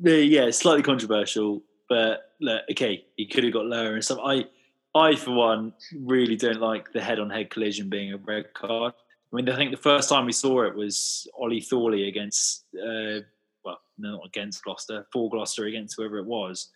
yeah, 0.02 0.52
slightly 0.52 0.84
controversial, 0.84 1.64
but 1.88 2.34
look, 2.42 2.64
okay, 2.72 3.06
he 3.16 3.28
could 3.28 3.46
have 3.46 3.54
got 3.54 3.66
lower 3.66 3.94
and 3.94 4.04
stuff. 4.04 4.20
I 4.22 4.48
I, 4.96 5.16
for 5.16 5.32
one, 5.32 5.74
really 5.94 6.38
don't 6.38 6.62
like 6.62 6.94
the 6.94 7.02
head-on-head 7.02 7.50
collision 7.50 7.90
being 7.90 8.14
a 8.14 8.18
red 8.18 8.54
card. 8.54 8.94
I 9.32 9.36
mean, 9.36 9.50
I 9.50 9.56
think 9.58 9.72
the 9.72 9.78
first 9.78 10.08
time 10.08 10.26
we 10.26 10.32
saw 10.32 10.64
it 10.64 10.74
was 10.74 11.28
Ollie 11.38 11.60
Thorley 11.60 12.08
against, 12.08 12.64
uh, 12.76 13.20
well, 13.66 13.82
no, 13.98 14.12
not 14.12 14.26
against 14.26 14.64
Gloucester, 14.64 15.06
for 15.12 15.30
Gloucester 15.30 15.66
against 15.66 15.98
whoever 15.98 16.18
it 16.18 16.26
was, 16.26 16.70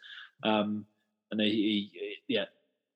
um, 0.43 0.85
and 1.31 1.39
he, 1.39 1.89
he, 1.93 2.15
yeah, 2.27 2.45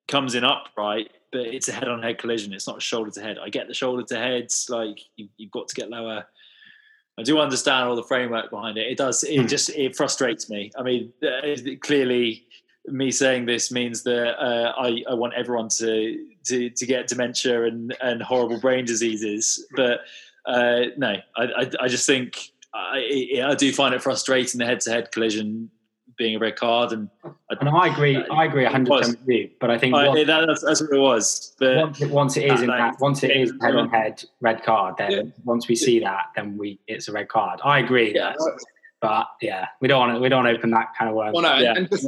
comes 0.09 0.35
in 0.35 0.43
upright, 0.43 1.11
but 1.31 1.41
it's 1.41 1.69
a 1.69 1.71
head-on-head 1.71 2.17
collision. 2.17 2.51
It's 2.51 2.67
not 2.67 2.81
shoulder 2.81 3.11
to 3.11 3.21
head. 3.21 3.37
I 3.41 3.47
get 3.47 3.67
the 3.67 3.73
shoulder 3.73 4.03
to 4.03 4.17
heads, 4.17 4.67
like 4.69 4.99
you, 5.15 5.29
have 5.39 5.51
got 5.51 5.67
to 5.69 5.75
get 5.75 5.89
lower. 5.89 6.25
I 7.17 7.23
do 7.23 7.39
understand 7.39 7.87
all 7.87 7.95
the 7.95 8.03
framework 8.03 8.49
behind 8.49 8.77
it. 8.77 8.91
It 8.91 8.97
does. 8.97 9.23
It 9.23 9.41
hmm. 9.41 9.47
just 9.47 9.69
it 9.69 9.95
frustrates 9.95 10.49
me. 10.49 10.71
I 10.77 10.83
mean, 10.83 11.13
uh, 11.23 11.55
clearly 11.81 12.47
me 12.87 13.11
saying 13.11 13.45
this 13.45 13.71
means 13.71 14.03
that 14.03 14.37
uh, 14.39 14.73
I, 14.77 15.03
I 15.09 15.13
want 15.13 15.33
everyone 15.35 15.69
to, 15.77 16.27
to 16.45 16.69
to 16.69 16.85
get 16.85 17.07
dementia 17.07 17.63
and, 17.63 17.95
and 18.01 18.21
horrible 18.21 18.59
brain 18.59 18.85
diseases. 18.85 19.65
But 19.75 20.01
uh, 20.45 20.81
no, 20.97 21.15
I, 21.35 21.43
I, 21.43 21.71
I 21.81 21.87
just 21.87 22.05
think 22.05 22.51
I, 22.73 23.41
I 23.45 23.55
do 23.55 23.71
find 23.71 23.93
it 23.93 24.01
frustrating 24.01 24.59
the 24.59 24.65
head 24.65 24.81
to 24.81 24.91
head 24.91 25.11
collision 25.11 25.69
being 26.17 26.35
a 26.35 26.39
red 26.39 26.55
card. 26.55 26.91
And 26.91 27.09
I, 27.23 27.55
and 27.59 27.69
I 27.69 27.87
agree, 27.87 28.17
I 28.17 28.45
agree 28.45 28.63
100 28.63 28.89
percent 28.89 29.19
with 29.19 29.29
you. 29.29 29.49
But 29.59 29.71
I 29.71 29.77
think 29.77 29.93
once, 29.93 30.27
that, 30.27 30.45
that's, 30.47 30.63
that's, 30.63 30.81
what 30.81 30.91
it 30.91 30.99
was. 30.99 31.55
But 31.59 31.77
once 31.77 32.01
it, 32.01 32.09
once 32.09 32.37
it 32.37 32.51
is 32.51 32.61
in 32.61 32.67
that, 32.67 32.99
once 32.99 33.23
it 33.23 33.31
is 33.31 33.53
head 33.61 33.75
on 33.75 33.89
head 33.89 34.23
red 34.41 34.63
card, 34.63 34.95
then 34.97 35.11
yeah. 35.11 35.21
once 35.43 35.67
we 35.67 35.75
see 35.75 35.99
that, 35.99 36.25
then 36.35 36.57
we 36.57 36.79
it's 36.87 37.07
a 37.07 37.11
red 37.11 37.29
card. 37.29 37.59
I 37.63 37.79
agree. 37.79 38.13
Yeah. 38.13 38.33
But 39.03 39.27
yeah, 39.41 39.67
we 39.81 39.89
don't 39.89 39.99
want 39.99 40.15
to, 40.15 40.19
we 40.21 40.29
don't 40.29 40.47
open 40.47 40.71
that 40.71 40.93
kind 40.97 41.09
of 41.09 41.15
worms. 41.17 41.33
Well, 41.33 41.43
no, 41.43 41.57
yeah. 41.57 41.73
and 41.75 41.89
just, 41.89 42.07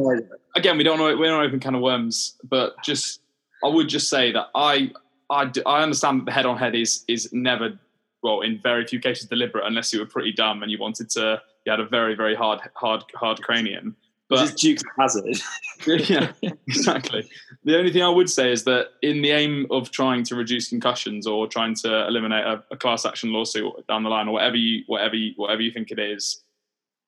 again, 0.56 0.78
we 0.78 0.84
don't 0.86 0.98
want 0.98 1.14
to, 1.14 1.22
we 1.22 1.28
don't 1.28 1.46
open 1.46 1.60
kind 1.60 1.76
of 1.76 1.82
worms. 1.82 2.38
But 2.44 2.82
just, 2.86 3.20
I 3.66 3.68
would 3.68 3.90
just 3.90 4.10
say 4.10 4.32
that 4.32 4.48
I, 4.56 4.92
I, 5.30 5.52
I 5.66 5.84
understand 5.84 6.22
that 6.22 6.26
the 6.26 6.32
head 6.32 6.46
on 6.46 6.58
head 6.58 6.74
is 6.74 7.04
is 7.10 7.34
never, 7.34 7.78
well, 8.24 8.40
in 8.42 8.62
very 8.64 8.88
few 8.88 9.02
cases 9.02 9.28
deliberate, 9.28 9.66
unless 9.66 9.92
you 9.92 10.00
were 10.00 10.06
pretty 10.06 10.32
dumb 10.32 10.64
and 10.64 10.72
you 10.72 10.80
wanted 10.80 11.10
to, 11.12 11.42
you 11.66 11.72
had 11.72 11.82
a 11.82 11.86
very 11.86 12.16
very 12.16 12.34
hard 12.34 12.62
hard 12.76 13.04
hard 13.14 13.42
cranium. 13.42 13.98
But 14.30 14.50
it's 14.50 14.62
Duke's 14.62 14.82
Hazard. 14.98 15.38
yeah, 16.10 16.32
exactly. 16.68 17.30
The 17.64 17.78
only 17.78 17.92
thing 17.92 18.02
I 18.02 18.10
would 18.10 18.30
say 18.30 18.52
is 18.52 18.64
that 18.64 18.92
in 19.04 19.22
the 19.22 19.32
aim 19.32 19.68
of 19.70 19.92
trying 19.92 20.24
to 20.24 20.36
reduce 20.36 20.70
concussions 20.70 21.28
or 21.28 21.46
trying 21.46 21.76
to 21.76 22.08
eliminate 22.08 22.44
a, 22.44 22.64
a 22.72 22.78
class 22.78 23.06
action 23.06 23.32
lawsuit 23.32 23.72
down 23.88 24.04
the 24.04 24.10
line 24.10 24.28
or 24.28 24.32
whatever 24.32 24.56
you 24.56 24.84
whatever 24.88 25.16
you 25.16 25.34
whatever 25.36 25.62
you 25.62 25.72
think 25.72 25.92
it 25.92 26.00
is, 26.00 26.45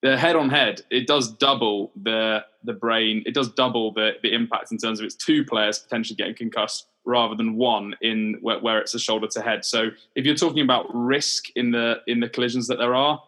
the 0.01 0.17
head 0.17 0.35
on 0.35 0.49
head, 0.49 0.81
it 0.89 1.07
does 1.07 1.31
double 1.31 1.91
the 2.01 2.45
the 2.63 2.73
brain. 2.73 3.23
It 3.25 3.33
does 3.33 3.49
double 3.49 3.91
the 3.93 4.13
the 4.21 4.33
impact 4.33 4.71
in 4.71 4.77
terms 4.77 4.99
of 4.99 5.05
it's 5.05 5.15
two 5.15 5.43
players 5.43 5.79
potentially 5.79 6.15
getting 6.15 6.35
concussed 6.35 6.87
rather 7.05 7.35
than 7.35 7.55
one 7.55 7.95
in 8.01 8.37
where, 8.41 8.59
where 8.59 8.79
it's 8.79 8.93
a 8.93 8.99
shoulder 8.99 9.27
to 9.27 9.41
head. 9.41 9.63
So 9.63 9.89
if 10.15 10.25
you're 10.25 10.35
talking 10.35 10.61
about 10.61 10.85
risk 10.93 11.45
in 11.55 11.71
the 11.71 12.01
in 12.05 12.19
the 12.19 12.29
collisions 12.29 12.67
that 12.67 12.77
there 12.77 12.93
are, 12.93 13.23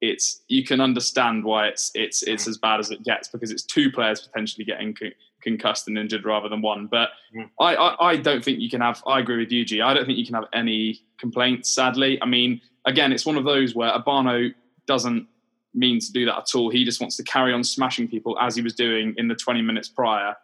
it's 0.00 0.42
you 0.48 0.64
can 0.64 0.80
understand 0.80 1.44
why 1.44 1.68
it's 1.68 1.92
it's 1.94 2.22
it's 2.22 2.48
as 2.48 2.58
bad 2.58 2.80
as 2.80 2.90
it 2.90 3.04
gets 3.04 3.28
because 3.28 3.50
it's 3.50 3.62
two 3.62 3.90
players 3.90 4.20
potentially 4.20 4.64
getting 4.64 4.94
con- 4.94 5.12
concussed 5.40 5.86
and 5.88 5.98
injured 5.98 6.24
rather 6.24 6.48
than 6.48 6.62
one. 6.62 6.86
But 6.86 7.10
mm. 7.36 7.48
I, 7.60 7.74
I, 7.74 8.08
I 8.10 8.16
don't 8.16 8.44
think 8.44 8.60
you 8.60 8.70
can 8.70 8.80
have. 8.80 9.02
I 9.06 9.20
agree 9.20 9.38
with 9.38 9.52
you, 9.52 9.64
G. 9.64 9.80
I 9.80 9.94
don't 9.94 10.06
think 10.06 10.18
you 10.18 10.26
can 10.26 10.34
have 10.34 10.46
any 10.52 11.00
complaints. 11.18 11.70
Sadly, 11.70 12.20
I 12.22 12.26
mean, 12.26 12.60
again, 12.86 13.12
it's 13.12 13.26
one 13.26 13.36
of 13.36 13.44
those 13.44 13.74
where 13.74 13.92
Obano 13.92 14.52
doesn't 14.86 15.28
mean 15.74 16.00
to 16.00 16.12
do 16.12 16.24
that 16.26 16.36
at 16.36 16.54
all. 16.54 16.70
He 16.70 16.84
just 16.84 17.00
wants 17.00 17.16
to 17.16 17.22
carry 17.22 17.52
on 17.52 17.62
smashing 17.62 18.08
people 18.08 18.38
as 18.40 18.56
he 18.56 18.62
was 18.62 18.74
doing 18.74 19.14
in 19.16 19.28
the 19.28 19.34
20 19.34 19.62
minutes 19.62 19.88
prior. 19.88 20.34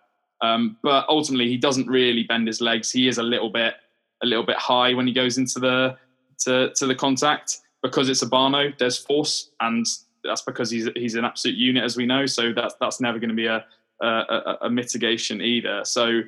Um, 0.40 0.76
but 0.82 1.06
ultimately, 1.08 1.48
he 1.48 1.56
doesn't 1.56 1.86
really 1.86 2.24
bend 2.24 2.46
his 2.46 2.60
legs. 2.60 2.90
He 2.90 3.08
is 3.08 3.18
a 3.18 3.22
little 3.22 3.50
bit 3.50 3.74
a 4.22 4.26
little 4.26 4.44
bit 4.44 4.56
high 4.56 4.94
when 4.94 5.06
he 5.06 5.12
goes 5.12 5.38
into 5.38 5.58
the 5.58 5.96
to, 6.40 6.72
to 6.74 6.86
the 6.86 6.94
contact 6.94 7.58
because 7.82 8.08
it's 8.08 8.22
Obano. 8.22 8.76
There's 8.78 8.98
force, 8.98 9.50
and 9.60 9.86
that's 10.22 10.42
because 10.42 10.70
he's 10.70 10.88
he's 10.96 11.14
an 11.14 11.24
absolute 11.24 11.56
unit, 11.56 11.84
as 11.84 11.96
we 11.96 12.06
know. 12.06 12.26
So 12.26 12.52
that's 12.52 12.74
that's 12.80 13.00
never 13.00 13.18
going 13.18 13.30
to 13.30 13.34
be 13.34 13.46
a, 13.46 13.64
a, 14.00 14.58
a 14.62 14.70
mitigation 14.70 15.40
either. 15.40 15.84
So 15.84 16.22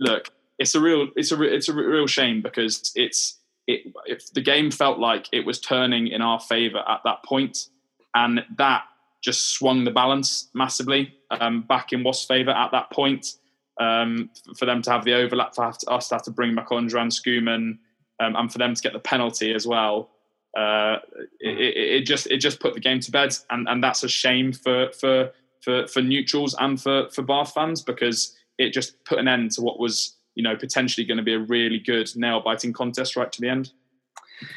look, 0.00 0.30
it's 0.58 0.74
a 0.74 0.80
real 0.80 1.08
it's 1.16 1.32
a 1.32 1.42
it's 1.42 1.68
a 1.68 1.74
real 1.74 2.06
shame 2.06 2.42
because 2.42 2.92
it's 2.94 3.38
it 3.66 3.92
if 4.06 4.32
the 4.32 4.40
game 4.40 4.70
felt 4.70 4.98
like 4.98 5.28
it 5.32 5.44
was 5.44 5.60
turning 5.60 6.06
in 6.08 6.22
our 6.22 6.40
favour 6.40 6.82
at 6.88 7.00
that 7.04 7.24
point 7.24 7.68
and 8.16 8.42
that 8.56 8.84
just 9.22 9.50
swung 9.52 9.84
the 9.84 9.90
balance 9.90 10.48
massively 10.54 11.14
um, 11.30 11.62
back 11.62 11.92
in 11.92 12.02
Wasp's 12.02 12.26
favour 12.26 12.50
at 12.50 12.72
that 12.72 12.90
point. 12.90 13.34
Um, 13.78 14.30
for 14.56 14.64
them 14.64 14.80
to 14.82 14.90
have 14.90 15.04
the 15.04 15.12
overlap, 15.12 15.54
for 15.54 15.66
us 15.66 16.08
to 16.08 16.14
have 16.14 16.22
to 16.22 16.30
bring 16.30 16.54
back 16.54 16.70
Ondra 16.70 17.06
Schoeman, 17.12 17.76
um, 18.20 18.36
and 18.36 18.50
for 18.50 18.56
them 18.56 18.74
to 18.74 18.82
get 18.82 18.94
the 18.94 18.98
penalty 18.98 19.52
as 19.52 19.66
well. 19.66 20.10
Uh, 20.56 20.96
it, 21.40 21.76
it, 21.76 22.06
just 22.06 22.26
it 22.28 22.38
just 22.38 22.58
put 22.58 22.72
the 22.72 22.80
game 22.80 23.00
to 23.00 23.10
bed, 23.10 23.36
and, 23.50 23.68
and 23.68 23.84
that's 23.84 24.02
a 24.02 24.08
shame 24.08 24.50
for 24.50 24.90
for 24.92 25.30
for 25.60 25.86
for 25.88 26.00
neutrals 26.00 26.56
and 26.58 26.80
for 26.80 27.10
for 27.10 27.20
Bath 27.20 27.52
fans 27.52 27.82
because 27.82 28.34
it 28.56 28.72
just 28.72 29.04
put 29.04 29.18
an 29.18 29.28
end 29.28 29.50
to 29.50 29.60
what 29.60 29.78
was 29.78 30.16
you 30.34 30.42
know 30.42 30.56
potentially 30.56 31.04
going 31.04 31.18
to 31.18 31.22
be 31.22 31.34
a 31.34 31.38
really 31.38 31.78
good 31.78 32.08
nail 32.16 32.40
biting 32.40 32.72
contest 32.72 33.14
right 33.14 33.30
to 33.30 33.40
the 33.42 33.48
end. 33.50 33.72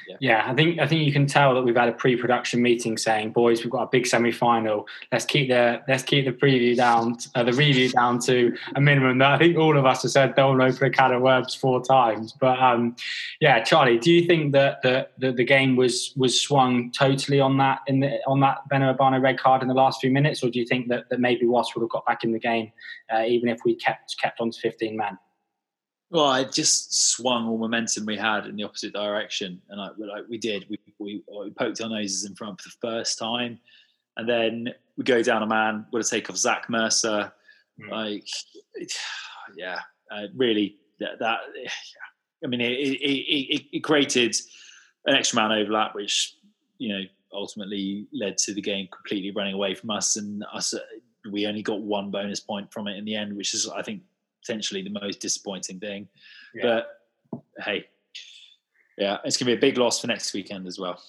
Yeah. 0.08 0.18
yeah. 0.20 0.44
I 0.46 0.54
think 0.54 0.80
I 0.80 0.88
think 0.88 1.06
you 1.06 1.12
can 1.12 1.26
tell 1.26 1.54
that 1.56 1.64
we've 1.64 1.76
had 1.76 1.90
a 1.90 1.94
pre-production 1.94 2.62
meeting 2.62 2.98
saying, 2.98 3.32
"Boys, 3.32 3.64
we've 3.64 3.72
got 3.72 3.84
a 3.84 3.90
big 3.92 4.06
semi-final. 4.08 4.88
Let's 5.12 5.26
keep 5.26 5.50
the 5.50 5.82
let's 5.88 6.04
keep 6.04 6.26
the 6.26 6.32
preview 6.32 6.76
down, 6.76 7.18
uh, 7.36 7.44
the 7.44 7.54
review 7.54 7.90
down 7.90 8.20
to 8.22 8.56
a 8.76 8.82
minimum." 8.82 9.18
That 9.20 9.32
I 9.32 9.38
think 9.38 9.58
all 9.58 9.78
of 9.78 9.86
us 9.86 10.04
have 10.04 10.12
said 10.12 10.36
don't 10.36 10.62
open 10.62 10.88
a 10.88 10.90
can 10.90 11.14
of 11.14 11.22
worms 11.22 11.56
four 11.56 11.82
times. 11.84 12.34
But 12.40 12.60
um, 12.60 12.96
yeah, 13.40 13.64
Charlie, 13.64 14.00
do 14.00 14.12
you 14.12 14.26
think 14.26 14.52
that 14.54 14.82
the, 14.82 15.08
the, 15.18 15.32
the 15.32 15.44
game 15.44 15.76
was 15.76 16.14
was 16.16 16.40
swung 16.40 16.92
totally 16.92 17.40
on 17.40 17.58
that 17.58 17.80
in 17.88 18.00
the 18.00 18.20
on 18.28 18.40
that 18.42 18.60
Beno 18.72 18.96
Obano 18.96 19.22
red 19.22 19.40
card 19.40 19.62
in 19.62 19.68
the 19.68 19.74
last 19.74 20.02
few 20.02 20.12
minutes, 20.12 20.44
or 20.44 20.50
do 20.50 20.60
you 20.60 20.66
think 20.66 20.88
that, 20.90 21.10
that 21.10 21.20
maybe 21.20 21.46
Wasp 21.46 21.76
would 21.76 21.84
have 21.84 21.90
got 21.90 22.06
back 22.06 22.24
in 22.24 22.32
the 22.32 22.40
game 22.40 22.72
uh, 23.14 23.24
even 23.24 23.50
if 23.50 23.60
we 23.66 23.76
kept 23.76 24.18
kept 24.20 24.40
on 24.42 24.52
to 24.52 24.60
fifteen 24.60 24.98
men? 24.98 25.18
Well, 26.12 26.26
I 26.26 26.44
just 26.44 27.12
swung 27.14 27.48
all 27.48 27.60
momentum 27.60 28.06
we 28.06 28.18
had 28.18 28.48
in 28.48 28.56
the 28.56 28.64
opposite 28.64 28.94
direction, 28.94 29.62
and 29.70 29.80
like, 29.80 29.92
like 29.98 30.26
we 30.28 30.40
did, 30.40 30.66
we, 30.68 30.80
we, 30.98 31.24
we 31.28 31.52
poked 31.52 31.82
our 31.82 31.90
noses 31.90 32.26
in 32.26 32.36
front 32.36 32.60
for 32.60 32.70
the 32.70 32.76
first 32.82 33.20
time, 33.20 33.60
and 34.18 34.28
then 34.28 34.74
we 34.98 35.04
go 35.04 35.22
down 35.22 35.44
a 35.44 35.48
man. 35.48 35.86
We're 35.92 36.02
to 36.02 36.10
take 36.10 36.30
off 36.30 36.38
Zach 36.38 36.68
Mercer, 36.68 37.32
mm. 37.80 37.92
like 37.92 38.28
yeah, 39.56 39.80
uh, 40.12 40.24
really 40.36 40.78
that, 41.00 41.20
that. 41.20 41.40
I 42.44 42.48
mean, 42.48 42.62
it, 42.62 42.72
it, 42.72 42.98
it, 43.04 43.66
it 43.72 43.84
created 43.84 44.36
an 45.06 45.16
extra 45.16 45.36
man 45.36 45.52
overlap, 45.52 45.94
which 45.94 46.36
you 46.80 46.90
know 46.90 47.02
ultimately 47.34 48.08
led 48.12 48.38
to 48.40 48.54
the 48.56 48.62
game 48.62 48.88
completely 48.92 49.30
running 49.30 49.54
away 49.54 49.76
from 49.76 49.92
us, 49.92 50.16
and 50.16 50.44
us. 50.52 50.74
Uh, 50.74 50.80
we 51.32 51.46
only 51.46 51.62
got 51.62 51.82
one 51.82 52.10
bonus 52.10 52.40
point 52.40 52.72
from 52.74 52.88
it 52.88 52.98
in 52.98 53.06
the 53.06 53.14
end, 53.14 53.36
which 53.36 53.54
is 53.54 53.70
I 53.70 53.84
think 53.84 54.02
potentially 54.50 54.82
the 54.82 55.00
most 55.02 55.20
disappointing 55.20 55.80
thing. 55.80 56.08
Yeah. 56.56 56.64
But 56.64 57.64
hey, 57.64 57.86
yeah, 58.98 59.18
it's 59.24 59.38
going 59.38 59.46
to 59.50 59.56
be 59.56 59.58
a 59.58 59.70
big 59.70 59.78
loss 59.78 60.02
for 60.02 60.08
next 60.08 60.34
weekend 60.34 60.68
as 60.68 60.80
well. 60.80 61.00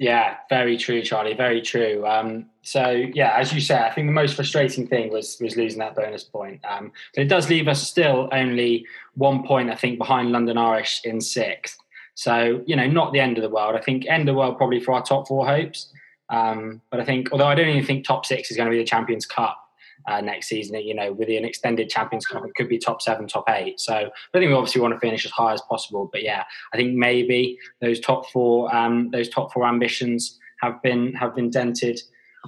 Yeah, 0.00 0.36
very 0.48 0.76
true, 0.76 1.02
Charlie. 1.02 1.34
Very 1.34 1.60
true. 1.60 2.06
Um, 2.06 2.46
so 2.62 2.90
yeah, 2.90 3.34
as 3.36 3.52
you 3.52 3.60
said, 3.60 3.82
I 3.82 3.90
think 3.90 4.06
the 4.06 4.12
most 4.12 4.36
frustrating 4.36 4.86
thing 4.86 5.12
was 5.12 5.38
was 5.40 5.56
losing 5.56 5.80
that 5.80 5.96
bonus 5.96 6.22
point. 6.22 6.60
Um, 6.64 6.92
but 7.14 7.22
it 7.22 7.28
does 7.28 7.48
leave 7.48 7.66
us 7.66 7.82
still 7.82 8.28
only 8.30 8.86
one 9.14 9.44
point, 9.44 9.70
I 9.70 9.74
think, 9.74 9.98
behind 9.98 10.30
London 10.30 10.56
Irish 10.56 11.00
in 11.04 11.20
sixth. 11.20 11.76
So 12.14 12.62
you 12.64 12.76
know, 12.76 12.86
not 12.86 13.12
the 13.12 13.18
end 13.18 13.38
of 13.38 13.42
the 13.42 13.48
world. 13.48 13.74
I 13.74 13.80
think 13.80 14.06
end 14.06 14.28
of 14.28 14.34
the 14.34 14.38
world 14.38 14.56
probably 14.56 14.78
for 14.78 14.92
our 14.94 15.02
top 15.02 15.26
four 15.26 15.46
hopes. 15.46 15.92
Um, 16.30 16.80
but 16.90 17.00
I 17.00 17.04
think, 17.04 17.30
although 17.32 17.46
I 17.46 17.56
don't 17.56 17.68
even 17.68 17.84
think 17.84 18.04
top 18.04 18.24
six 18.24 18.52
is 18.52 18.56
going 18.56 18.66
to 18.66 18.70
be 18.70 18.78
the 18.78 18.84
Champions 18.84 19.26
Cup, 19.26 19.67
uh, 20.08 20.20
next 20.20 20.48
season. 20.48 20.76
You 20.76 20.94
know, 20.94 21.12
with 21.12 21.28
an 21.28 21.44
extended 21.44 21.88
Champions 21.90 22.26
Cup, 22.26 22.44
it 22.44 22.54
could 22.56 22.68
be 22.68 22.78
top 22.78 23.02
seven, 23.02 23.28
top 23.28 23.44
eight. 23.48 23.78
So 23.78 23.94
I 23.94 24.38
think 24.38 24.48
we 24.48 24.52
obviously 24.52 24.80
want 24.80 24.94
to 24.94 25.00
finish 25.00 25.24
as 25.24 25.30
high 25.30 25.52
as 25.52 25.62
possible. 25.62 26.08
But 26.10 26.22
yeah, 26.22 26.44
I 26.72 26.76
think 26.76 26.94
maybe 26.94 27.58
those 27.80 28.00
top 28.00 28.28
four, 28.30 28.74
um, 28.74 29.10
those 29.10 29.28
top 29.28 29.52
four 29.52 29.66
ambitions 29.66 30.38
have 30.60 30.82
been 30.82 31.12
have 31.14 31.34
been 31.34 31.50
dented 31.50 32.00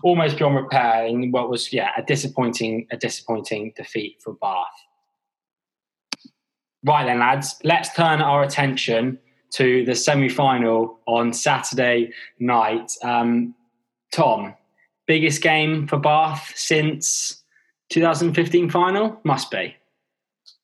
almost 0.02 0.38
beyond 0.38 0.56
repair 0.56 1.06
in 1.06 1.30
what 1.30 1.50
was 1.50 1.72
yeah 1.72 1.90
a 1.96 2.02
disappointing 2.02 2.86
a 2.90 2.96
disappointing 2.96 3.72
defeat 3.76 4.16
for 4.22 4.34
Bath. 4.34 4.66
Right 6.84 7.04
then, 7.04 7.18
lads, 7.18 7.60
let's 7.62 7.94
turn 7.94 8.22
our 8.22 8.42
attention 8.42 9.18
to 9.52 9.84
the 9.84 9.94
semi-final 9.94 10.98
on 11.06 11.32
Saturday 11.32 12.12
night. 12.38 12.90
Um, 13.02 13.54
Tom, 14.12 14.54
biggest 15.06 15.42
game 15.42 15.86
for 15.86 15.98
Bath 15.98 16.52
since 16.54 17.39
2015 17.90 18.70
final? 18.70 19.20
Must 19.24 19.50
be. 19.50 19.76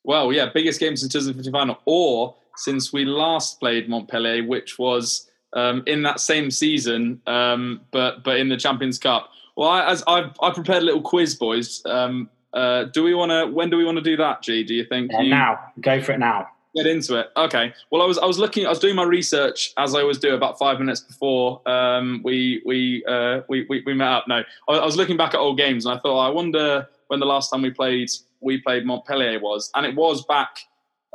Well, 0.05 0.33
yeah, 0.33 0.51
biggest 0.53 0.81
game 0.81 0.97
since 0.97 1.13
2015 1.13 1.53
final, 1.53 1.79
or 1.85 2.35
since 2.57 2.93
we 2.93 3.05
last 3.05 3.61
played 3.61 3.89
Montpellier, 3.89 4.45
which 4.45 4.79
was 4.79 5.29
um, 5.53 5.83
in 5.87 6.03
that 6.03 6.21
same 6.21 6.51
season, 6.51 7.21
um, 7.27 7.81
but 7.91 8.25
but 8.25 8.39
in 8.39 8.49
the 8.49 8.57
Champions 8.57 8.99
Cup. 8.99 9.31
Well, 9.57 9.69
I, 9.69 9.91
as 9.91 10.03
I've, 10.07 10.33
I 10.43 10.51
prepared 10.51 10.83
a 10.83 10.87
little 10.87 11.03
quiz, 11.03 11.35
boys, 11.35 11.83
um, 11.87 12.29
Uh, 12.53 12.85
do 12.85 13.03
we 13.03 13.15
want 13.15 13.31
to? 13.31 13.47
When 13.47 13.69
do 13.69 13.77
we 13.77 13.85
want 13.85 13.99
to 13.99 14.03
do 14.03 14.17
that, 14.17 14.43
G? 14.43 14.65
Do 14.65 14.75
you 14.75 14.85
think? 14.85 15.13
Yeah, 15.13 15.21
you 15.23 15.31
now, 15.31 15.61
go 15.81 16.01
for 16.01 16.13
it 16.13 16.19
now. 16.19 16.49
Get 16.75 16.87
into 16.87 17.19
it. 17.19 17.31
Okay. 17.37 17.73
Well, 17.91 18.03
I 18.03 18.07
was 18.07 18.19
I 18.19 18.25
was 18.25 18.39
looking. 18.39 18.65
I 18.65 18.71
was 18.71 18.79
doing 18.79 18.97
my 18.97 19.03
research 19.03 19.73
as 19.77 19.95
I 19.95 20.01
always 20.01 20.19
do 20.19 20.35
about 20.35 20.59
five 20.59 20.79
minutes 20.79 21.01
before 21.01 21.61
um, 21.69 22.23
we 22.25 22.63
we, 22.65 23.05
uh, 23.07 23.43
we 23.49 23.67
we 23.69 23.83
we 23.85 23.93
met 23.95 24.09
up. 24.09 24.25
No, 24.29 24.43
I, 24.69 24.73
I 24.73 24.85
was 24.85 24.97
looking 24.97 25.17
back 25.17 25.35
at 25.35 25.41
old 25.41 25.59
games 25.59 25.85
and 25.85 25.99
I 25.99 26.01
thought 26.01 26.19
I 26.19 26.31
wonder 26.31 26.89
when 27.09 27.21
the 27.21 27.27
last 27.27 27.51
time 27.51 27.63
we 27.63 27.71
played 27.71 28.11
we 28.41 28.59
played 28.59 28.85
Montpellier 28.85 29.41
was, 29.41 29.71
and 29.75 29.87
it 29.87 29.95
was 29.95 30.25
back 30.27 30.61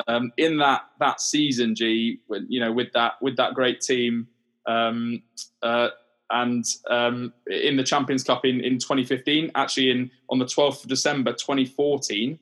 um, 0.07 0.31
in 0.37 0.57
that 0.57 0.83
that 0.99 1.21
season. 1.21 1.75
G, 1.75 2.19
when, 2.27 2.45
you 2.49 2.59
know, 2.59 2.71
with 2.71 2.91
that 2.93 3.13
with 3.21 3.37
that 3.37 3.53
great 3.53 3.81
team. 3.81 4.27
Um, 4.67 5.23
uh, 5.63 5.89
and 6.31 6.63
um, 6.89 7.33
in 7.47 7.75
the 7.75 7.83
Champions 7.83 8.23
Cup 8.23 8.45
in, 8.45 8.61
in 8.61 8.77
2015, 8.79 9.51
actually 9.53 9.91
in 9.91 10.09
on 10.29 10.39
the 10.39 10.45
12th 10.45 10.83
of 10.83 10.89
December 10.89 11.33
2014, 11.33 12.39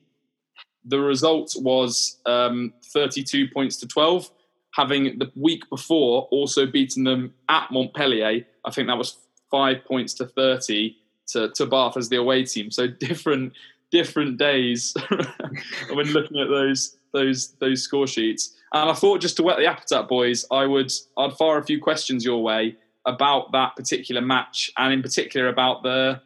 the 0.84 1.00
result 1.00 1.54
was 1.58 2.20
um, 2.26 2.72
32 2.92 3.48
points 3.48 3.76
to 3.78 3.88
12. 3.88 4.30
Having 4.74 5.18
the 5.18 5.30
week 5.34 5.68
before 5.68 6.28
also 6.30 6.64
beaten 6.66 7.02
them 7.02 7.34
at 7.48 7.70
Montpellier, 7.72 8.46
I 8.64 8.70
think 8.70 8.86
that 8.86 8.96
was 8.96 9.18
five 9.50 9.84
points 9.84 10.14
to 10.14 10.26
30 10.26 10.96
to, 11.32 11.50
to 11.50 11.66
Bath 11.66 11.96
as 11.96 12.08
the 12.08 12.16
away 12.16 12.44
team. 12.44 12.70
So 12.70 12.86
different 12.86 13.52
different 13.90 14.38
days 14.38 14.94
when 15.90 16.06
looking 16.12 16.38
at 16.38 16.48
those 16.48 16.96
those 17.12 17.52
those 17.60 17.82
score 17.82 18.06
sheets. 18.06 18.54
And 18.72 18.88
I 18.88 18.92
thought 18.94 19.20
just 19.20 19.36
to 19.38 19.42
whet 19.42 19.58
the 19.58 19.66
appetite, 19.66 20.08
boys, 20.08 20.46
I 20.50 20.64
would 20.66 20.92
I'd 21.18 21.32
fire 21.36 21.58
a 21.58 21.64
few 21.64 21.80
questions 21.80 22.24
your 22.24 22.42
way 22.42 22.76
about 23.06 23.50
that 23.52 23.74
particular 23.76 24.20
match, 24.20 24.70
and 24.78 24.92
in 24.92 25.02
particular 25.02 25.48
about 25.48 25.82
the 25.82 26.20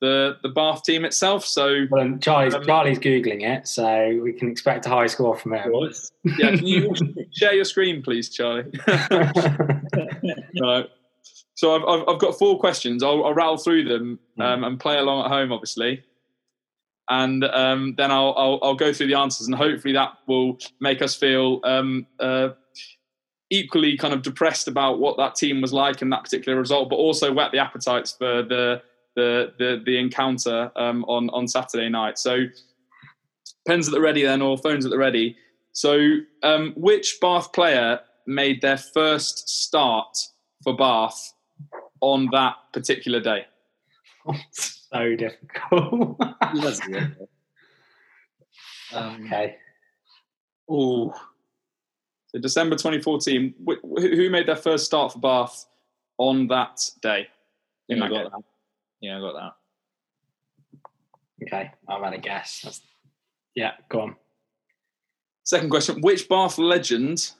the 0.00 0.38
the 0.42 0.48
Bath 0.48 0.82
team 0.84 1.04
itself. 1.04 1.44
So 1.44 1.84
Well, 1.90 2.16
Charlie's, 2.22 2.54
Um, 2.54 2.64
Charlie's 2.64 2.98
googling 2.98 3.42
it, 3.42 3.68
so 3.68 4.18
we 4.22 4.32
can 4.32 4.50
expect 4.50 4.86
a 4.86 4.88
high 4.88 5.08
score 5.08 5.36
from 5.36 5.52
him. 5.52 5.72
yeah, 6.38 6.56
can 6.56 6.66
you 6.66 6.94
share 7.32 7.52
your 7.52 7.66
screen, 7.66 8.00
please, 8.02 8.30
Charlie? 8.30 8.64
right. 10.62 10.88
So 11.60 11.74
I've, 11.74 11.84
I've, 11.84 12.08
I've 12.08 12.18
got 12.18 12.38
four 12.38 12.58
questions. 12.58 13.02
I'll, 13.02 13.22
I'll 13.22 13.34
rattle 13.34 13.58
through 13.58 13.84
them 13.84 14.18
um, 14.38 14.64
and 14.64 14.80
play 14.80 14.96
along 14.96 15.26
at 15.26 15.30
home, 15.30 15.52
obviously. 15.52 16.02
And 17.10 17.44
um, 17.44 17.96
then 17.98 18.10
I'll, 18.10 18.34
I'll, 18.38 18.58
I'll 18.62 18.74
go 18.74 18.94
through 18.94 19.08
the 19.08 19.18
answers, 19.18 19.46
and 19.46 19.54
hopefully 19.54 19.92
that 19.92 20.14
will 20.26 20.56
make 20.80 21.02
us 21.02 21.14
feel 21.14 21.60
um, 21.64 22.06
uh, 22.18 22.50
equally 23.50 23.98
kind 23.98 24.14
of 24.14 24.22
depressed 24.22 24.68
about 24.68 25.00
what 25.00 25.18
that 25.18 25.34
team 25.34 25.60
was 25.60 25.70
like 25.70 26.00
and 26.00 26.10
that 26.12 26.24
particular 26.24 26.58
result, 26.58 26.88
but 26.88 26.96
also 26.96 27.30
whet 27.30 27.52
the 27.52 27.58
appetites 27.58 28.12
for 28.12 28.42
the 28.42 28.80
the 29.14 29.52
the, 29.58 29.82
the 29.84 29.98
encounter 29.98 30.72
um, 30.76 31.04
on 31.08 31.28
on 31.28 31.46
Saturday 31.46 31.90
night. 31.90 32.18
So 32.18 32.44
pens 33.66 33.86
at 33.86 33.92
the 33.92 34.00
ready 34.00 34.22
then, 34.22 34.40
or 34.40 34.56
phones 34.56 34.86
at 34.86 34.90
the 34.90 34.96
ready. 34.98 35.36
So, 35.72 36.20
um, 36.42 36.72
which 36.74 37.18
Bath 37.20 37.52
player 37.52 38.00
made 38.26 38.62
their 38.62 38.78
first 38.78 39.46
start 39.50 40.16
for 40.64 40.74
Bath 40.74 41.34
on 42.00 42.28
that 42.32 42.54
particular 42.72 43.20
day? 43.20 43.46
so 44.50 45.16
difficult. 45.16 46.20
Um, 48.92 49.24
okay. 49.26 49.56
Oh, 50.68 51.12
So, 52.28 52.38
December 52.40 52.76
2014. 52.76 53.54
wh- 53.66 53.72
wh- 53.82 54.00
Who 54.02 54.30
made 54.30 54.46
their 54.46 54.56
first 54.56 54.84
start 54.86 55.12
for 55.12 55.18
Bath 55.20 55.66
on 56.18 56.46
that 56.48 56.80
day? 57.02 57.28
In 57.88 57.98
yeah, 57.98 58.04
I 58.04 58.08
got 58.08 58.14
game? 58.22 58.30
that. 58.32 58.42
Yeah, 59.00 59.16
I 59.18 59.20
got 59.20 59.34
that. 59.34 59.52
Okay. 61.46 61.70
I've 61.88 62.02
had 62.02 62.12
a 62.14 62.18
guess. 62.18 62.60
That's, 62.62 62.80
yeah, 63.54 63.72
go 63.88 64.00
on. 64.02 64.16
Second 65.44 65.70
question: 65.70 66.00
Which 66.02 66.28
Bath 66.28 66.58
legend 66.58 67.30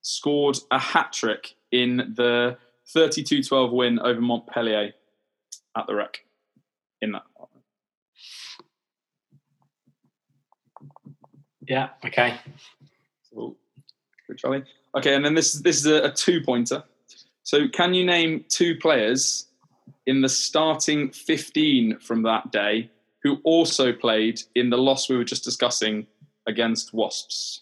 scored 0.00 0.56
a 0.70 0.78
hat 0.78 1.12
trick 1.12 1.54
in 1.70 1.96
the 2.16 2.56
32-12 2.94 3.72
win 3.72 3.98
over 4.00 4.20
Montpellier 4.20 4.92
at 5.76 5.86
the 5.86 5.94
Rec? 5.94 6.18
In 7.00 7.12
that. 7.12 7.22
Yeah, 11.66 11.90
okay. 12.04 12.38
Good, 13.34 14.38
Charlie. 14.38 14.64
Okay, 14.96 15.14
and 15.14 15.24
then 15.24 15.34
this 15.34 15.54
this 15.54 15.78
is 15.78 15.86
a, 15.86 16.04
a 16.04 16.10
two 16.10 16.42
pointer. 16.42 16.82
So, 17.44 17.68
can 17.68 17.94
you 17.94 18.04
name 18.04 18.44
two 18.48 18.76
players 18.76 19.46
in 20.06 20.20
the 20.20 20.28
starting 20.28 21.10
fifteen 21.10 21.98
from 21.98 22.22
that 22.22 22.52
day 22.52 22.90
who 23.22 23.38
also 23.44 23.92
played 23.92 24.40
in 24.54 24.70
the 24.70 24.76
loss 24.76 25.08
we 25.08 25.16
were 25.16 25.24
just 25.24 25.44
discussing 25.44 26.06
against 26.46 26.92
Wasps? 26.92 27.61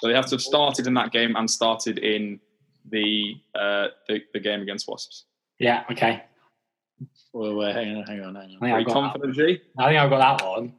So 0.00 0.08
they 0.08 0.14
have 0.14 0.26
to 0.26 0.34
have 0.36 0.42
started 0.42 0.86
in 0.86 0.94
that 0.94 1.12
game 1.12 1.36
and 1.36 1.50
started 1.50 1.98
in 1.98 2.40
the 2.90 3.34
uh, 3.54 3.88
the, 4.08 4.20
the 4.32 4.40
game 4.40 4.62
against 4.62 4.88
Wasps. 4.88 5.24
Yeah, 5.58 5.84
okay. 5.92 6.22
Wait, 7.32 7.54
wait, 7.54 7.74
hang 7.74 7.96
on, 7.96 8.04
hang 8.04 8.20
on, 8.22 8.34
hang 8.34 8.42
I 8.42 8.54
on. 8.54 8.60
think 8.60 8.62
Are 8.62 8.74
I've 8.74 8.80
you 8.80 8.86
got, 8.86 8.92
confident, 8.94 9.34
G? 9.34 9.60
I 9.78 9.86
think 9.88 9.98
I've 10.00 10.10
got 10.10 10.38
that 10.38 10.46
one. 10.48 10.74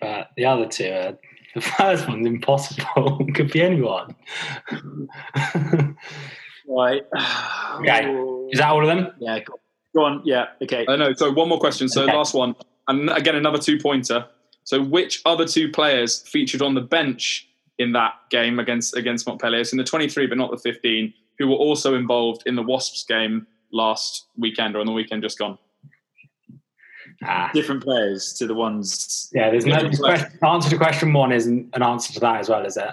But 0.00 0.30
the 0.36 0.44
other 0.46 0.66
two 0.66 0.86
are, 0.90 1.18
the 1.54 1.60
first 1.60 2.08
one's 2.08 2.26
impossible. 2.26 3.26
Could 3.34 3.50
be 3.52 3.62
anyone. 3.62 4.14
Right. 6.68 7.02
Okay. 7.80 8.04
Is 8.52 8.58
that 8.58 8.68
all 8.68 8.82
of 8.82 8.88
them? 8.88 9.12
Yeah, 9.20 9.38
go, 9.38 9.54
go 9.96 10.04
on. 10.04 10.22
Yeah, 10.24 10.46
okay. 10.62 10.84
I 10.86 10.96
know. 10.96 11.14
So 11.14 11.30
one 11.30 11.48
more 11.48 11.58
question. 11.58 11.88
So 11.88 12.02
Okay. 12.02 12.14
last 12.14 12.34
one, 12.34 12.54
and 12.88 13.08
again 13.10 13.36
another 13.36 13.56
two 13.58 13.78
pointer. 13.78 14.26
So 14.64 14.82
which 14.82 15.22
other 15.24 15.46
two 15.46 15.70
players 15.70 16.18
featured 16.28 16.60
on 16.60 16.74
the 16.74 16.82
bench 16.82 17.48
in 17.80 17.92
that 17.92 18.12
game 18.30 18.58
against 18.60 18.94
against 18.96 19.26
Montpellier? 19.26 19.64
So 19.64 19.74
in 19.74 19.78
the 19.78 19.84
23, 19.84 20.26
but 20.26 20.38
not 20.38 20.50
the 20.50 20.58
15, 20.58 21.12
who 21.38 21.48
were 21.48 21.56
also 21.56 21.94
involved 21.94 22.42
in 22.46 22.54
the 22.54 22.62
Wasps 22.62 23.04
game 23.04 23.46
last 23.72 24.26
weekend 24.36 24.76
or 24.76 24.80
on 24.80 24.86
the 24.86 24.92
weekend 24.92 25.22
just 25.22 25.38
gone. 25.38 25.58
Ah. 27.24 27.50
Different 27.52 27.82
players 27.82 28.32
to 28.34 28.46
the 28.46 28.54
ones. 28.54 29.30
Yeah, 29.34 29.50
there's 29.50 29.66
no 29.66 29.90
question, 29.90 30.38
answer 30.42 30.70
to 30.70 30.76
question 30.76 31.12
one 31.12 31.32
is 31.32 31.46
an 31.46 31.70
an 31.72 31.82
answer 31.82 32.12
to 32.14 32.20
that 32.20 32.40
as 32.40 32.48
well, 32.48 32.64
is 32.64 32.76
it? 32.76 32.90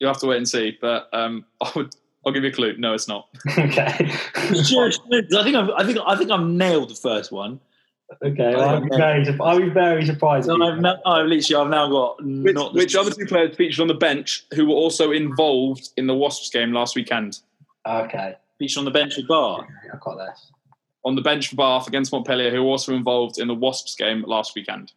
You'll 0.00 0.10
have 0.10 0.20
to 0.20 0.26
wait 0.26 0.38
and 0.38 0.48
see. 0.48 0.76
But 0.80 1.08
um, 1.12 1.44
I 1.60 1.70
would, 1.76 1.94
I'll 2.26 2.32
give 2.32 2.42
you 2.42 2.50
a 2.50 2.52
clue. 2.52 2.76
No, 2.78 2.94
it's 2.94 3.08
not. 3.08 3.28
okay. 3.58 4.10
Sure, 4.64 4.90
I 5.12 5.42
think 5.42 5.56
I've, 5.56 5.70
I 5.70 5.84
think 5.84 5.98
I 6.06 6.16
think 6.16 6.30
I've 6.30 6.46
nailed 6.46 6.90
the 6.90 6.94
first 6.94 7.32
one. 7.32 7.60
Okay, 8.22 8.54
well, 8.54 8.68
I'll 8.68 8.80
be 8.80 8.88
very, 8.96 9.38
I'll 9.40 9.60
be 9.60 9.68
very 9.68 10.06
surprised. 10.06 10.46
So 10.46 10.54
if 10.54 10.58
you- 10.58 10.64
I've, 10.64 10.80
now, 10.80 10.94
I've 11.04 11.24
oh, 11.24 11.24
literally 11.24 11.64
I've 11.64 11.70
now 11.70 11.88
got 11.88 12.24
Which, 12.24 12.54
not 12.54 12.74
which 12.74 12.96
other 12.96 13.10
two 13.10 13.26
players 13.26 13.54
featured 13.54 13.80
on 13.80 13.88
the 13.88 13.94
bench 13.94 14.46
who 14.54 14.66
were 14.66 14.74
also 14.74 15.12
involved 15.12 15.90
in 15.96 16.06
the 16.06 16.14
Wasps 16.14 16.50
game 16.50 16.72
last 16.72 16.96
weekend? 16.96 17.40
Okay, 17.86 18.34
featured 18.58 18.78
on 18.78 18.84
the 18.86 18.90
bench 18.90 19.16
with 19.16 19.28
Bar. 19.28 19.66
I've 19.92 20.00
got 20.00 20.16
this. 20.16 20.50
On 21.04 21.14
the 21.14 21.22
bench 21.22 21.48
for 21.48 21.56
Bath 21.56 21.86
against 21.86 22.12
Montpellier, 22.12 22.50
who 22.50 22.62
were 22.62 22.70
also 22.70 22.94
involved 22.94 23.38
in 23.38 23.46
the 23.46 23.54
Wasps 23.54 23.94
game 23.94 24.24
last 24.26 24.54
weekend. 24.54 24.92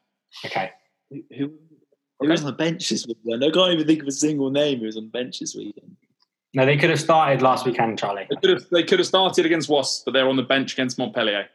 Okay. 0.45 0.71
Who, 1.09 1.21
who 1.37 1.51
who 2.19 2.29
was 2.29 2.41
on 2.41 2.47
the 2.47 2.53
bench 2.53 2.89
this 2.89 3.05
weekend? 3.05 3.43
I 3.43 3.49
can't 3.49 3.73
even 3.73 3.87
think 3.87 4.01
of 4.01 4.07
a 4.07 4.11
single 4.11 4.51
name 4.51 4.79
who 4.79 4.85
was 4.85 4.95
on 4.95 5.05
the 5.05 5.09
bench 5.09 5.39
this 5.39 5.55
weekend. 5.55 5.97
No, 6.53 6.65
they 6.65 6.77
could 6.77 6.89
have 6.89 6.99
started 6.99 7.41
last 7.41 7.65
weekend, 7.65 7.97
Charlie. 7.97 8.27
They 8.29 8.35
could 8.35 8.49
have 8.49 8.69
they 8.69 8.83
could 8.83 8.99
have 8.99 9.07
started 9.07 9.45
against 9.45 9.69
Wasps, 9.69 10.03
but 10.05 10.11
they're 10.13 10.27
on 10.27 10.35
the 10.35 10.43
bench 10.43 10.73
against 10.73 10.97
Montpellier. 10.97 11.47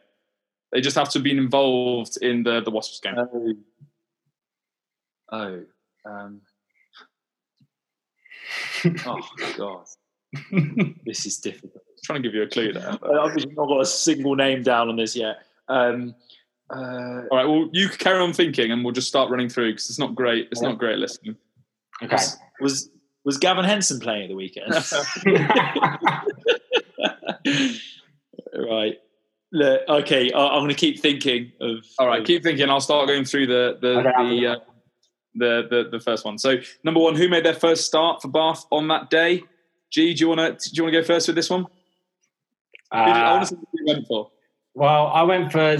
They 0.71 0.81
just 0.81 0.97
have 0.97 1.09
to 1.09 1.19
have 1.19 1.23
been 1.23 1.37
involved 1.37 2.17
in 2.21 2.43
the, 2.43 2.61
the 2.61 2.71
Wasps 2.71 2.99
game. 2.99 3.15
Oh, 3.17 3.53
oh, 5.31 5.63
um, 6.05 6.41
oh 9.05 9.27
God, 9.57 9.85
this 11.05 11.25
is 11.25 11.37
difficult. 11.37 11.83
trying 12.03 12.21
to 12.21 12.27
give 12.27 12.35
you 12.35 12.43
a 12.43 12.47
clue 12.47 12.73
there. 12.73 12.89
I've 12.89 13.01
not 13.01 13.67
got 13.67 13.81
a 13.81 13.85
single 13.85 14.35
name 14.35 14.63
down 14.63 14.89
on 14.89 14.95
this 14.95 15.15
yet. 15.15 15.37
Um, 15.67 16.15
uh, 16.69 17.23
All 17.31 17.37
right, 17.37 17.47
well, 17.47 17.69
you 17.71 17.89
can 17.89 17.97
carry 17.97 18.19
on 18.19 18.33
thinking, 18.33 18.71
and 18.71 18.83
we'll 18.83 18.93
just 18.93 19.07
start 19.07 19.29
running 19.29 19.49
through 19.49 19.71
because 19.71 19.89
it's 19.89 19.99
not 19.99 20.15
great. 20.15 20.47
It's 20.51 20.61
not 20.61 20.77
great 20.77 20.97
listening. 20.97 21.35
Okay. 22.03 22.17
was 22.61 22.89
was 23.23 23.37
Gavin 23.37 23.65
Henson 23.65 23.99
playing 23.99 24.23
at 24.23 24.29
the 24.29 24.35
weekend? 24.35 24.71
right. 28.55 28.97
Look, 29.53 29.81
okay, 29.87 30.31
I, 30.31 30.47
I'm 30.47 30.59
going 30.59 30.69
to 30.69 30.75
keep 30.75 30.99
thinking 30.99 31.51
of. 31.61 31.85
All 31.99 32.07
right, 32.07 32.19
of- 32.21 32.27
keep 32.27 32.43
thinking. 32.43 32.69
I'll 32.69 32.81
start 32.81 33.07
going 33.07 33.25
through 33.25 33.47
the 33.47 33.77
the 33.81 33.99
Okay, 33.99 34.39
the, 34.39 34.47
uh, 34.47 34.55
the, 35.35 35.67
the 35.69 35.89
the 35.97 35.99
first 35.99 36.25
one. 36.25 36.37
So 36.37 36.55
number 36.83 36.99
one, 36.99 37.15
who 37.15 37.29
made 37.29 37.45
their 37.45 37.53
first 37.53 37.85
start 37.85 38.21
for 38.21 38.27
Bath 38.27 38.65
on 38.71 38.87
that 38.89 39.09
day? 39.09 39.43
G, 39.91 40.13
do 40.13 40.19
you 40.19 40.27
want 40.29 40.59
to 40.59 40.69
do 40.69 40.75
you 40.75 40.83
want 40.83 40.93
to 40.93 41.01
go 41.01 41.05
first 41.05 41.27
with 41.27 41.35
this 41.35 41.49
one? 41.49 41.61
Who 41.63 41.67
did- 41.69 41.71
I 42.91 43.29
Uh, 43.29 43.31
want 43.35 43.43
to 43.43 43.47
see 43.49 43.55
who 43.55 43.67
you 43.73 43.93
went 43.93 44.07
for. 44.07 44.31
well, 44.73 45.07
I 45.07 45.23
went 45.23 45.51
for 45.51 45.77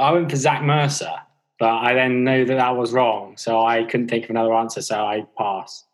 I 0.00 0.12
went 0.12 0.30
for 0.30 0.36
Zach 0.36 0.62
Mercer, 0.62 1.12
but 1.58 1.68
I 1.74 1.94
then 1.94 2.22
knew 2.24 2.44
that 2.44 2.54
that 2.54 2.76
was 2.76 2.92
wrong, 2.92 3.36
so 3.36 3.60
I 3.60 3.82
couldn't 3.84 4.08
think 4.08 4.24
of 4.24 4.30
another 4.30 4.54
answer, 4.54 4.80
so 4.82 5.04
I 5.04 5.26
passed. 5.36 5.84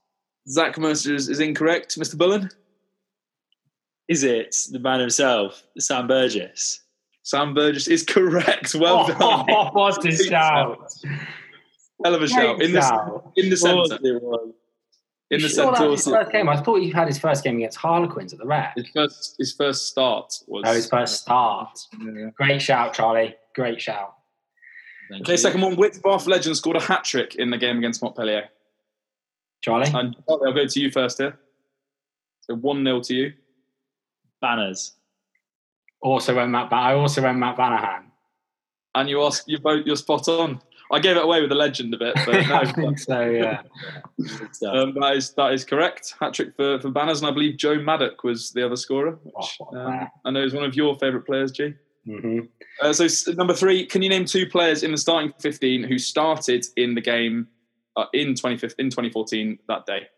Zach 0.49 0.79
Mercer 0.79 1.15
is, 1.15 1.29
is 1.29 1.41
incorrect, 1.41 1.99
Mr. 1.99 2.17
Bullen. 2.17 2.49
Is 4.09 4.25
it 4.25 4.57
the 4.73 4.79
man 4.79 5.01
himself, 5.01 5.63
Sam 5.79 6.07
Burgess? 6.07 6.81
Sam 7.23 7.53
Burgess 7.53 7.89
is 7.89 8.03
correct. 8.03 8.75
Well 8.75 9.05
oh, 9.07 9.09
done. 9.09 9.47
Oh, 9.51 9.71
what 9.73 10.05
a 10.05 10.11
shout! 10.13 10.93
Hell 12.03 12.15
of 12.15 12.23
a 12.23 12.29
shout. 12.29 12.63
In 12.63 12.73
the, 12.73 13.23
in 13.37 13.51
the 13.51 13.57
centre. 13.57 13.99
it 14.03 14.23
was. 14.23 14.55
In 15.31 15.43
the 15.43 15.49
Sure, 15.49 15.75
centre. 15.75 15.91
was 15.91 16.05
his 16.05 16.15
first 16.15 16.33
game. 16.33 16.49
I 16.49 16.57
thought 16.57 16.81
he 16.81 16.91
had 16.91 17.07
his 17.07 17.19
first 17.19 17.45
game 17.45 17.57
against 17.57 17.77
Harlequins 17.77 18.33
at 18.33 18.39
the 18.39 18.47
Rec. 18.47 18.73
His 18.77 18.89
first, 18.95 19.35
his 19.39 19.53
first 19.53 19.87
start 19.89 20.33
was. 20.47 20.65
Oh, 20.67 20.73
his 20.73 20.89
first 20.89 21.21
start. 21.21 21.79
Yeah. 22.01 22.31
Great 22.35 22.63
shout, 22.63 22.95
Charlie. 22.95 23.35
Great 23.55 23.79
shout. 23.81 24.15
Thank 25.11 25.23
Okay, 25.23 25.33
you. 25.33 25.39
second 25.39 25.61
one. 25.61 25.77
Which 25.77 26.01
Bath 26.03 26.27
legend 26.27 26.57
scored 26.57 26.77
a 26.77 26.81
hat 26.81 27.05
trick 27.05 27.35
in 27.35 27.51
the 27.51 27.59
game 27.59 27.77
against 27.77 28.03
Montpellier? 28.03 28.49
Charlie? 29.61 29.87
And 29.87 30.17
Charlie, 30.27 30.47
I'll 30.47 30.55
go 30.55 30.67
to 30.67 30.81
you 30.81 30.91
first 30.91 31.19
here. 31.19 31.39
So 32.43 32.55
1 32.55 32.85
0 32.85 33.01
to 33.01 33.15
you. 33.15 33.33
Banners. 34.41 34.93
Also 36.01 36.35
went 36.35 36.51
Matt. 36.51 36.71
Ba- 36.71 36.77
I 36.77 36.95
also 36.95 37.23
went 37.23 37.39
Matt 37.39 37.57
Banahan. 37.57 38.05
And 38.95 39.09
you 39.09 39.23
ask, 39.23 39.45
you 39.47 39.59
both, 39.59 39.85
you're 39.87 39.97
spot 39.97 40.29
on. 40.29 40.61
I 40.91 40.99
gave 41.01 41.17
it 41.17 41.23
away 41.23 41.41
with 41.41 41.51
the 41.51 41.55
legend 41.57 41.93
a 41.93 41.99
bit, 41.99 42.15
but 42.25 42.35
I 42.51 42.63
no, 42.63 42.73
think 42.73 42.99
so. 42.99 43.21
Yeah. 43.29 43.63
Um, 44.67 44.95
that 44.95 45.15
is 45.17 45.33
that 45.35 45.53
is 45.53 45.65
correct. 45.65 46.15
Hat 46.21 46.35
trick 46.35 46.57
for, 46.57 46.81
for 46.81 46.91
Banners, 46.91 47.21
and 47.21 47.29
I 47.31 47.33
believe 47.33 47.57
Joe 47.57 47.79
Maddock 47.79 48.25
was 48.25 48.51
the 48.53 48.65
other 48.65 48.75
scorer, 48.77 49.19
which 49.23 49.59
Oh, 49.61 49.77
um. 49.77 50.09
I 50.25 50.31
know 50.31 50.43
is 50.43 50.55
one 50.55 50.65
of 50.65 50.75
your 50.75 50.99
favourite 50.99 51.25
players, 51.27 51.53
G. 51.53 51.75
hmm 52.07 52.41
Uh, 52.83 52.93
so 52.93 53.07
number 53.35 53.55
three, 53.55 53.87
can 53.87 54.03
you 54.03 54.09
name 54.09 54.25
two 54.25 54.47
players 54.49 54.83
in 54.83 54.91
the 54.91 54.97
starting 54.97 55.33
15 55.39 55.85
who 55.85 55.99
started 55.99 56.67
in 56.77 56.95
the 56.95 57.01
game 57.01 57.47
uh, 57.97 58.07
in 58.15 58.29
2015 58.35 58.87
in 58.87 58.91
2014 58.91 59.59
that 59.69 59.87
day? 59.87 60.09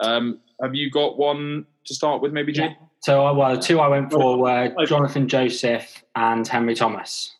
Um, 0.00 0.40
have 0.62 0.74
you 0.74 0.90
got 0.90 1.16
one 1.18 1.66
to 1.84 1.94
start 1.94 2.22
with, 2.22 2.32
maybe, 2.32 2.52
G? 2.52 2.62
Yeah. 2.62 2.74
So, 3.04 3.26
uh, 3.26 3.34
well, 3.34 3.54
the 3.54 3.60
two 3.60 3.80
I 3.80 3.88
went 3.88 4.10
for 4.10 4.38
were 4.38 4.72
Jonathan 4.86 5.28
Joseph 5.28 6.02
and 6.16 6.48
Henry 6.48 6.74
Thomas. 6.74 7.36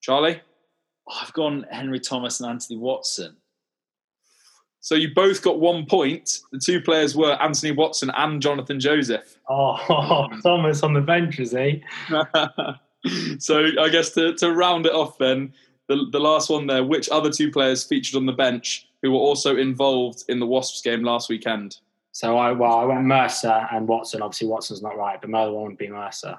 Charlie? 0.00 0.40
I've 1.20 1.32
gone 1.32 1.66
Henry 1.68 1.98
Thomas 1.98 2.38
and 2.38 2.48
Anthony 2.48 2.78
Watson. 2.78 3.36
So 4.78 4.94
you 4.94 5.12
both 5.12 5.42
got 5.42 5.58
one 5.58 5.84
point. 5.84 6.38
The 6.52 6.60
two 6.60 6.80
players 6.80 7.16
were 7.16 7.32
Anthony 7.42 7.72
Watson 7.72 8.12
and 8.16 8.40
Jonathan 8.40 8.78
Joseph. 8.78 9.36
Oh, 9.50 10.28
Thomas 10.44 10.84
on 10.84 10.94
the 10.94 11.00
bench, 11.00 11.40
is 11.40 11.50
he? 11.50 11.82
so 13.40 13.66
I 13.80 13.88
guess 13.88 14.10
to, 14.10 14.32
to 14.34 14.52
round 14.52 14.86
it 14.86 14.92
off 14.92 15.18
then, 15.18 15.52
the, 15.88 16.06
the 16.12 16.20
last 16.20 16.50
one 16.50 16.68
there, 16.68 16.84
which 16.84 17.08
other 17.10 17.32
two 17.32 17.50
players 17.50 17.82
featured 17.82 18.14
on 18.14 18.26
the 18.26 18.32
bench 18.32 18.86
who 19.02 19.10
were 19.10 19.18
also 19.18 19.56
involved 19.56 20.22
in 20.28 20.38
the 20.38 20.46
Wasps 20.46 20.82
game 20.82 21.02
last 21.02 21.28
weekend? 21.28 21.78
So 22.18 22.36
I 22.36 22.50
well, 22.50 22.78
I 22.78 22.84
went 22.84 23.04
Mercer 23.04 23.68
and 23.70 23.86
Watson. 23.86 24.22
Obviously, 24.22 24.48
Watson's 24.48 24.82
not 24.82 24.96
right, 24.98 25.20
but 25.20 25.30
my 25.30 25.42
other 25.42 25.52
one 25.52 25.68
would 25.68 25.78
be 25.78 25.86
Mercer. 25.86 26.36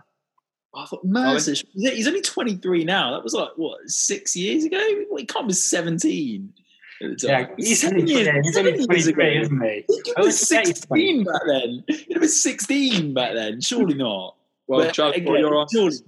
I 0.76 0.86
thought 0.86 1.06
Mercer. 1.06 1.54
He's 1.74 2.06
only 2.06 2.20
23 2.20 2.84
now. 2.84 3.14
That 3.14 3.24
was 3.24 3.34
like 3.34 3.52
what 3.56 3.90
six 3.90 4.36
years 4.36 4.66
ago. 4.66 4.78
Well, 5.10 5.20
he 5.20 5.26
can't 5.26 5.48
be 5.48 5.54
17. 5.54 6.54
at 7.02 7.24
Yeah, 7.24 7.48
he's 7.56 7.80
seven 7.80 8.02
only, 8.02 8.12
years, 8.12 8.28
yeah, 8.28 8.42
he's 8.44 8.54
seven 8.56 8.74
only 8.74 8.80
years 8.94 9.06
23, 9.06 9.38
ago. 9.38 9.42
isn't 9.42 9.62
he? 9.64 9.86
He 9.88 10.14
was 10.18 10.26
was 10.26 10.48
16 10.50 11.24
back 11.24 11.42
then. 11.48 11.84
He 11.88 12.18
was 12.20 12.44
16 12.44 13.14
back 13.14 13.36
then. 13.36 13.62
Surely 13.62 13.94
not. 13.94 14.36
Well, 14.68 14.82
But 14.82 14.94
Charlie, 14.94 15.22
what 15.22 15.32
are 15.32 15.36
again, 15.38 15.50
your 15.50 15.62
answers? 15.62 16.04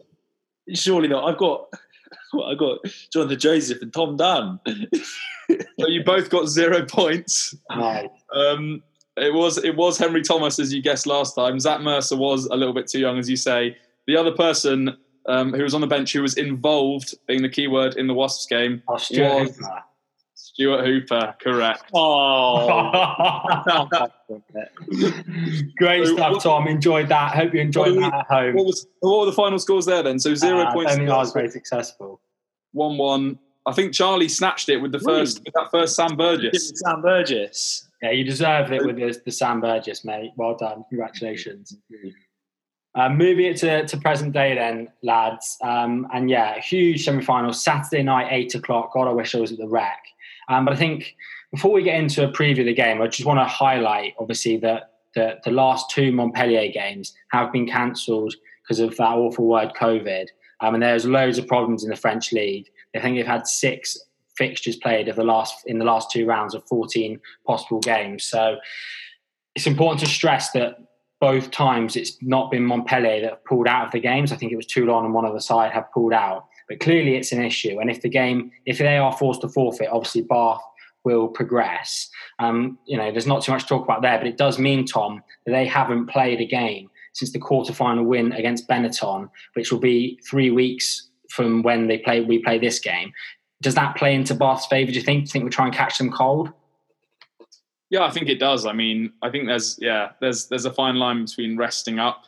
surely, 0.67 0.75
surely 0.75 1.07
not. 1.07 1.29
I've 1.31 1.37
got, 1.37 1.69
well, 2.33 2.43
I've 2.51 2.57
got 2.57 2.79
Jonathan 3.13 3.39
Joseph 3.39 3.81
and 3.81 3.93
Tom 3.93 4.17
Dunn. 4.17 4.59
So 4.67 5.87
you 5.87 6.03
both 6.03 6.29
got 6.29 6.49
zero 6.49 6.85
points. 6.85 7.55
Right. 7.73 8.11
Um, 8.35 8.83
it 9.17 9.33
was 9.33 9.57
it 9.63 9.75
was 9.75 9.97
Henry 9.97 10.21
Thomas 10.21 10.59
as 10.59 10.73
you 10.73 10.81
guessed 10.81 11.05
last 11.07 11.35
time. 11.35 11.59
Zach 11.59 11.81
Mercer 11.81 12.15
was 12.17 12.45
a 12.45 12.55
little 12.55 12.73
bit 12.73 12.87
too 12.87 12.99
young, 12.99 13.17
as 13.19 13.29
you 13.29 13.35
say. 13.35 13.77
The 14.07 14.15
other 14.17 14.31
person 14.31 14.97
um, 15.27 15.53
who 15.53 15.63
was 15.63 15.73
on 15.73 15.81
the 15.81 15.87
bench 15.87 16.13
who 16.13 16.21
was 16.21 16.35
involved, 16.37 17.13
being 17.27 17.41
the 17.43 17.49
key 17.49 17.67
word 17.67 17.95
in 17.97 18.07
the 18.07 18.13
Wasps 18.13 18.47
game, 18.47 18.81
Oh, 18.87 18.97
Stuart 18.97 19.39
Was- 19.41 19.55
Hooper. 19.57 19.83
Stuart 20.33 20.85
Hooper. 20.85 21.35
Correct. 21.41 21.83
Oh, 21.93 23.59
Great 25.77 26.07
So 26.07 26.13
stuff, 26.15 26.31
what- 26.33 26.41
Tom. 26.43 26.67
Enjoyed 26.67 27.07
that. 27.09 27.35
Hope 27.35 27.53
you 27.53 27.61
enjoyed 27.61 27.89
What 27.89 27.93
do 27.95 27.99
that 28.01 28.13
at 28.13 28.27
home. 28.27 28.55
What 28.55 28.65
was 28.65 28.87
what 29.01 29.19
were 29.19 29.25
the 29.27 29.31
final 29.33 29.59
scores 29.59 29.85
there 29.85 30.03
then? 30.03 30.19
So 30.19 30.33
zero 30.35 30.61
Uh, 30.61 30.73
points. 30.73 30.91
don't 30.91 30.99
think 31.01 31.11
I 31.11 31.17
was 31.17 31.31
very 31.33 31.49
successful. 31.49 32.19
One 32.73 32.97
one. 32.97 33.39
I 33.65 33.73
think 33.73 33.93
Charlie 33.93 34.27
snatched 34.29 34.69
it 34.69 34.77
with 34.77 34.91
the 34.91 34.99
first 34.99 35.37
Really? 35.37 35.43
with 35.45 35.53
that 35.53 35.69
first 35.71 35.95
Sam 35.95 36.15
Burgess. 36.17 36.71
Sam 36.75 37.01
Burgess. 37.01 37.87
Yeah, 38.01 38.11
you 38.11 38.23
deserved 38.23 38.71
it 38.71 38.85
with 38.85 38.95
the, 38.95 39.21
the 39.25 39.31
Sam 39.31 39.61
Burgess, 39.61 40.03
mate. 40.03 40.31
Well 40.35 40.57
done. 40.57 40.83
Congratulations. 40.89 41.77
Uh, 42.95 43.09
moving 43.09 43.45
it 43.45 43.57
to, 43.57 43.85
to 43.85 43.97
present 43.97 44.33
day 44.33 44.55
then, 44.55 44.89
lads. 45.03 45.57
Um, 45.61 46.07
and 46.13 46.29
yeah, 46.29 46.59
huge 46.59 47.05
semi 47.05 47.23
final, 47.23 47.53
Saturday 47.53 48.03
night, 48.03 48.27
8 48.31 48.55
o'clock. 48.55 48.93
God, 48.93 49.07
I 49.07 49.11
wish 49.11 49.35
I 49.35 49.39
was 49.39 49.51
at 49.51 49.59
the 49.59 49.67
rec. 49.67 50.03
Um, 50.49 50.65
but 50.65 50.73
I 50.73 50.77
think 50.77 51.15
before 51.51 51.71
we 51.71 51.83
get 51.83 51.99
into 51.99 52.27
a 52.27 52.31
preview 52.31 52.61
of 52.61 52.65
the 52.65 52.73
game, 52.73 53.01
I 53.01 53.07
just 53.07 53.25
want 53.25 53.39
to 53.39 53.45
highlight, 53.45 54.15
obviously, 54.19 54.57
that 54.57 54.91
the, 55.15 55.37
the 55.45 55.51
last 55.51 55.89
two 55.91 56.11
Montpellier 56.11 56.71
games 56.71 57.13
have 57.31 57.51
been 57.51 57.67
cancelled 57.67 58.33
because 58.63 58.79
of 58.79 58.97
that 58.97 59.03
awful 59.03 59.45
word 59.45 59.73
COVID. 59.79 60.27
Um, 60.61 60.73
and 60.73 60.83
there's 60.83 61.05
loads 61.05 61.37
of 61.37 61.47
problems 61.47 61.83
in 61.83 61.89
the 61.89 61.95
French 61.95 62.31
league. 62.31 62.67
I 62.95 62.99
think 62.99 63.15
they've 63.15 63.25
had 63.25 63.47
six 63.47 63.97
fixtures 64.41 64.75
played 64.75 65.07
of 65.07 65.15
the 65.15 65.23
last 65.23 65.63
in 65.67 65.77
the 65.77 65.85
last 65.85 66.09
two 66.09 66.25
rounds 66.25 66.55
of 66.55 66.67
14 66.67 67.19
possible 67.45 67.79
games. 67.79 68.23
So 68.23 68.57
it's 69.53 69.67
important 69.67 69.99
to 69.99 70.07
stress 70.07 70.49
that 70.51 70.77
both 71.19 71.51
times 71.51 71.95
it's 71.95 72.17
not 72.23 72.49
been 72.49 72.65
Montpellier 72.65 73.21
that 73.21 73.29
have 73.29 73.45
pulled 73.45 73.67
out 73.67 73.85
of 73.85 73.91
the 73.91 73.99
games. 73.99 74.31
I 74.31 74.37
think 74.37 74.51
it 74.51 74.55
was 74.55 74.65
Toulon 74.65 75.05
and 75.05 75.13
one 75.13 75.27
other 75.27 75.39
side 75.39 75.71
have 75.73 75.91
pulled 75.93 76.13
out. 76.13 76.47
But 76.67 76.79
clearly 76.79 77.15
it's 77.15 77.31
an 77.31 77.43
issue. 77.43 77.79
And 77.79 77.91
if 77.91 78.01
the 78.01 78.09
game, 78.09 78.51
if 78.65 78.79
they 78.79 78.97
are 78.97 79.15
forced 79.15 79.41
to 79.41 79.49
forfeit, 79.49 79.89
obviously 79.91 80.23
Bath 80.23 80.61
will 81.03 81.27
progress. 81.27 82.09
Um, 82.39 82.79
you 82.87 82.97
know, 82.97 83.11
there's 83.11 83.27
not 83.27 83.43
too 83.43 83.51
much 83.51 83.63
to 83.63 83.67
talk 83.67 83.83
about 83.83 84.01
there, 84.01 84.17
but 84.17 84.25
it 84.25 84.37
does 84.37 84.57
mean, 84.57 84.87
Tom, 84.87 85.21
that 85.45 85.51
they 85.51 85.67
haven't 85.67 86.07
played 86.07 86.41
a 86.41 86.45
game 86.45 86.89
since 87.13 87.31
the 87.31 87.39
quarterfinal 87.39 88.05
win 88.05 88.31
against 88.31 88.67
Benetton, 88.67 89.29
which 89.53 89.71
will 89.71 89.79
be 89.79 90.19
three 90.27 90.49
weeks 90.49 91.09
from 91.29 91.61
when 91.61 91.87
they 91.87 91.99
play 91.99 92.21
we 92.21 92.39
play 92.39 92.57
this 92.57 92.79
game. 92.79 93.11
Does 93.61 93.75
that 93.75 93.95
play 93.95 94.13
into 94.13 94.35
Bath's 94.35 94.65
favour? 94.65 94.91
Do 94.91 94.97
you 94.97 95.03
think? 95.03 95.25
Do 95.25 95.27
you 95.27 95.31
think 95.31 95.45
we 95.45 95.49
try 95.51 95.65
and 95.65 95.73
catch 95.73 95.97
them 95.97 96.11
cold? 96.11 96.51
Yeah, 97.89 98.03
I 98.03 98.11
think 98.11 98.29
it 98.29 98.39
does. 98.39 98.65
I 98.65 98.73
mean, 98.73 99.13
I 99.21 99.29
think 99.29 99.47
there's 99.47 99.77
yeah, 99.81 100.11
there's 100.19 100.47
there's 100.47 100.65
a 100.65 100.73
fine 100.73 100.95
line 100.95 101.25
between 101.25 101.57
resting 101.57 101.99
up 101.99 102.25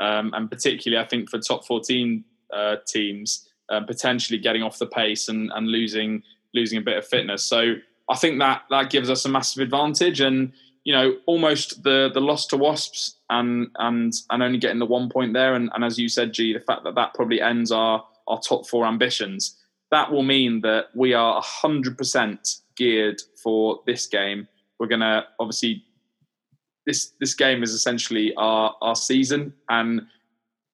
um, 0.00 0.32
and 0.34 0.50
particularly 0.50 1.02
I 1.02 1.08
think 1.08 1.30
for 1.30 1.38
top 1.38 1.64
14 1.64 2.24
uh, 2.52 2.76
teams 2.86 3.48
uh, 3.70 3.80
potentially 3.80 4.38
getting 4.38 4.62
off 4.62 4.78
the 4.78 4.86
pace 4.86 5.28
and, 5.28 5.50
and 5.54 5.68
losing 5.68 6.22
losing 6.54 6.78
a 6.78 6.82
bit 6.82 6.96
of 6.96 7.06
fitness. 7.06 7.44
So 7.44 7.74
I 8.08 8.16
think 8.16 8.38
that 8.38 8.62
that 8.70 8.90
gives 8.90 9.10
us 9.10 9.24
a 9.24 9.28
massive 9.28 9.62
advantage 9.62 10.20
and 10.20 10.52
you 10.84 10.92
know 10.92 11.16
almost 11.26 11.82
the 11.82 12.10
the 12.12 12.20
loss 12.20 12.46
to 12.48 12.56
Wasps 12.56 13.16
and 13.30 13.68
and 13.78 14.12
and 14.30 14.42
only 14.42 14.58
getting 14.58 14.78
the 14.78 14.86
one 14.86 15.08
point 15.08 15.32
there 15.32 15.54
and, 15.54 15.70
and 15.74 15.84
as 15.84 15.98
you 15.98 16.08
said, 16.08 16.32
G, 16.32 16.52
the 16.52 16.60
fact 16.60 16.84
that 16.84 16.94
that 16.94 17.14
probably 17.14 17.40
ends 17.40 17.72
our 17.72 18.04
our 18.28 18.40
top 18.40 18.66
four 18.66 18.86
ambitions. 18.86 19.55
That 19.90 20.10
will 20.10 20.22
mean 20.22 20.60
that 20.62 20.86
we 20.94 21.14
are 21.14 21.42
100% 21.42 22.60
geared 22.76 23.20
for 23.42 23.80
this 23.86 24.06
game. 24.06 24.48
We're 24.78 24.88
going 24.88 25.00
to 25.00 25.24
obviously 25.38 25.84
this 26.86 27.12
this 27.20 27.34
game 27.34 27.62
is 27.62 27.72
essentially 27.72 28.32
our 28.36 28.74
our 28.80 28.96
season 28.96 29.52
and 29.68 30.06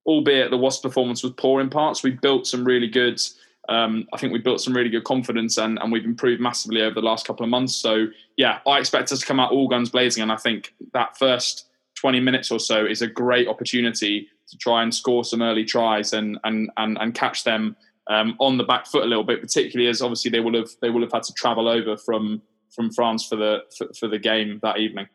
albeit 0.06 0.50
the 0.50 0.56
wasp 0.56 0.82
performance 0.82 1.22
was 1.22 1.32
poor 1.36 1.60
in 1.60 1.70
parts 1.70 2.02
we 2.02 2.10
built 2.10 2.46
some 2.46 2.64
really 2.64 2.88
good 2.88 3.20
um, 3.68 4.06
i 4.12 4.18
think 4.18 4.32
we 4.32 4.38
built 4.38 4.60
some 4.60 4.74
really 4.74 4.90
good 4.90 5.04
confidence 5.04 5.56
and, 5.56 5.78
and 5.80 5.90
we've 5.90 6.04
improved 6.04 6.40
massively 6.40 6.82
over 6.82 6.94
the 6.94 7.00
last 7.00 7.26
couple 7.26 7.44
of 7.44 7.50
months. 7.50 7.74
So 7.74 8.06
yeah 8.36 8.58
i 8.66 8.78
expect 8.78 9.10
us 9.10 9.20
to 9.20 9.26
come 9.26 9.40
out 9.40 9.50
all 9.50 9.68
guns 9.68 9.90
blazing 9.90 10.22
and 10.22 10.30
i 10.30 10.36
think 10.36 10.74
that 10.92 11.16
first 11.16 11.68
20 11.94 12.20
minutes 12.20 12.50
or 12.50 12.58
so 12.58 12.84
is 12.84 13.02
a 13.02 13.06
great 13.06 13.48
opportunity 13.48 14.28
to 14.48 14.58
try 14.58 14.82
and 14.82 14.94
score 14.94 15.24
some 15.24 15.42
early 15.42 15.64
tries 15.64 16.12
and 16.12 16.38
and 16.44 16.70
and, 16.76 16.98
and 17.00 17.14
catch 17.14 17.44
them 17.44 17.76
um, 18.08 18.36
on 18.40 18.58
the 18.58 18.64
back 18.64 18.86
foot 18.86 19.04
a 19.04 19.06
little 19.06 19.24
bit 19.24 19.40
particularly 19.40 19.88
as 19.88 20.02
obviously 20.02 20.30
they 20.30 20.40
will 20.40 20.56
have 20.56 20.70
they 20.80 20.90
will 20.90 21.02
have 21.02 21.12
had 21.12 21.22
to 21.24 21.32
travel 21.34 21.68
over 21.68 21.96
from 21.96 22.42
from 22.70 22.90
France 22.90 23.26
for 23.26 23.36
the 23.36 23.60
for, 23.76 23.88
for 23.98 24.08
the 24.08 24.18
game 24.18 24.58
that 24.62 24.78
evening. 24.78 25.06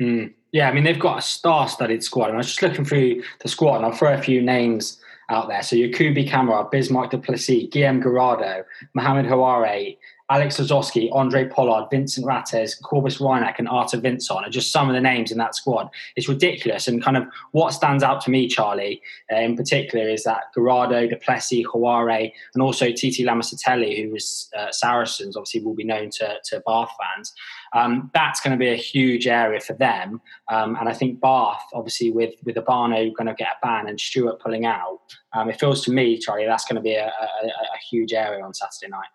Mm. 0.00 0.34
Yeah, 0.52 0.68
I 0.68 0.72
mean 0.72 0.84
they've 0.84 0.98
got 0.98 1.18
a 1.18 1.22
star-studded 1.22 2.02
squad, 2.02 2.26
and 2.26 2.34
I 2.34 2.38
was 2.38 2.46
just 2.46 2.62
looking 2.62 2.84
through 2.84 3.22
the 3.40 3.48
squad, 3.48 3.76
and 3.76 3.86
I'll 3.86 3.92
throw 3.92 4.14
a 4.14 4.22
few 4.22 4.40
names 4.40 5.00
out 5.28 5.48
there. 5.48 5.62
So 5.62 5.76
Yacouba 5.76 6.28
Camara, 6.28 6.66
Bismarck 6.70 7.10
du 7.10 7.18
Plessis, 7.18 7.68
Guillaume 7.70 8.02
Guirado, 8.02 8.64
Mohamed 8.94 9.26
Houare, 9.26 9.96
Alex 10.30 10.58
Lozowski, 10.58 11.08
Andre 11.12 11.48
Pollard, 11.48 11.88
Vincent 11.90 12.26
Rattez, 12.26 12.74
Cobus 12.74 13.18
Reinach, 13.18 13.58
and 13.58 13.68
Artur 13.68 13.98
Vinzon 13.98 14.46
are 14.46 14.50
just 14.50 14.70
some 14.70 14.88
of 14.88 14.94
the 14.94 15.00
names 15.00 15.32
in 15.32 15.38
that 15.38 15.54
squad. 15.54 15.88
It's 16.16 16.28
ridiculous. 16.28 16.86
And 16.86 17.02
kind 17.02 17.16
of 17.16 17.24
what 17.52 17.72
stands 17.72 18.02
out 18.02 18.20
to 18.22 18.30
me, 18.30 18.46
Charlie, 18.46 19.00
uh, 19.32 19.36
in 19.36 19.56
particular, 19.56 20.06
is 20.06 20.24
that 20.24 20.44
Guirado, 20.54 21.08
du 21.08 21.16
Plessis, 21.16 21.64
Houaré, 21.66 22.30
and 22.52 22.62
also 22.62 22.92
Titi 22.92 23.24
Lamositele, 23.24 24.04
who 24.04 24.12
was 24.12 24.50
uh, 24.56 24.70
Saracens, 24.70 25.36
obviously 25.36 25.62
will 25.62 25.74
be 25.74 25.84
known 25.84 26.10
to, 26.10 26.36
to 26.44 26.62
Bath 26.66 26.90
fans. 27.00 27.32
Um, 27.72 28.10
that's 28.12 28.40
going 28.40 28.52
to 28.52 28.58
be 28.58 28.70
a 28.70 28.76
huge 28.76 29.26
area 29.26 29.60
for 29.60 29.72
them. 29.74 30.20
Um, 30.48 30.76
and 30.76 30.88
I 30.88 30.92
think 30.92 31.20
Bath, 31.20 31.62
obviously, 31.72 32.10
with 32.10 32.34
with 32.44 32.56
Obano 32.56 33.14
going 33.14 33.26
to 33.28 33.34
get 33.34 33.48
a 33.62 33.66
ban 33.66 33.88
and 33.88 33.98
Stuart 33.98 34.40
pulling 34.40 34.66
out, 34.66 35.00
um, 35.32 35.48
it 35.48 35.58
feels 35.58 35.84
to 35.84 35.92
me, 35.92 36.18
Charlie, 36.18 36.46
that's 36.46 36.64
going 36.64 36.76
to 36.76 36.82
be 36.82 36.94
a, 36.94 37.06
a, 37.06 37.46
a 37.46 37.78
huge 37.90 38.12
area 38.12 38.44
on 38.44 38.52
Saturday 38.54 38.90
night. 38.90 39.08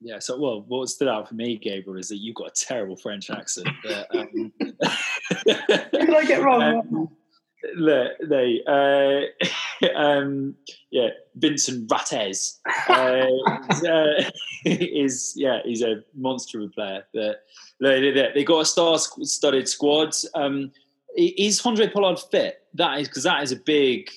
Yeah, 0.00 0.18
so 0.18 0.38
well, 0.38 0.64
what 0.66 0.88
stood 0.88 1.08
out 1.08 1.28
for 1.28 1.34
me, 1.34 1.56
Gabriel, 1.56 1.98
is 1.98 2.08
that 2.08 2.18
you've 2.18 2.36
got 2.36 2.48
a 2.48 2.64
terrible 2.64 2.96
French 2.96 3.30
accent. 3.30 3.68
But, 3.82 4.14
um, 4.16 4.52
Did 5.46 6.14
I 6.14 6.24
get 6.26 6.42
wrong? 6.42 7.08
Um, 7.66 7.74
look, 7.74 8.12
they, 8.22 8.62
uh, 8.66 9.86
um, 9.96 10.54
yeah, 10.90 11.08
Vincent 11.34 11.90
Rattez 11.90 12.60
uh, 12.88 13.26
is, 13.70 13.84
uh, 13.84 14.30
is, 14.64 15.34
yeah, 15.36 15.60
he's 15.64 15.82
a 15.82 16.02
monster 16.14 16.60
of 16.60 16.66
a 16.66 16.70
player. 16.70 17.04
But 17.12 17.42
they, 17.80 18.12
they, 18.12 18.30
they 18.34 18.44
got 18.44 18.60
a 18.60 18.64
star-studded 18.64 19.68
squad. 19.68 20.14
Um, 20.34 20.70
is 21.16 21.64
Andre 21.64 21.88
Pollard 21.88 22.20
fit? 22.30 22.60
That 22.74 23.00
is 23.00 23.08
because 23.08 23.24
that 23.24 23.42
is 23.42 23.52
a 23.52 23.56
big, 23.56 24.10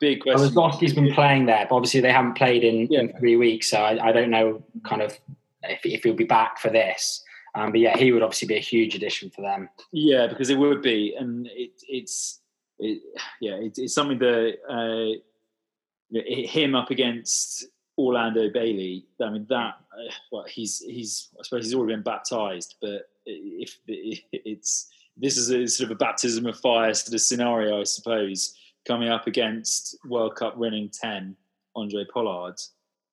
big 0.00 0.22
question. 0.22 0.48
Lozowski's 0.48 0.94
been 0.94 1.12
playing 1.12 1.46
there, 1.46 1.66
but 1.68 1.76
obviously 1.76 2.00
they 2.00 2.12
haven't 2.12 2.34
played 2.34 2.64
in, 2.64 2.86
yeah. 2.90 3.00
in 3.00 3.12
three 3.18 3.36
weeks, 3.36 3.70
so 3.70 3.78
I, 3.78 4.08
I, 4.08 4.12
don't 4.12 4.30
know 4.30 4.62
kind 4.84 5.02
of 5.02 5.18
if, 5.62 5.80
if 5.84 6.04
he'll 6.04 6.14
be 6.14 6.24
back 6.24 6.58
for 6.58 6.70
this. 6.70 7.22
Um, 7.54 7.70
but 7.70 7.80
yeah, 7.80 7.96
he 7.96 8.12
would 8.12 8.22
obviously 8.22 8.48
be 8.48 8.56
a 8.56 8.60
huge 8.60 8.94
addition 8.94 9.30
for 9.30 9.40
them. 9.40 9.68
Yeah, 9.92 10.26
because 10.26 10.50
it 10.50 10.58
would 10.58 10.82
be, 10.82 11.14
and 11.18 11.46
it, 11.46 11.70
it's 11.88 12.40
it, 12.78 13.00
yeah, 13.40 13.54
it, 13.54 13.78
it's 13.78 13.94
something 13.94 14.18
that 14.18 14.56
uh, 14.68 16.18
him 16.20 16.74
up 16.74 16.90
against 16.90 17.66
Orlando 17.96 18.50
Bailey. 18.50 19.06
I 19.22 19.30
mean 19.30 19.46
that 19.48 19.74
uh, 19.92 20.12
well, 20.30 20.44
he's 20.46 20.80
he's 20.80 21.28
I 21.38 21.42
suppose 21.44 21.64
he's 21.64 21.74
already 21.74 21.94
been 21.94 22.02
baptized, 22.02 22.74
but 22.80 23.08
if 23.24 23.78
it's 23.86 24.88
this 25.16 25.38
is 25.38 25.50
a 25.50 25.66
sort 25.66 25.90
of 25.90 25.96
a 25.96 25.98
baptism 25.98 26.46
of 26.46 26.58
fire 26.60 26.92
sort 26.92 27.14
of 27.14 27.20
scenario, 27.20 27.80
I 27.80 27.84
suppose 27.84 28.54
coming 28.86 29.08
up 29.08 29.26
against 29.26 29.96
World 30.06 30.36
Cup 30.36 30.56
winning 30.56 30.88
10, 30.88 31.36
Andre 31.74 32.04
Pollard. 32.12 32.56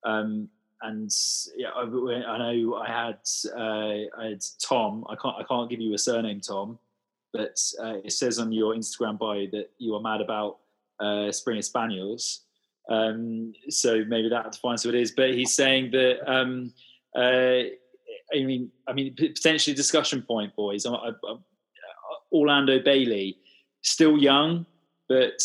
Um, 0.04 0.50
and 0.82 1.10
yeah, 1.56 1.70
I, 1.70 1.82
I, 1.82 2.38
know 2.38 2.76
I 2.76 2.88
had 2.88 3.20
uh, 3.56 4.20
I 4.20 4.30
had 4.30 4.44
Tom. 4.62 5.06
I 5.10 5.16
can't 5.16 5.36
I 5.40 5.44
can't 5.44 5.70
give 5.70 5.80
you 5.80 5.94
a 5.94 5.98
surname, 5.98 6.42
Tom, 6.42 6.78
but 7.32 7.58
uh, 7.82 7.96
it 8.04 8.12
says 8.12 8.38
on 8.38 8.52
your 8.52 8.76
Instagram 8.76 9.18
bio 9.18 9.48
that 9.52 9.70
you 9.78 9.96
are 9.96 10.02
mad 10.02 10.20
about 10.20 10.58
uh, 11.00 11.32
Springer 11.32 11.62
Spaniels. 11.62 12.42
Um, 12.90 13.54
so 13.70 14.04
maybe 14.06 14.28
that 14.28 14.52
defines 14.52 14.84
who 14.84 14.90
it 14.90 14.96
is. 14.96 15.12
But 15.12 15.34
he's 15.34 15.54
saying 15.54 15.92
that 15.92 16.30
um, 16.30 16.74
uh, 17.16 17.64
I 18.34 18.44
mean 18.44 18.70
I 18.86 18.92
mean 18.92 19.16
potentially 19.16 19.74
discussion 19.74 20.22
point, 20.22 20.54
boys. 20.54 20.86
I, 20.86 20.92
I, 20.92 21.12
Orlando 22.30 22.80
Bailey, 22.84 23.38
still 23.84 24.18
young, 24.18 24.66
but 25.14 25.42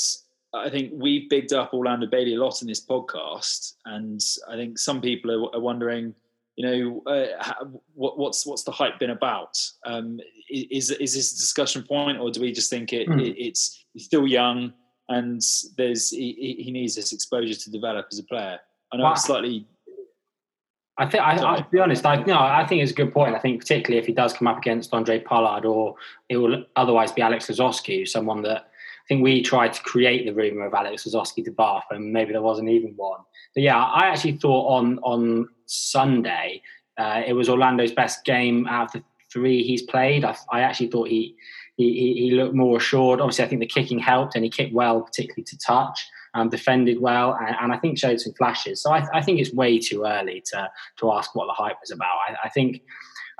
I 0.54 0.70
think 0.70 0.92
we've 0.94 1.28
bigged 1.28 1.52
up 1.52 1.74
Orlando 1.74 2.06
Bailey 2.06 2.34
a 2.34 2.40
lot 2.40 2.62
in 2.62 2.68
this 2.68 2.84
podcast, 2.84 3.74
and 3.84 4.20
I 4.48 4.56
think 4.56 4.78
some 4.78 5.02
people 5.02 5.30
are, 5.30 5.54
are 5.54 5.60
wondering, 5.60 6.14
you 6.56 6.66
know, 6.66 7.12
uh, 7.12 7.64
what, 7.94 8.18
what's 8.18 8.46
what's 8.46 8.64
the 8.64 8.72
hype 8.72 8.98
been 8.98 9.10
about? 9.10 9.58
Um, 9.84 10.20
is 10.50 10.90
is 10.90 11.14
this 11.14 11.32
a 11.32 11.36
discussion 11.36 11.82
point, 11.82 12.18
or 12.18 12.30
do 12.30 12.40
we 12.40 12.50
just 12.50 12.70
think 12.70 12.94
it, 12.94 13.08
mm. 13.08 13.20
it 13.20 13.36
it's 13.38 13.84
still 13.98 14.26
young 14.26 14.72
and 15.10 15.42
there's 15.76 16.10
he, 16.10 16.56
he, 16.58 16.70
needs 16.70 16.94
this 16.94 17.12
exposure 17.12 17.54
to 17.54 17.70
develop 17.70 18.06
as 18.10 18.18
a 18.18 18.24
player? 18.24 18.58
I 18.92 18.96
know 18.96 19.10
it's 19.12 19.24
slightly. 19.24 19.66
I 21.00 21.06
think, 21.08 21.22
I, 21.22 21.54
I, 21.54 21.56
to 21.58 21.66
be 21.70 21.78
honest, 21.78 22.04
I 22.06 22.22
no, 22.22 22.38
I 22.38 22.66
think 22.66 22.82
it's 22.82 22.92
a 22.92 22.94
good 22.94 23.12
point. 23.12 23.34
I 23.34 23.38
think 23.38 23.60
particularly 23.60 24.00
if 24.00 24.06
he 24.06 24.12
does 24.12 24.32
come 24.32 24.48
up 24.48 24.58
against 24.58 24.94
Andre 24.94 25.20
Pollard, 25.20 25.66
or 25.66 25.94
it 26.30 26.38
will 26.38 26.64
otherwise 26.74 27.12
be 27.12 27.20
Alex 27.20 27.48
Lozowski, 27.48 28.08
someone 28.08 28.42
that 28.42 28.67
think 29.08 29.22
we 29.22 29.42
tried 29.42 29.72
to 29.72 29.82
create 29.82 30.26
the 30.26 30.34
rumor 30.34 30.66
of 30.66 30.74
Alex 30.74 31.04
Lozowski 31.04 31.44
to 31.44 31.50
Bath, 31.50 31.84
and 31.90 32.12
maybe 32.12 32.32
there 32.32 32.42
wasn't 32.42 32.68
even 32.68 32.92
one. 32.96 33.20
But 33.54 33.62
yeah, 33.62 33.82
I 33.82 34.06
actually 34.06 34.32
thought 34.32 34.68
on 34.68 34.98
on 34.98 35.48
Sunday 35.66 36.62
uh, 36.98 37.22
it 37.26 37.32
was 37.32 37.48
Orlando's 37.48 37.92
best 37.92 38.24
game 38.24 38.66
out 38.66 38.94
of 38.94 39.00
the 39.00 39.02
three 39.32 39.62
he's 39.62 39.82
played. 39.82 40.24
I, 40.24 40.36
I 40.50 40.60
actually 40.60 40.88
thought 40.88 41.08
he, 41.08 41.34
he 41.76 42.14
he 42.14 42.30
looked 42.32 42.54
more 42.54 42.76
assured. 42.76 43.20
Obviously, 43.20 43.44
I 43.44 43.48
think 43.48 43.60
the 43.60 43.66
kicking 43.66 43.98
helped, 43.98 44.34
and 44.34 44.44
he 44.44 44.50
kicked 44.50 44.74
well, 44.74 45.00
particularly 45.00 45.44
to 45.44 45.58
touch. 45.58 46.06
Um, 46.34 46.50
defended 46.50 47.00
well, 47.00 47.36
and, 47.40 47.56
and, 47.58 47.72
I 47.72 47.78
think 47.78 47.98
showed 47.98 48.20
some 48.20 48.34
flashes. 48.34 48.82
So 48.82 48.92
I, 48.92 49.02
I, 49.14 49.22
think 49.22 49.40
it's 49.40 49.52
way 49.54 49.78
too 49.78 50.04
early 50.04 50.42
to 50.52 50.70
to 50.98 51.12
ask 51.12 51.34
what 51.34 51.46
the 51.46 51.54
hype 51.54 51.78
is 51.82 51.90
about. 51.90 52.16
I, 52.28 52.36
I 52.44 52.48
think. 52.50 52.82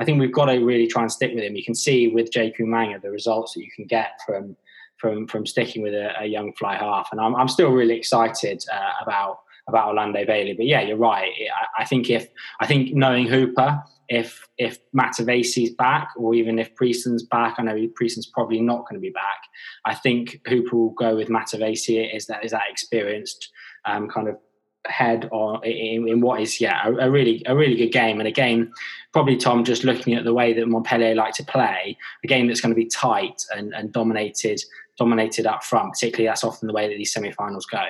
I 0.00 0.04
think 0.04 0.20
we've 0.20 0.32
got 0.32 0.44
to 0.44 0.64
really 0.64 0.86
try 0.86 1.02
and 1.02 1.10
stick 1.10 1.34
with 1.34 1.42
him. 1.42 1.56
You 1.56 1.64
can 1.64 1.74
see 1.74 2.06
with 2.06 2.30
Jake 2.30 2.58
Umaga 2.58 3.02
the 3.02 3.10
results 3.10 3.54
that 3.54 3.64
you 3.64 3.70
can 3.74 3.84
get 3.84 4.12
from 4.24 4.56
from 4.98 5.26
from 5.26 5.46
sticking 5.46 5.82
with 5.82 5.94
a, 5.94 6.12
a 6.20 6.26
young 6.26 6.52
fly 6.54 6.76
half, 6.76 7.08
and 7.12 7.20
I'm 7.20 7.34
I'm 7.34 7.48
still 7.48 7.70
really 7.70 7.96
excited 7.96 8.64
uh, 8.72 9.02
about 9.02 9.40
about 9.68 9.88
Orlando 9.88 10.24
Bailey. 10.24 10.54
But 10.54 10.66
yeah, 10.66 10.80
you're 10.80 10.96
right. 10.96 11.30
I, 11.30 11.82
I, 11.82 11.84
think 11.84 12.08
if 12.08 12.28
I 12.60 12.66
think 12.66 12.94
knowing 12.94 13.26
Hooper, 13.26 13.82
if 14.08 14.48
if 14.56 14.78
Matavesi's 14.92 15.74
back, 15.74 16.10
or 16.16 16.34
even 16.34 16.58
if 16.58 16.74
Priestland's 16.74 17.22
back, 17.22 17.56
I 17.58 17.62
know 17.62 17.88
Priestland's 17.94 18.26
probably 18.26 18.60
not 18.60 18.88
going 18.88 18.94
to 18.94 19.00
be 19.00 19.10
back. 19.10 19.42
I 19.84 19.94
think 19.94 20.40
Hooper 20.48 20.76
will 20.76 20.90
go 20.90 21.16
with 21.16 21.28
Matavesi. 21.28 22.14
Is 22.14 22.26
that 22.26 22.44
is 22.44 22.52
that 22.52 22.62
experienced 22.70 23.50
um, 23.84 24.08
kind 24.08 24.28
of 24.28 24.38
head 24.86 25.28
or 25.32 25.62
in, 25.64 26.08
in, 26.08 26.20
what 26.20 26.40
is 26.40 26.60
yeah 26.60 26.86
a, 26.86 27.06
a, 27.06 27.10
really 27.10 27.42
a 27.46 27.54
really 27.54 27.74
good 27.74 27.92
game 27.92 28.20
and 28.20 28.28
again 28.28 28.72
probably 29.12 29.36
Tom 29.36 29.64
just 29.64 29.84
looking 29.84 30.14
at 30.14 30.24
the 30.24 30.32
way 30.32 30.52
that 30.52 30.66
Montpellier 30.66 31.14
like 31.14 31.34
to 31.34 31.44
play 31.44 31.96
a 32.24 32.26
game 32.26 32.46
that's 32.46 32.60
going 32.60 32.74
to 32.74 32.80
be 32.80 32.86
tight 32.86 33.42
and, 33.54 33.74
and 33.74 33.92
dominated 33.92 34.62
dominated 34.98 35.46
up 35.46 35.64
front. 35.64 35.92
Particularly, 35.94 36.28
that's 36.28 36.44
often 36.44 36.66
the 36.66 36.74
way 36.74 36.88
that 36.88 36.96
these 36.96 37.12
semi-finals 37.12 37.66
go. 37.66 37.84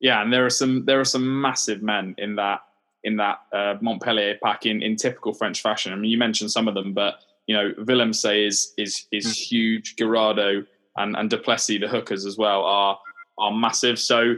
Yeah, 0.00 0.22
and 0.22 0.32
there 0.32 0.44
are 0.44 0.50
some 0.50 0.84
there 0.84 1.00
are 1.00 1.04
some 1.04 1.40
massive 1.40 1.82
men 1.82 2.14
in 2.18 2.36
that 2.36 2.60
in 3.04 3.16
that 3.16 3.40
uh, 3.52 3.74
Montpellier 3.80 4.38
pack 4.42 4.66
in, 4.66 4.82
in 4.82 4.96
typical 4.96 5.32
French 5.32 5.60
fashion. 5.60 5.92
I 5.92 5.96
mean, 5.96 6.10
you 6.10 6.18
mentioned 6.18 6.50
some 6.50 6.68
of 6.68 6.74
them, 6.74 6.92
but 6.92 7.16
you 7.46 7.54
know, 7.56 7.72
Willemse 7.78 8.46
is 8.46 8.72
is 8.76 9.06
is 9.12 9.26
mm. 9.26 9.34
huge. 9.34 9.96
Guirado 9.96 10.66
and 10.96 11.16
and 11.16 11.30
du 11.30 11.38
Plessis, 11.38 11.80
the 11.80 11.88
hookers 11.88 12.26
as 12.26 12.36
well, 12.36 12.62
are 12.64 12.98
are 13.38 13.52
massive. 13.52 13.98
So 13.98 14.36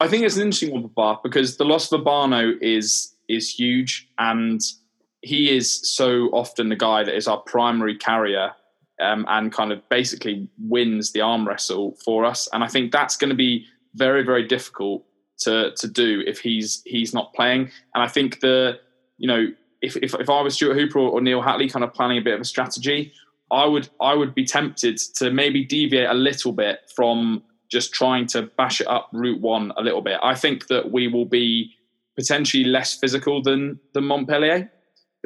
I 0.00 0.08
think 0.08 0.24
it's 0.24 0.36
an 0.36 0.42
interesting 0.42 0.72
one 0.72 0.82
for 0.82 0.88
Bath 0.88 1.22
because 1.22 1.56
the 1.56 1.64
loss 1.64 1.90
of 1.92 2.00
Obano 2.00 2.56
is 2.60 3.14
is 3.28 3.50
huge, 3.50 4.08
and 4.18 4.60
he 5.22 5.54
is 5.54 5.90
so 5.90 6.26
often 6.32 6.68
the 6.68 6.76
guy 6.76 7.02
that 7.02 7.14
is 7.14 7.26
our 7.26 7.38
primary 7.38 7.96
carrier 7.96 8.52
um, 9.00 9.24
and 9.28 9.52
kind 9.52 9.72
of 9.72 9.86
basically 9.88 10.48
wins 10.58 11.12
the 11.12 11.20
arm 11.20 11.46
wrestle 11.46 11.96
for 12.04 12.24
us. 12.24 12.48
And 12.52 12.64
I 12.64 12.68
think 12.68 12.92
that's 12.92 13.16
going 13.16 13.30
to 13.30 13.36
be 13.36 13.66
very, 13.94 14.22
very 14.22 14.46
difficult 14.46 15.04
to 15.38 15.72
to 15.76 15.88
do 15.88 16.22
if 16.26 16.40
he's 16.40 16.82
he's 16.86 17.12
not 17.12 17.34
playing. 17.34 17.70
And 17.94 18.02
I 18.02 18.08
think 18.08 18.40
the 18.40 18.78
you 19.18 19.28
know 19.28 19.48
if 19.82 19.96
if, 19.96 20.14
if 20.14 20.30
I 20.30 20.40
was 20.40 20.54
Stuart 20.54 20.74
Hooper 20.74 20.98
or, 20.98 21.10
or 21.10 21.20
Neil 21.20 21.42
Hatley, 21.42 21.70
kind 21.70 21.84
of 21.84 21.92
planning 21.92 22.18
a 22.18 22.22
bit 22.22 22.34
of 22.34 22.40
a 22.40 22.44
strategy, 22.44 23.12
I 23.50 23.66
would 23.66 23.88
I 24.00 24.14
would 24.14 24.34
be 24.34 24.44
tempted 24.44 24.98
to 25.16 25.30
maybe 25.30 25.64
deviate 25.64 26.08
a 26.08 26.14
little 26.14 26.52
bit 26.52 26.80
from 26.94 27.42
just 27.70 27.92
trying 27.92 28.26
to 28.28 28.42
bash 28.56 28.80
it 28.80 28.86
up 28.86 29.08
route 29.12 29.40
one 29.40 29.72
a 29.76 29.82
little 29.82 30.02
bit. 30.02 30.18
I 30.22 30.34
think 30.34 30.68
that 30.68 30.92
we 30.92 31.08
will 31.08 31.26
be 31.26 31.72
potentially 32.16 32.64
less 32.64 32.94
physical 32.94 33.42
than 33.42 33.78
than 33.92 34.04
Montpellier 34.04 34.70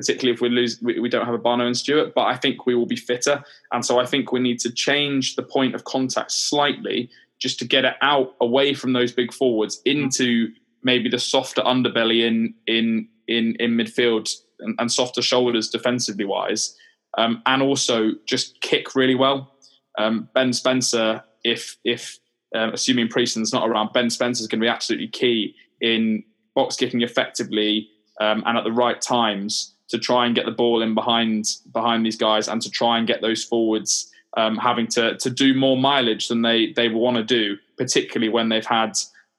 particularly 0.00 0.32
if 0.32 0.40
we 0.40 0.48
lose, 0.48 0.80
we, 0.80 0.98
we 0.98 1.10
don't 1.10 1.26
have 1.26 1.38
Obano 1.38 1.66
and 1.66 1.76
Stuart. 1.76 2.14
But 2.14 2.22
I 2.22 2.36
think 2.36 2.64
we 2.64 2.74
will 2.74 2.86
be 2.86 2.96
fitter, 2.96 3.44
and 3.70 3.84
so 3.84 4.00
I 4.00 4.06
think 4.06 4.32
we 4.32 4.40
need 4.40 4.58
to 4.60 4.72
change 4.72 5.36
the 5.36 5.42
point 5.42 5.74
of 5.74 5.84
contact 5.84 6.32
slightly 6.32 7.10
just 7.38 7.58
to 7.58 7.66
get 7.66 7.84
it 7.84 7.94
out 8.00 8.34
away 8.40 8.72
from 8.72 8.94
those 8.94 9.12
big 9.12 9.32
forwards 9.32 9.80
into 9.84 10.48
maybe 10.82 11.10
the 11.10 11.18
softer 11.18 11.60
underbelly 11.62 12.26
in 12.26 12.54
in 12.66 13.08
in 13.28 13.56
in 13.60 13.72
midfield 13.72 14.34
and, 14.60 14.74
and 14.78 14.90
softer 14.90 15.20
shoulders 15.20 15.68
defensively 15.68 16.24
wise, 16.24 16.74
um, 17.18 17.42
and 17.44 17.62
also 17.62 18.12
just 18.24 18.58
kick 18.62 18.94
really 18.94 19.14
well. 19.14 19.52
Um, 19.98 20.30
ben 20.34 20.54
Spencer, 20.54 21.22
if 21.44 21.76
if 21.84 22.18
um, 22.54 22.70
assuming 22.72 23.08
Priestland's 23.08 23.52
not 23.52 23.68
around, 23.68 23.92
Ben 23.92 24.08
Spencer 24.08 24.40
is 24.40 24.48
going 24.48 24.60
to 24.60 24.64
be 24.64 24.68
absolutely 24.68 25.08
key 25.08 25.54
in 25.82 26.24
box 26.54 26.76
kicking 26.76 27.02
effectively 27.02 27.88
um, 28.20 28.42
and 28.46 28.58
at 28.58 28.64
the 28.64 28.72
right 28.72 29.00
times 29.00 29.74
to 29.90 29.98
try 29.98 30.26
and 30.26 30.34
get 30.34 30.46
the 30.46 30.52
ball 30.52 30.82
in 30.82 30.94
behind 30.94 31.56
behind 31.72 32.04
these 32.06 32.16
guys 32.16 32.48
and 32.48 32.62
to 32.62 32.70
try 32.70 32.98
and 32.98 33.06
get 33.06 33.20
those 33.20 33.44
forwards 33.44 34.10
um, 34.36 34.56
having 34.56 34.86
to 34.88 35.16
to 35.18 35.30
do 35.30 35.54
more 35.54 35.76
mileage 35.76 36.28
than 36.28 36.42
they 36.42 36.72
they 36.72 36.88
want 36.88 37.16
to 37.16 37.24
do, 37.24 37.56
particularly 37.76 38.32
when 38.32 38.48
they've 38.48 38.66
had 38.66 38.92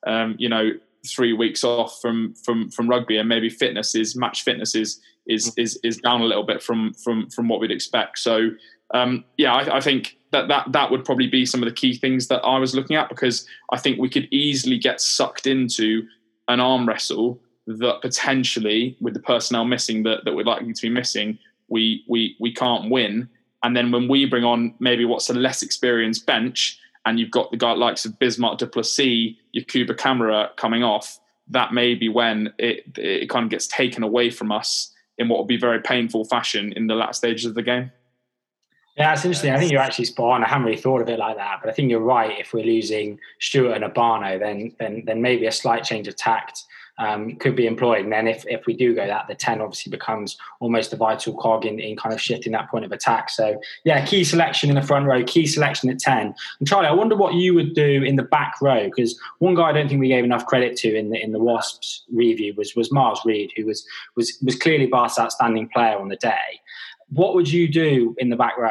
um, 0.05 0.35
you 0.37 0.49
know 0.49 0.71
three 1.07 1.33
weeks 1.33 1.63
off 1.63 1.99
from 2.01 2.33
from 2.35 2.69
from 2.69 2.87
rugby 2.87 3.17
and 3.17 3.27
maybe 3.27 3.49
fitness 3.49 3.95
is 3.95 4.15
match 4.15 4.43
fitness 4.43 4.75
is 4.75 4.99
is 5.27 5.53
is 5.57 5.79
is 5.83 5.97
down 5.97 6.21
a 6.21 6.25
little 6.25 6.43
bit 6.43 6.61
from 6.61 6.93
from 6.93 7.29
from 7.29 7.47
what 7.47 7.59
we'd 7.59 7.71
expect. 7.71 8.19
So 8.19 8.51
um, 8.93 9.23
yeah, 9.37 9.53
I, 9.53 9.77
I, 9.77 9.81
think 9.81 10.17
that 10.31 10.49
that 10.49 10.71
that 10.73 10.91
would 10.91 11.05
probably 11.05 11.27
be 11.27 11.45
some 11.45 11.63
of 11.63 11.69
the 11.69 11.75
key 11.75 11.93
things 11.93 12.27
that 12.27 12.41
I 12.43 12.59
was 12.59 12.75
looking 12.75 12.97
at 12.97 13.07
because 13.07 13.47
I 13.71 13.77
think 13.77 13.99
we 13.99 14.09
could 14.09 14.27
easily 14.31 14.77
get 14.77 14.99
sucked 14.99 15.47
into 15.47 16.05
an 16.49 16.59
arm 16.59 16.85
wrestle 16.85 17.39
that 17.67 18.01
potentially, 18.01 18.97
with 19.01 19.13
the 19.13 19.19
personnel 19.19 19.65
missing 19.65 20.03
that 20.03 20.25
that 20.25 20.33
we're 20.33 20.45
likely 20.45 20.73
to 20.73 20.81
be 20.81 20.89
missing, 20.89 21.37
we 21.67 22.03
we 22.07 22.35
we 22.39 22.53
can't 22.53 22.89
win. 22.89 23.29
And 23.63 23.77
then 23.77 23.91
when 23.91 24.07
we 24.07 24.25
bring 24.25 24.43
on 24.43 24.73
maybe 24.79 25.05
what's 25.05 25.29
a 25.29 25.33
less 25.33 25.61
experienced 25.61 26.25
bench, 26.25 26.79
and 27.05 27.19
you've 27.19 27.31
got 27.31 27.51
the 27.51 27.57
guy 27.57 27.73
likes 27.73 28.05
of 28.05 28.17
Bismarck 28.19 28.57
du 28.57 28.67
Plessis, 28.67 29.35
Yacouba 29.55 29.95
Camara 29.97 30.51
coming 30.57 30.83
off, 30.83 31.19
that 31.47 31.73
may 31.73 31.95
be 31.95 32.09
when 32.09 32.53
it 32.57 32.97
it 32.97 33.29
kind 33.29 33.43
of 33.43 33.49
gets 33.49 33.67
taken 33.67 34.03
away 34.03 34.29
from 34.29 34.51
us 34.51 34.93
in 35.17 35.29
what 35.29 35.37
will 35.37 35.45
be 35.45 35.57
very 35.57 35.81
painful 35.81 36.25
fashion 36.25 36.73
in 36.75 36.87
the 36.87 36.95
last 36.95 37.17
stages 37.17 37.45
of 37.45 37.53
the 37.53 37.61
game. 37.61 37.91
Yeah, 38.97 39.13
it's 39.13 39.23
interesting. 39.23 39.51
I 39.51 39.57
think 39.57 39.71
you're 39.71 39.81
actually 39.81 40.05
spot 40.05 40.31
on. 40.31 40.43
I 40.43 40.49
haven't 40.49 40.65
really 40.65 40.81
thought 40.81 41.01
of 41.01 41.07
it 41.07 41.17
like 41.17 41.37
that, 41.37 41.59
but 41.63 41.69
I 41.69 41.73
think 41.73 41.89
you're 41.89 42.01
right. 42.01 42.37
If 42.39 42.53
we're 42.53 42.65
losing 42.65 43.19
Stuart 43.39 43.73
and 43.75 43.83
Obano, 43.83 44.37
then 44.39 44.75
then 44.79 45.03
then 45.05 45.21
maybe 45.21 45.45
a 45.45 45.51
slight 45.51 45.83
change 45.83 46.07
of 46.07 46.15
tact 46.15 46.65
um, 46.97 47.35
could 47.37 47.55
be 47.55 47.65
employed. 47.65 48.03
And 48.03 48.11
then 48.11 48.27
if, 48.27 48.45
if 48.47 48.65
we 48.65 48.73
do 48.73 48.93
go 48.93 49.05
that, 49.07 49.27
the 49.27 49.35
10 49.35 49.61
obviously 49.61 49.89
becomes 49.89 50.37
almost 50.59 50.93
a 50.93 50.95
vital 50.95 51.35
cog 51.35 51.65
in, 51.65 51.79
in 51.79 51.95
kind 51.95 52.13
of 52.13 52.21
shifting 52.21 52.51
that 52.53 52.69
point 52.69 52.85
of 52.85 52.91
attack. 52.91 53.29
So, 53.29 53.59
yeah, 53.83 54.05
key 54.05 54.23
selection 54.23 54.69
in 54.69 54.75
the 54.75 54.81
front 54.81 55.05
row, 55.05 55.23
key 55.23 55.47
selection 55.47 55.89
at 55.89 55.99
10. 55.99 56.33
And 56.59 56.67
Charlie, 56.67 56.87
I 56.87 56.93
wonder 56.93 57.15
what 57.15 57.33
you 57.33 57.53
would 57.53 57.73
do 57.73 58.03
in 58.03 58.15
the 58.15 58.23
back 58.23 58.61
row, 58.61 58.85
because 58.85 59.19
one 59.39 59.55
guy 59.55 59.69
I 59.69 59.71
don't 59.71 59.87
think 59.87 60.01
we 60.01 60.09
gave 60.09 60.23
enough 60.23 60.45
credit 60.45 60.75
to 60.77 60.95
in 60.95 61.09
the, 61.09 61.21
in 61.21 61.31
the 61.31 61.39
Wasps 61.39 62.03
review 62.11 62.53
was, 62.55 62.75
was 62.75 62.91
Miles 62.91 63.21
Reid, 63.25 63.51
who 63.55 63.65
was, 63.65 63.85
was, 64.15 64.37
was 64.43 64.55
clearly 64.55 64.87
Bath's 64.87 65.19
outstanding 65.19 65.69
player 65.69 65.97
on 65.97 66.09
the 66.09 66.17
day. 66.17 66.61
What 67.09 67.35
would 67.35 67.51
you 67.51 67.67
do 67.67 68.15
in 68.19 68.29
the 68.29 68.35
back 68.35 68.57
row? 68.57 68.69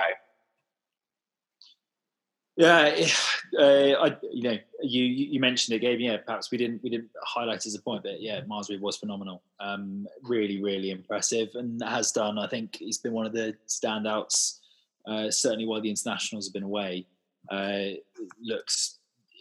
Yeah, 2.61 2.95
uh, 3.59 3.63
I, 3.63 4.17
you 4.31 4.43
know, 4.43 4.59
you 4.83 5.05
you 5.05 5.41
mentioned 5.41 5.77
it, 5.77 5.81
Gabe. 5.81 5.99
Yeah, 5.99 6.19
perhaps 6.19 6.51
we 6.51 6.59
didn't 6.59 6.83
we 6.83 6.91
didn't 6.91 7.09
highlight 7.23 7.65
as 7.65 7.75
a 7.75 7.81
point, 7.81 8.03
but 8.03 8.21
yeah, 8.21 8.43
Miles 8.47 8.71
was 8.81 8.99
phenomenal. 8.99 9.43
Um, 9.59 10.07
really, 10.23 10.63
really 10.63 10.91
impressive, 10.91 11.49
and 11.55 11.83
has 11.83 12.13
done. 12.13 12.39
I 12.39 12.47
think 12.47 12.77
he's 12.77 12.99
been 12.99 13.13
one 13.13 13.27
of 13.27 13.33
the 13.33 13.57
standouts. 13.67 14.59
Uh, 15.07 15.31
certainly, 15.31 15.67
while 15.67 15.81
the 15.81 15.89
internationals 15.89 16.47
have 16.47 16.53
been 16.53 16.63
away, 16.63 17.07
uh, 17.51 17.97
looks 18.43 18.99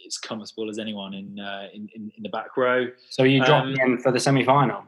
as 0.08 0.18
comfortable 0.18 0.70
as 0.70 0.80
anyone 0.80 1.14
in, 1.14 1.38
uh, 1.38 1.68
in, 1.74 1.90
in 1.94 2.24
the 2.24 2.30
back 2.30 2.56
row. 2.56 2.88
So 3.10 3.24
you 3.24 3.44
dropping 3.44 3.82
um, 3.82 3.92
him 3.92 3.98
for 3.98 4.14
the 4.14 4.20
semi 4.20 4.46
final? 4.46 4.84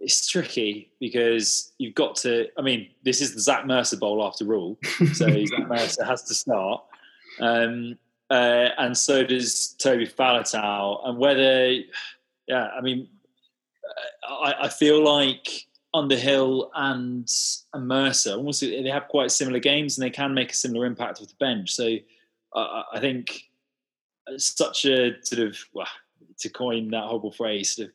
It's 0.00 0.28
tricky 0.28 0.90
because 1.00 1.72
you've 1.78 1.94
got 1.94 2.16
to. 2.16 2.48
I 2.56 2.62
mean, 2.62 2.88
this 3.04 3.20
is 3.20 3.34
the 3.34 3.40
Zach 3.40 3.66
Mercer 3.66 3.96
Bowl 3.96 4.24
after 4.24 4.54
all, 4.54 4.78
so 5.12 5.44
Zach 5.46 5.68
Mercer 5.68 6.04
has 6.04 6.22
to 6.24 6.34
start, 6.34 6.82
um, 7.40 7.98
uh, 8.30 8.68
and 8.78 8.96
so 8.96 9.24
does 9.24 9.74
Toby 9.78 10.06
Faletau. 10.06 11.06
And 11.08 11.18
whether, 11.18 11.72
yeah, 12.46 12.68
I 12.76 12.80
mean, 12.80 13.08
uh, 14.28 14.34
I, 14.34 14.64
I 14.64 14.68
feel 14.68 15.02
like 15.02 15.66
Underhill 15.94 16.70
and, 16.74 17.30
and 17.72 17.88
Mercer 17.88 18.34
almost 18.34 18.60
they 18.60 18.90
have 18.90 19.08
quite 19.08 19.30
similar 19.30 19.58
games 19.58 19.96
and 19.96 20.04
they 20.04 20.10
can 20.10 20.34
make 20.34 20.52
a 20.52 20.54
similar 20.54 20.86
impact 20.86 21.20
with 21.20 21.30
the 21.30 21.36
bench. 21.36 21.72
So 21.72 21.96
uh, 22.54 22.82
I 22.92 23.00
think 23.00 23.44
such 24.36 24.84
a 24.84 25.12
sort 25.22 25.48
of 25.48 25.56
well, 25.72 25.88
to 26.40 26.48
coin 26.50 26.90
that 26.90 27.04
horrible 27.04 27.32
phrase, 27.32 27.76
sort 27.76 27.88
of 27.88 27.94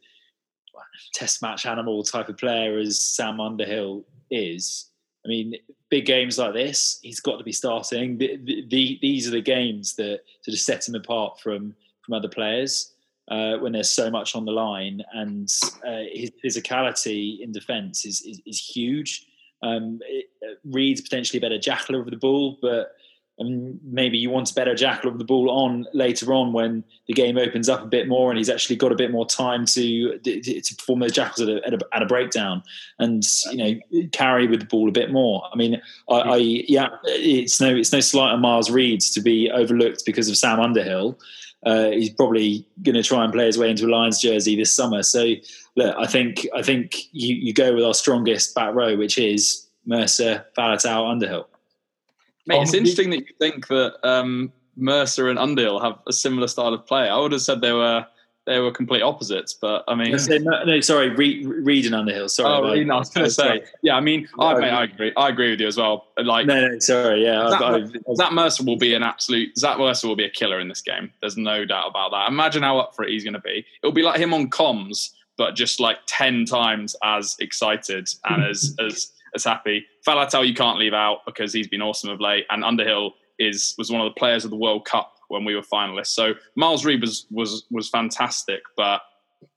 test 1.13 1.41
match 1.41 1.65
animal 1.65 2.03
type 2.03 2.29
of 2.29 2.37
player 2.37 2.77
as 2.77 2.99
Sam 2.99 3.39
Underhill 3.39 4.05
is, 4.31 4.89
I 5.25 5.29
mean, 5.29 5.55
big 5.89 6.05
games 6.05 6.37
like 6.37 6.53
this, 6.53 6.99
he's 7.01 7.19
got 7.19 7.37
to 7.37 7.43
be 7.43 7.51
starting. 7.51 8.17
The, 8.17 8.37
the, 8.43 8.65
the, 8.69 8.99
these 9.01 9.27
are 9.27 9.31
the 9.31 9.41
games 9.41 9.95
that 9.95 10.21
sort 10.41 10.53
of 10.53 10.59
set 10.59 10.87
him 10.87 10.95
apart 10.95 11.39
from 11.39 11.75
from 12.03 12.15
other 12.15 12.27
players 12.27 12.93
uh, 13.29 13.57
when 13.57 13.71
there's 13.71 13.89
so 13.89 14.11
much 14.11 14.35
on 14.35 14.45
the 14.45 14.51
line, 14.51 15.01
and 15.13 15.49
uh, 15.87 16.03
his 16.11 16.31
physicality 16.43 17.39
in 17.39 17.51
defence 17.51 18.05
is, 18.05 18.21
is, 18.21 18.41
is 18.45 18.59
huge. 18.59 19.25
Um, 19.61 19.99
uh, 20.43 20.55
Reid's 20.65 21.01
potentially 21.01 21.37
a 21.37 21.41
better 21.41 21.57
jackler 21.57 22.01
of 22.01 22.11
the 22.11 22.17
ball, 22.17 22.57
but 22.61 22.95
and 23.39 23.79
maybe 23.83 24.17
you 24.17 24.29
want 24.29 24.51
a 24.51 24.53
better 24.53 24.75
jackal 24.75 25.09
of 25.09 25.17
the 25.17 25.23
ball 25.23 25.49
on 25.49 25.85
later 25.93 26.33
on 26.33 26.53
when 26.53 26.83
the 27.07 27.13
game 27.13 27.37
opens 27.37 27.67
up 27.67 27.81
a 27.81 27.87
bit 27.87 28.07
more 28.07 28.29
and 28.29 28.37
he's 28.37 28.49
actually 28.49 28.75
got 28.75 28.91
a 28.91 28.95
bit 28.95 29.11
more 29.11 29.25
time 29.25 29.65
to 29.65 30.19
to 30.19 30.75
perform 30.77 30.99
those 30.99 31.11
jackals 31.11 31.41
at 31.41 31.49
a, 31.49 31.67
at 31.67 31.73
a, 31.73 31.79
at 31.93 32.03
a 32.03 32.05
breakdown 32.05 32.61
and 32.99 33.23
you 33.51 33.57
know 33.57 34.07
carry 34.11 34.47
with 34.47 34.59
the 34.59 34.65
ball 34.65 34.87
a 34.87 34.91
bit 34.91 35.11
more. 35.11 35.43
I 35.51 35.55
mean, 35.55 35.81
I, 36.09 36.15
I 36.15 36.35
yeah, 36.37 36.89
it's 37.05 37.59
no 37.59 37.75
it's 37.75 37.91
no 37.91 38.01
slight 38.01 38.31
on 38.31 38.41
Miles 38.41 38.69
Reid's 38.69 39.11
to 39.11 39.21
be 39.21 39.49
overlooked 39.49 40.05
because 40.05 40.29
of 40.29 40.37
Sam 40.37 40.59
Underhill. 40.59 41.17
Uh, 41.65 41.91
he's 41.91 42.09
probably 42.09 42.67
going 42.81 42.95
to 42.95 43.03
try 43.03 43.23
and 43.23 43.31
play 43.31 43.45
his 43.45 43.57
way 43.57 43.69
into 43.69 43.85
a 43.85 43.89
Lions 43.89 44.21
jersey 44.21 44.55
this 44.55 44.75
summer. 44.75 45.01
So 45.01 45.33
look, 45.75 45.95
I 45.97 46.05
think 46.05 46.45
I 46.55 46.61
think 46.61 46.97
you, 47.13 47.35
you 47.35 47.53
go 47.53 47.73
with 47.73 47.83
our 47.83 47.93
strongest 47.93 48.53
back 48.53 48.75
row, 48.75 48.95
which 48.95 49.17
is 49.17 49.67
Mercer, 49.85 50.45
Faletau, 50.57 51.09
Underhill. 51.09 51.47
Mate, 52.45 52.61
it's 52.61 52.73
interesting 52.73 53.09
that 53.11 53.19
you 53.19 53.33
think 53.39 53.67
that 53.67 53.95
um, 54.03 54.51
Mercer 54.75 55.29
and 55.29 55.39
Underhill 55.39 55.79
have 55.79 55.99
a 56.07 56.13
similar 56.13 56.47
style 56.47 56.73
of 56.73 56.85
play. 56.85 57.09
I 57.09 57.17
would 57.17 57.31
have 57.31 57.41
said 57.41 57.61
they 57.61 57.71
were 57.71 58.05
they 58.45 58.59
were 58.59 58.71
complete 58.71 59.01
opposites, 59.01 59.53
but 59.53 59.85
I 59.87 59.95
mean, 59.95 60.11
no, 60.11 60.63
no, 60.65 60.79
sorry, 60.81 61.09
Reid, 61.09 61.45
Reid 61.45 61.85
and 61.85 61.95
Underhill. 61.95 62.27
Sorry, 62.27 62.49
oh, 62.49 62.73
Reid, 62.73 62.87
no, 62.87 62.95
I 62.95 62.99
was 62.99 63.09
going 63.09 63.25
to 63.25 63.31
say, 63.31 63.63
yeah. 63.81 63.95
I 63.95 64.01
mean, 64.01 64.27
I, 64.37 64.53
mate, 64.55 64.69
I 64.69 64.83
agree. 64.83 65.13
I 65.15 65.29
agree 65.29 65.51
with 65.51 65.61
you 65.61 65.67
as 65.67 65.77
well. 65.77 66.07
Like, 66.17 66.45
no, 66.45 66.67
no, 66.67 66.79
sorry, 66.79 67.23
yeah. 67.23 67.49
Zach, 67.49 68.01
Zach 68.15 68.33
Mercer 68.33 68.63
will 68.63 68.75
be 68.75 68.95
an 68.95 69.03
absolute. 69.03 69.57
Zach 69.57 69.77
Mercer 69.77 70.09
will 70.09 70.17
be 70.17 70.25
a 70.25 70.29
killer 70.29 70.59
in 70.59 70.67
this 70.67 70.81
game. 70.81 71.11
There's 71.21 71.37
no 71.37 71.63
doubt 71.63 71.87
about 71.87 72.11
that. 72.11 72.27
Imagine 72.27 72.63
how 72.63 72.79
up 72.79 72.95
for 72.95 73.05
it 73.05 73.11
he's 73.11 73.23
going 73.23 73.33
to 73.33 73.39
be. 73.39 73.65
It'll 73.81 73.93
be 73.93 74.03
like 74.03 74.19
him 74.19 74.33
on 74.33 74.49
comms, 74.49 75.11
but 75.37 75.55
just 75.55 75.79
like 75.79 75.99
ten 76.05 76.43
times 76.43 76.97
as 77.01 77.37
excited 77.39 78.09
and 78.25 78.43
as 78.49 78.75
as 78.85 79.11
as 79.35 79.43
happy. 79.43 79.85
Faletau 80.07 80.45
you 80.45 80.53
can't 80.53 80.77
leave 80.77 80.93
out 80.93 81.19
because 81.25 81.53
he's 81.53 81.67
been 81.67 81.81
awesome 81.81 82.09
of 82.09 82.19
late, 82.19 82.45
and 82.49 82.63
Underhill 82.63 83.13
is 83.39 83.73
was 83.77 83.91
one 83.91 84.01
of 84.01 84.05
the 84.05 84.19
players 84.19 84.45
of 84.45 84.51
the 84.51 84.57
World 84.57 84.85
Cup 84.85 85.13
when 85.29 85.45
we 85.45 85.55
were 85.55 85.61
finalists. 85.61 86.07
So 86.07 86.33
Miles 86.55 86.85
Reid 86.85 87.01
was 87.01 87.25
was 87.31 87.65
was 87.71 87.89
fantastic, 87.89 88.61
but 88.77 89.01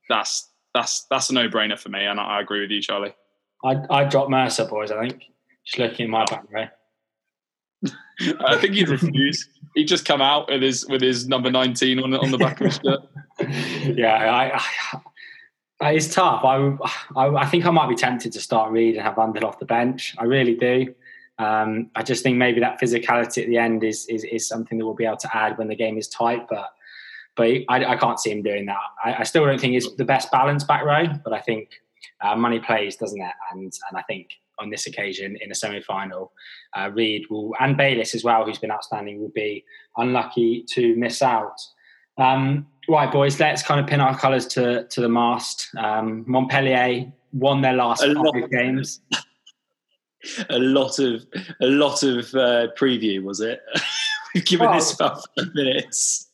that's 0.08 0.50
that's 0.74 1.06
that's 1.10 1.30
a 1.30 1.34
no 1.34 1.48
brainer 1.48 1.78
for 1.78 1.88
me, 1.88 2.04
and 2.04 2.20
I, 2.20 2.38
I, 2.38 2.40
agree 2.40 2.60
with 2.60 2.70
you, 2.70 2.80
Charlie. 2.80 3.14
I 3.64 3.76
I 3.90 4.04
drop 4.04 4.28
Mercer, 4.28 4.66
boys. 4.66 4.90
I 4.90 5.00
think 5.08 5.24
just 5.64 5.78
looking 5.78 6.06
in 6.06 6.10
my 6.10 6.24
back 6.24 6.44
row. 6.50 6.66
I 8.40 8.56
think 8.58 8.74
he'd 8.74 8.88
refuse. 8.88 9.48
He'd 9.74 9.88
just 9.88 10.04
come 10.04 10.22
out 10.22 10.50
with 10.50 10.62
his 10.62 10.86
with 10.86 11.02
his 11.02 11.28
number 11.28 11.50
nineteen 11.50 11.98
on 11.98 12.14
on 12.14 12.30
the 12.30 12.38
back 12.38 12.60
of 12.60 12.66
his 12.66 12.76
shirt. 12.76 13.00
yeah, 13.96 14.14
I, 14.14 14.56
I 14.56 15.00
it's 15.80 16.14
tough. 16.14 16.44
I, 16.44 16.76
I, 17.16 17.42
I 17.42 17.46
think 17.46 17.66
I 17.66 17.70
might 17.70 17.88
be 17.88 17.94
tempted 17.94 18.32
to 18.32 18.40
start 18.40 18.72
Reid 18.72 18.94
and 18.94 19.04
have 19.04 19.18
Underhill 19.18 19.48
off 19.48 19.58
the 19.58 19.66
bench. 19.66 20.14
I 20.18 20.24
really 20.24 20.54
do. 20.54 20.94
Um, 21.38 21.90
I 21.94 22.02
just 22.02 22.22
think 22.22 22.38
maybe 22.38 22.60
that 22.60 22.80
physicality 22.80 23.42
at 23.42 23.48
the 23.48 23.58
end 23.58 23.84
is, 23.84 24.06
is, 24.06 24.24
is 24.24 24.48
something 24.48 24.78
that 24.78 24.86
we'll 24.86 24.94
be 24.94 25.04
able 25.04 25.18
to 25.18 25.36
add 25.36 25.58
when 25.58 25.68
the 25.68 25.76
game 25.76 25.98
is 25.98 26.08
tight. 26.08 26.46
But 26.48 26.70
but 27.36 27.48
I, 27.68 27.84
I 27.84 27.96
can't 27.96 28.18
see 28.18 28.30
him 28.30 28.42
doing 28.42 28.64
that. 28.66 28.78
I, 29.04 29.16
I, 29.16 29.22
still 29.24 29.44
don't 29.44 29.60
think 29.60 29.74
he's 29.74 29.94
the 29.96 30.06
best 30.06 30.30
balance 30.30 30.64
back 30.64 30.82
row, 30.84 31.04
but 31.22 31.34
I 31.34 31.40
think 31.40 31.68
uh, 32.22 32.34
money 32.34 32.58
plays, 32.58 32.96
doesn't 32.96 33.20
it? 33.20 33.34
And 33.52 33.70
and 33.90 33.98
I 33.98 34.02
think 34.02 34.30
on 34.58 34.70
this 34.70 34.86
occasion 34.86 35.36
in 35.42 35.50
a 35.50 35.54
semi 35.54 35.80
final, 35.80 36.32
uh, 36.74 36.90
Reid 36.94 37.24
will 37.28 37.54
and 37.60 37.76
Bayliss 37.76 38.14
as 38.14 38.24
well, 38.24 38.46
who's 38.46 38.58
been 38.58 38.70
outstanding, 38.70 39.20
will 39.20 39.32
be 39.34 39.64
unlucky 39.98 40.64
to 40.70 40.96
miss 40.96 41.20
out. 41.20 41.60
Um, 42.18 42.66
right, 42.88 43.10
boys, 43.10 43.38
let's 43.40 43.62
kind 43.62 43.80
of 43.80 43.86
pin 43.86 44.00
our 44.00 44.16
colours 44.16 44.46
to, 44.48 44.84
to 44.84 45.00
the 45.00 45.08
mast. 45.08 45.68
Um, 45.76 46.24
Montpellier 46.26 47.12
won 47.32 47.60
their 47.60 47.74
last 47.74 48.04
five 48.04 48.50
games. 48.50 49.00
a 50.50 50.58
lot 50.58 50.98
of 50.98 51.24
a 51.60 51.66
lot 51.66 52.02
of 52.02 52.34
uh, 52.34 52.68
preview 52.78 53.22
was 53.22 53.40
it? 53.40 53.60
We've 54.34 54.44
given 54.44 54.68
oh. 54.68 54.74
this 54.74 54.92
about 54.92 55.22
five 55.36 55.54
minutes. 55.54 56.28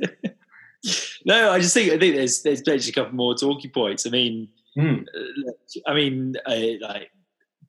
no, 1.24 1.50
I 1.50 1.58
just 1.60 1.74
think 1.74 1.92
I 1.92 1.98
think 1.98 2.16
there's 2.16 2.42
there's 2.42 2.62
potentially 2.62 2.90
a 2.90 2.94
couple 2.94 3.14
more 3.14 3.34
talking 3.34 3.70
points. 3.70 4.06
I 4.06 4.10
mean, 4.10 4.48
mm. 4.76 5.04
I 5.86 5.94
mean, 5.94 6.36
uh, 6.46 6.56
like 6.80 7.10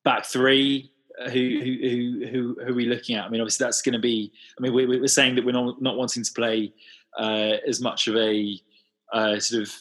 back 0.03 0.25
three. 0.25 0.91
Uh, 1.21 1.29
who, 1.29 1.39
who 1.39 1.77
who 1.81 2.27
who 2.27 2.57
who 2.65 2.71
are 2.71 2.73
we 2.73 2.85
looking 2.85 3.15
at? 3.15 3.25
I 3.25 3.29
mean, 3.29 3.39
obviously 3.39 3.63
that's 3.63 3.83
going 3.83 3.93
to 3.93 3.99
be. 3.99 4.31
I 4.57 4.61
mean, 4.61 4.73
we, 4.73 4.87
we're 4.87 5.07
saying 5.07 5.35
that 5.35 5.45
we're 5.45 5.51
not 5.51 5.79
not 5.79 5.95
wanting 5.95 6.23
to 6.23 6.33
play 6.33 6.73
uh, 7.17 7.57
as 7.67 7.81
much 7.81 8.07
of 8.07 8.15
a 8.15 8.59
uh, 9.11 9.39
sort 9.39 9.63
of 9.63 9.73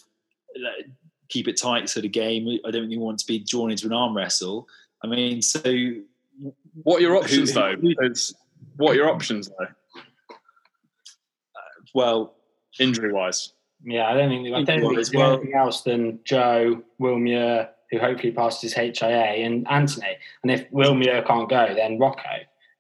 keep 1.29 1.49
it 1.49 1.61
tight 1.61 1.89
sort 1.89 2.05
of 2.05 2.13
game. 2.13 2.49
I 2.65 2.71
don't 2.71 2.83
really 2.83 2.99
want 2.99 3.19
to 3.21 3.27
be 3.27 3.39
drawn 3.39 3.71
into 3.71 3.87
an 3.87 3.93
arm 3.93 4.17
wrestle. 4.17 4.69
I 5.03 5.07
mean, 5.07 5.43
so 5.43 5.61
what 6.83 6.99
are 6.99 7.03
your 7.03 7.17
options 7.17 7.53
who, 7.53 7.61
though? 7.61 7.77
Who, 7.77 8.15
what 8.77 8.93
are 8.93 8.95
your 8.95 9.11
options 9.11 9.49
though? 9.49 9.65
Uh, 9.65 10.35
well, 11.95 12.35
injury 12.79 13.13
wise. 13.13 13.53
Yeah, 13.85 14.07
I 14.07 14.15
don't 14.15 14.29
think 14.29 14.47
I 14.49 14.63
don't 14.63 14.81
think 14.81 14.95
there's 14.95 15.13
well, 15.13 15.35
anything 15.35 15.55
else 15.55 15.83
than 15.83 16.21
Joe 16.25 16.83
Will 16.99 17.19
Muir, 17.19 17.69
who 17.91 17.99
hopefully 17.99 18.33
passes 18.33 18.73
his 18.73 18.75
HIA, 18.75 19.45
and 19.45 19.67
Anthony. 19.69 20.17
And 20.43 20.53
if 20.53 20.71
Will 20.71 20.95
Muir 20.95 21.23
can't 21.23 21.49
go, 21.49 21.75
then 21.75 21.99
Rocco, 21.99 22.23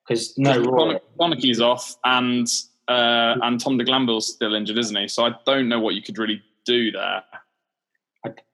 because 0.06 0.36
no 0.38 0.62
Roy. 0.62 0.98
Donachie's 1.18 1.60
off, 1.60 1.96
and 2.04 2.46
uh, 2.92 3.38
and 3.42 3.60
Tom 3.60 3.78
de 3.78 3.84
Glanville's 3.84 4.32
still 4.32 4.54
injured, 4.54 4.78
isn't 4.78 4.96
he? 4.96 5.08
So 5.08 5.24
I 5.24 5.34
don't 5.46 5.68
know 5.68 5.80
what 5.80 5.94
you 5.94 6.02
could 6.02 6.18
really 6.18 6.42
do 6.64 6.90
there. 6.90 7.22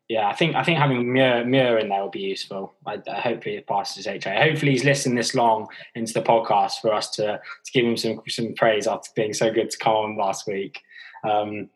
Yeah, 0.08 0.26
I 0.26 0.34
think 0.34 0.56
I 0.56 0.62
think 0.62 0.78
having 0.78 1.12
Muir, 1.12 1.44
Muir 1.44 1.76
in 1.76 1.90
there 1.90 2.00
will 2.00 2.08
be 2.08 2.20
useful. 2.20 2.72
I, 2.86 2.98
I 3.10 3.20
hopefully 3.20 3.56
it 3.56 3.66
passes 3.66 4.06
HIA. 4.06 4.40
Hopefully 4.40 4.72
he's 4.72 4.84
listened 4.84 5.18
this 5.18 5.34
long 5.34 5.68
into 5.94 6.14
the 6.14 6.22
podcast 6.22 6.80
for 6.80 6.94
us 6.94 7.10
to 7.16 7.38
to 7.38 7.72
give 7.72 7.84
him 7.84 7.96
some 7.96 8.22
some 8.26 8.54
praise 8.54 8.86
after 8.86 9.10
being 9.14 9.34
so 9.34 9.52
good 9.52 9.68
to 9.68 9.76
come 9.76 9.92
on 9.92 10.16
last 10.16 10.46
week. 10.46 10.80
Um, 11.28 11.68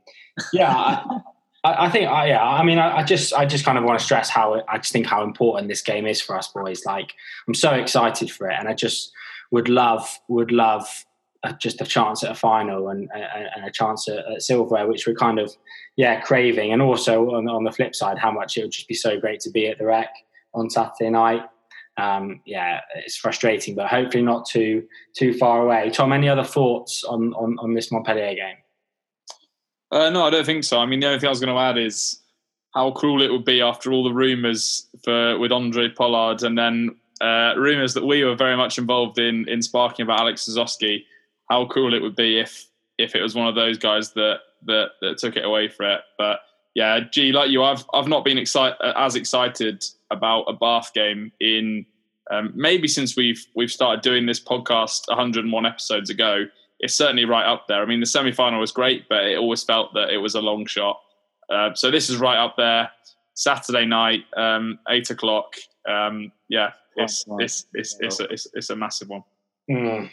yeah, 0.55 0.73
I, 1.65 1.87
I, 1.87 1.91
think 1.91 2.09
I, 2.09 2.29
yeah. 2.29 2.43
I 2.43 2.63
mean, 2.63 2.79
I, 2.79 3.03
just 3.03 3.35
I 3.35 3.45
just 3.45 3.67
kind 3.67 3.77
of 3.77 3.85
want 3.85 3.99
to 3.99 4.05
stress 4.05 4.31
how 4.31 4.63
I 4.67 4.79
just 4.79 4.95
think 4.95 5.07
how 5.07 5.23
important 5.23 5.69
this 5.69 5.83
game 5.83 6.07
is 6.07 6.23
for 6.23 6.35
us 6.39 6.49
boys. 6.49 6.87
Like 6.87 7.13
I'm 7.47 7.55
so 7.55 7.73
excited 7.73 8.31
for 8.31 8.49
it, 8.49 8.57
and 8.59 8.67
I 8.67 8.73
just 8.73 9.13
would 9.51 9.69
love 9.69 10.09
would 10.29 10.53
love 10.53 11.05
a, 11.45 11.53
just 11.55 11.81
a 11.81 11.85
chance 11.85 12.23
at 12.23 12.31
a 12.31 12.35
final 12.35 12.89
and, 12.89 13.09
and, 13.15 13.49
and 13.57 13.65
a 13.65 13.71
chance 13.71 14.09
at, 14.09 14.19
at, 14.19 14.43
silverware, 14.43 14.87
which 14.87 15.07
we're 15.07 15.15
kind 15.15 15.39
of 15.39 15.55
yeah 15.97 16.21
craving. 16.21 16.73
And 16.73 16.83
also 16.83 17.33
on, 17.33 17.49
on 17.49 17.65
the 17.65 17.73
flip 17.73 17.95
side, 17.95 18.19
how 18.19 18.31
much 18.31 18.57
it 18.57 18.63
would 18.63 18.73
just 18.73 18.89
be 18.89 18.95
so 18.95 19.19
great 19.19 19.41
to 19.41 19.51
be 19.51 19.69
at 19.69 19.79
the 19.79 19.87
rec 19.87 20.11
on 20.55 20.71
Saturday 20.71 21.11
night. 21.11 21.43
Um, 21.99 22.41
yeah, 22.47 22.81
it's 22.97 23.17
frustrating, 23.17 23.75
but 23.75 23.89
hopefully 23.89 24.23
not 24.23 24.47
too 24.47 24.85
too 25.15 25.35
far 25.35 25.63
away. 25.63 25.91
Tom, 25.91 26.13
any 26.13 26.29
other 26.29 26.45
thoughts 26.45 27.05
on 27.05 27.35
on, 27.35 27.59
on 27.59 27.75
this 27.75 27.93
Montpellier 27.93 28.35
game? 28.35 28.57
Uh, 29.91 30.09
no, 30.09 30.25
I 30.25 30.31
don't 30.31 30.47
think 30.47 30.65
so. 30.65 30.79
I 30.79 30.87
mean, 30.87 31.01
the 31.01 31.07
only 31.07 31.19
thing 31.19 31.27
I 31.27 31.31
was 31.31 31.41
going 31.41 31.55
to 31.55 31.61
add 31.61 31.77
is 31.77 32.19
how 32.75 32.91
cruel 32.93 33.21
it 33.21 33.31
would 33.31 33.45
be 33.45 33.61
after 33.61 33.93
all 33.93 34.03
the 34.03 34.13
rumours 34.13 34.89
for 35.05 35.39
with 35.39 35.53
Andre 35.53 35.91
Pollard, 35.91 36.43
and 36.43 36.57
then 36.57 36.97
uh, 37.21 37.55
rumours 37.57 37.93
that 37.95 38.07
we 38.07 38.25
were 38.25 38.35
very 38.35 38.57
much 38.57 38.79
involved 38.79 39.19
in 39.19 39.47
in 39.49 39.61
sparking 39.61 40.05
about 40.05 40.21
Alex 40.21 40.49
Lozowski. 40.49 41.05
How 41.53 41.65
cruel 41.67 41.95
it 41.95 42.03
would 42.03 42.17
be 42.17 42.39
if 42.39 42.67
if 42.99 43.15
it 43.15 43.23
was 43.23 43.35
one 43.35 43.49
of 43.49 43.55
those 43.55 43.79
guys 43.79 44.13
that 44.13 44.39
that, 44.67 44.91
that 45.01 45.19
took 45.19 45.37
it 45.37 45.45
away 45.45 45.69
for 45.69 45.91
it. 45.93 46.01
But 46.17 46.41
yeah, 46.75 47.01
gee, 47.11 47.33
like 47.33 47.51
you, 47.51 47.63
I've 47.63 47.85
I've 47.93 48.09
not 48.09 48.25
been 48.25 48.39
excited 48.39 48.77
as 48.97 49.17
excited 49.17 49.85
about 50.11 50.45
a 50.45 50.53
Bath 50.53 50.93
game 50.95 51.33
in 51.41 51.87
um, 52.31 52.53
maybe 52.55 52.89
since 52.89 53.17
we've 53.17 53.45
we've 53.55 53.71
started 53.71 54.03
doing 54.03 54.27
this 54.27 54.43
podcast 54.43 55.09
101 55.09 55.67
episodes 55.67 56.09
ago 56.09 56.47
it's 56.83 56.97
certainly 56.97 57.25
right 57.25 57.47
up 57.47 57.69
there. 57.69 57.81
I 57.81 57.87
mean, 57.87 58.01
the 58.01 58.07
semi 58.07 58.33
final 58.33 58.61
was 58.61 58.73
great, 58.73 59.09
but 59.09 59.25
it 59.25 59.39
always 59.39 59.63
felt 59.63 59.95
that 59.95 60.11
it 60.11 60.19
was 60.19 60.35
a 60.35 60.41
long 60.41 60.67
shot. 60.67 61.01
Uh, 61.49 61.73
so 61.75 61.91
this 61.91 62.11
is 62.11 62.17
right 62.17 62.37
up 62.37 62.57
there. 62.57 62.91
Saturday 63.35 63.87
night, 63.87 64.25
um, 64.37 64.79
eight 64.89 65.09
o'clock. 65.11 65.55
Um, 65.89 66.33
yeah, 66.49 66.73
it's 66.97 67.25
it's 67.39 67.67
it's 67.73 67.97
it's 68.01 68.21
a, 68.21 68.25
it's, 68.25 68.47
it's 68.53 68.71
a 68.71 68.77
massive 68.77 69.09
one. 69.09 69.23
Mm. 69.71 70.11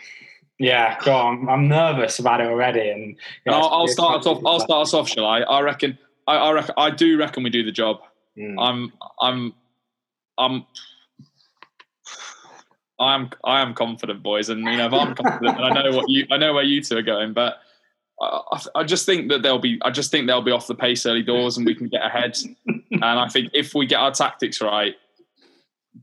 Yeah, 0.60 0.99
go 1.03 1.14
on. 1.14 1.47
I'm 1.47 1.70
nervous 1.70 2.20
about 2.20 2.41
it 2.41 2.47
already, 2.47 2.89
and 2.89 3.01
you 3.45 3.51
know, 3.51 3.53
I'll, 3.53 3.70
I'll 3.70 3.88
start 3.88 4.20
us 4.20 4.26
off. 4.28 4.41
I'll 4.45 4.60
start 4.60 4.82
us 4.82 4.93
off. 4.93 5.07
Shall 5.07 5.26
I? 5.26 5.39
I 5.39 5.62
reckon. 5.62 5.97
I, 6.28 6.36
I 6.36 6.51
reckon. 6.51 6.76
I 6.78 6.89
do 6.89 7.18
reckon 7.18 7.43
we 7.43 7.49
do 7.49 7.64
the 7.64 7.72
job. 7.72 8.01
Mm. 8.38 8.55
I'm. 8.60 8.93
I'm. 9.22 9.53
I'm. 10.38 10.66
I 12.99 13.16
am 13.16 13.30
I 13.45 13.62
am 13.62 13.74
confident, 13.74 14.22
boys, 14.22 14.49
and 14.49 14.60
you 14.60 14.76
know 14.76 14.88
if 14.88 14.93
I'm 14.93 15.16
confident, 15.16 15.57
I 15.57 15.82
know 15.82 15.95
what 15.95 16.10
you 16.10 16.26
I 16.30 16.36
know 16.36 16.53
where 16.53 16.64
you 16.64 16.84
two 16.84 16.97
are 16.97 17.01
going, 17.01 17.32
but 17.32 17.60
I, 18.22 18.62
I, 18.76 18.84
just 18.84 19.05
think 19.05 19.30
that 19.30 19.41
they'll 19.41 19.60
be 19.60 19.80
I 19.84 19.89
just 19.91 20.12
think 20.12 20.28
they'll 20.28 20.41
be 20.41 20.51
off 20.51 20.68
the 20.68 20.76
pace 20.76 21.05
early 21.05 21.24
doors, 21.24 21.55
and 21.55 21.66
we 21.66 21.74
can 21.74 21.88
get 21.88 22.05
ahead. 22.05 22.38
and 22.68 23.03
I 23.03 23.30
think 23.30 23.51
if 23.53 23.74
we 23.74 23.86
get 23.86 24.01
our 24.01 24.12
tactics 24.12 24.62
right, 24.62 24.95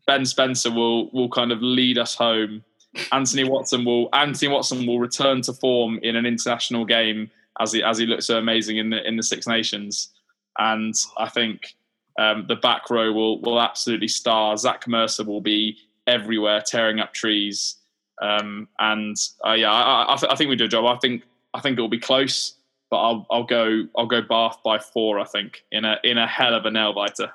Ben 0.07 0.25
Spencer 0.25 0.71
will 0.71 1.11
will 1.11 1.29
kind 1.29 1.53
of 1.53 1.61
lead 1.61 1.99
us 1.99 2.15
home. 2.15 2.65
Anthony 3.13 3.45
Watson 3.45 3.85
will 3.85 4.09
Anthony 4.13 4.51
Watson 4.51 4.87
will 4.87 5.01
return 5.01 5.43
to 5.43 5.53
form 5.53 5.99
in 6.03 6.17
an 6.17 6.27
international 6.27 6.85
game 6.85 7.31
as 7.61 7.73
he 7.73 7.83
as 7.83 7.99
he 7.99 8.07
looks 8.07 8.27
so 8.27 8.39
amazing 8.39 8.77
in 8.79 8.91
the 8.91 9.07
in 9.07 9.17
the 9.17 9.23
Six 9.23 9.47
Nations, 9.47 10.11
and 10.59 10.95
I 11.19 11.29
think 11.29 11.75
um, 12.19 12.47
the 12.49 12.57
back 12.57 12.91
row 12.91 13.13
will 13.13 13.41
will 13.41 13.61
absolutely 13.61 14.09
star. 14.09 14.57
Zach 14.57 14.87
Mercer 14.87 15.25
will 15.25 15.41
be 15.41 15.79
everywhere, 16.07 16.61
tearing 16.61 17.01
up 17.01 17.13
trees. 17.13 17.77
Um, 18.23 18.69
and 18.79 19.17
uh, 19.47 19.53
yeah, 19.53 19.71
I, 19.71 20.15
I, 20.15 20.17
th- 20.17 20.33
I, 20.33 20.37
think 20.37 20.49
we 20.49 20.57
do 20.57 20.65
a 20.65 20.69
job. 20.69 20.87
I 20.87 20.99
think 20.99 21.23
I 21.53 21.61
think 21.61 21.75
it'll 21.75 21.89
be 21.89 21.99
close, 21.99 22.55
but 22.91 22.97
I'll 22.97 23.27
I'll 23.31 23.45
go 23.45 23.87
I'll 23.97 24.07
go 24.07 24.23
Bath 24.23 24.59
by 24.65 24.79
four. 24.79 25.19
I 25.21 25.25
think 25.25 25.65
in 25.71 25.85
a 25.85 25.97
in 26.03 26.17
a 26.17 26.27
hell 26.27 26.55
of 26.55 26.65
a 26.65 26.71
nail 26.71 26.95
biter 26.95 27.33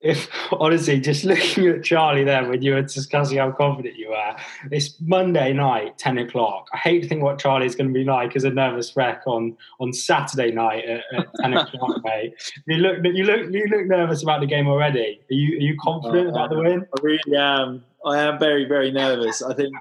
if 0.00 0.28
honestly, 0.52 1.00
just 1.00 1.24
looking 1.24 1.66
at 1.68 1.84
Charlie 1.84 2.24
there 2.24 2.48
when 2.48 2.62
you 2.62 2.74
were 2.74 2.82
discussing 2.82 3.38
how 3.38 3.50
confident 3.50 3.96
you 3.96 4.10
were, 4.10 4.36
it's 4.70 4.94
Monday 5.00 5.52
night, 5.52 5.98
ten 5.98 6.18
o'clock. 6.18 6.68
I 6.72 6.78
hate 6.78 7.02
to 7.02 7.08
think 7.08 7.22
what 7.22 7.38
Charlie's 7.38 7.74
going 7.74 7.88
to 7.88 7.94
be 7.94 8.04
like 8.04 8.36
as 8.36 8.44
a 8.44 8.50
nervous 8.50 8.96
wreck 8.96 9.22
on 9.26 9.56
on 9.80 9.92
Saturday 9.92 10.52
night 10.52 10.84
at, 10.84 11.02
at 11.16 11.26
ten 11.40 11.54
o'clock, 11.54 12.00
mate. 12.04 12.34
You 12.66 12.76
look, 12.76 12.98
you 13.04 13.24
look, 13.24 13.50
you 13.50 13.66
look 13.66 13.86
nervous 13.86 14.22
about 14.22 14.40
the 14.40 14.46
game 14.46 14.68
already. 14.68 15.20
Are 15.30 15.34
you 15.34 15.58
are 15.58 15.60
you 15.60 15.76
confident 15.80 16.28
uh, 16.28 16.30
about 16.30 16.50
the 16.50 16.58
win? 16.58 16.86
I 16.96 17.00
really 17.02 17.36
am. 17.36 17.84
I 18.04 18.18
am 18.18 18.38
very 18.38 18.64
very 18.66 18.92
nervous. 18.92 19.42
I 19.42 19.54
think 19.54 19.74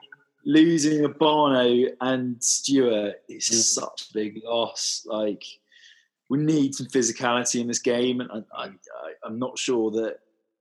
losing 0.45 1.03
Obano 1.03 1.91
and 2.01 2.41
Stuart 2.43 3.22
is 3.28 3.49
mm. 3.49 3.53
such 3.53 4.09
a 4.09 4.13
big 4.13 4.41
loss. 4.43 5.05
Like 5.05 5.43
we 6.30 6.38
need 6.38 6.75
some 6.75 6.88
physicality 6.88 7.61
in 7.61 7.67
this 7.67 7.80
game, 7.80 8.21
and 8.21 8.30
I, 8.32 8.43
I, 8.55 8.67
mm. 8.67 8.78
I'm 9.23 9.39
not 9.39 9.57
sure 9.57 9.91
that 9.91 10.19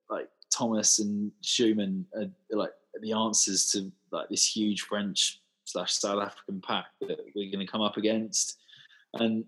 like 0.08 0.28
Thomas 0.50 0.98
and 0.98 1.32
Schoeman 1.42 2.04
are 2.14 2.30
like 2.50 2.72
the 3.00 3.12
answers 3.12 3.70
to 3.72 3.90
like 4.10 4.28
this 4.28 4.46
huge 4.46 4.82
French 4.82 5.40
slash 5.64 5.94
South 5.94 6.22
African 6.22 6.60
pack 6.60 6.86
that 7.00 7.18
we're 7.34 7.50
going 7.50 7.66
to 7.66 7.70
come 7.70 7.82
up 7.82 7.96
against, 7.96 8.58
and 9.14 9.44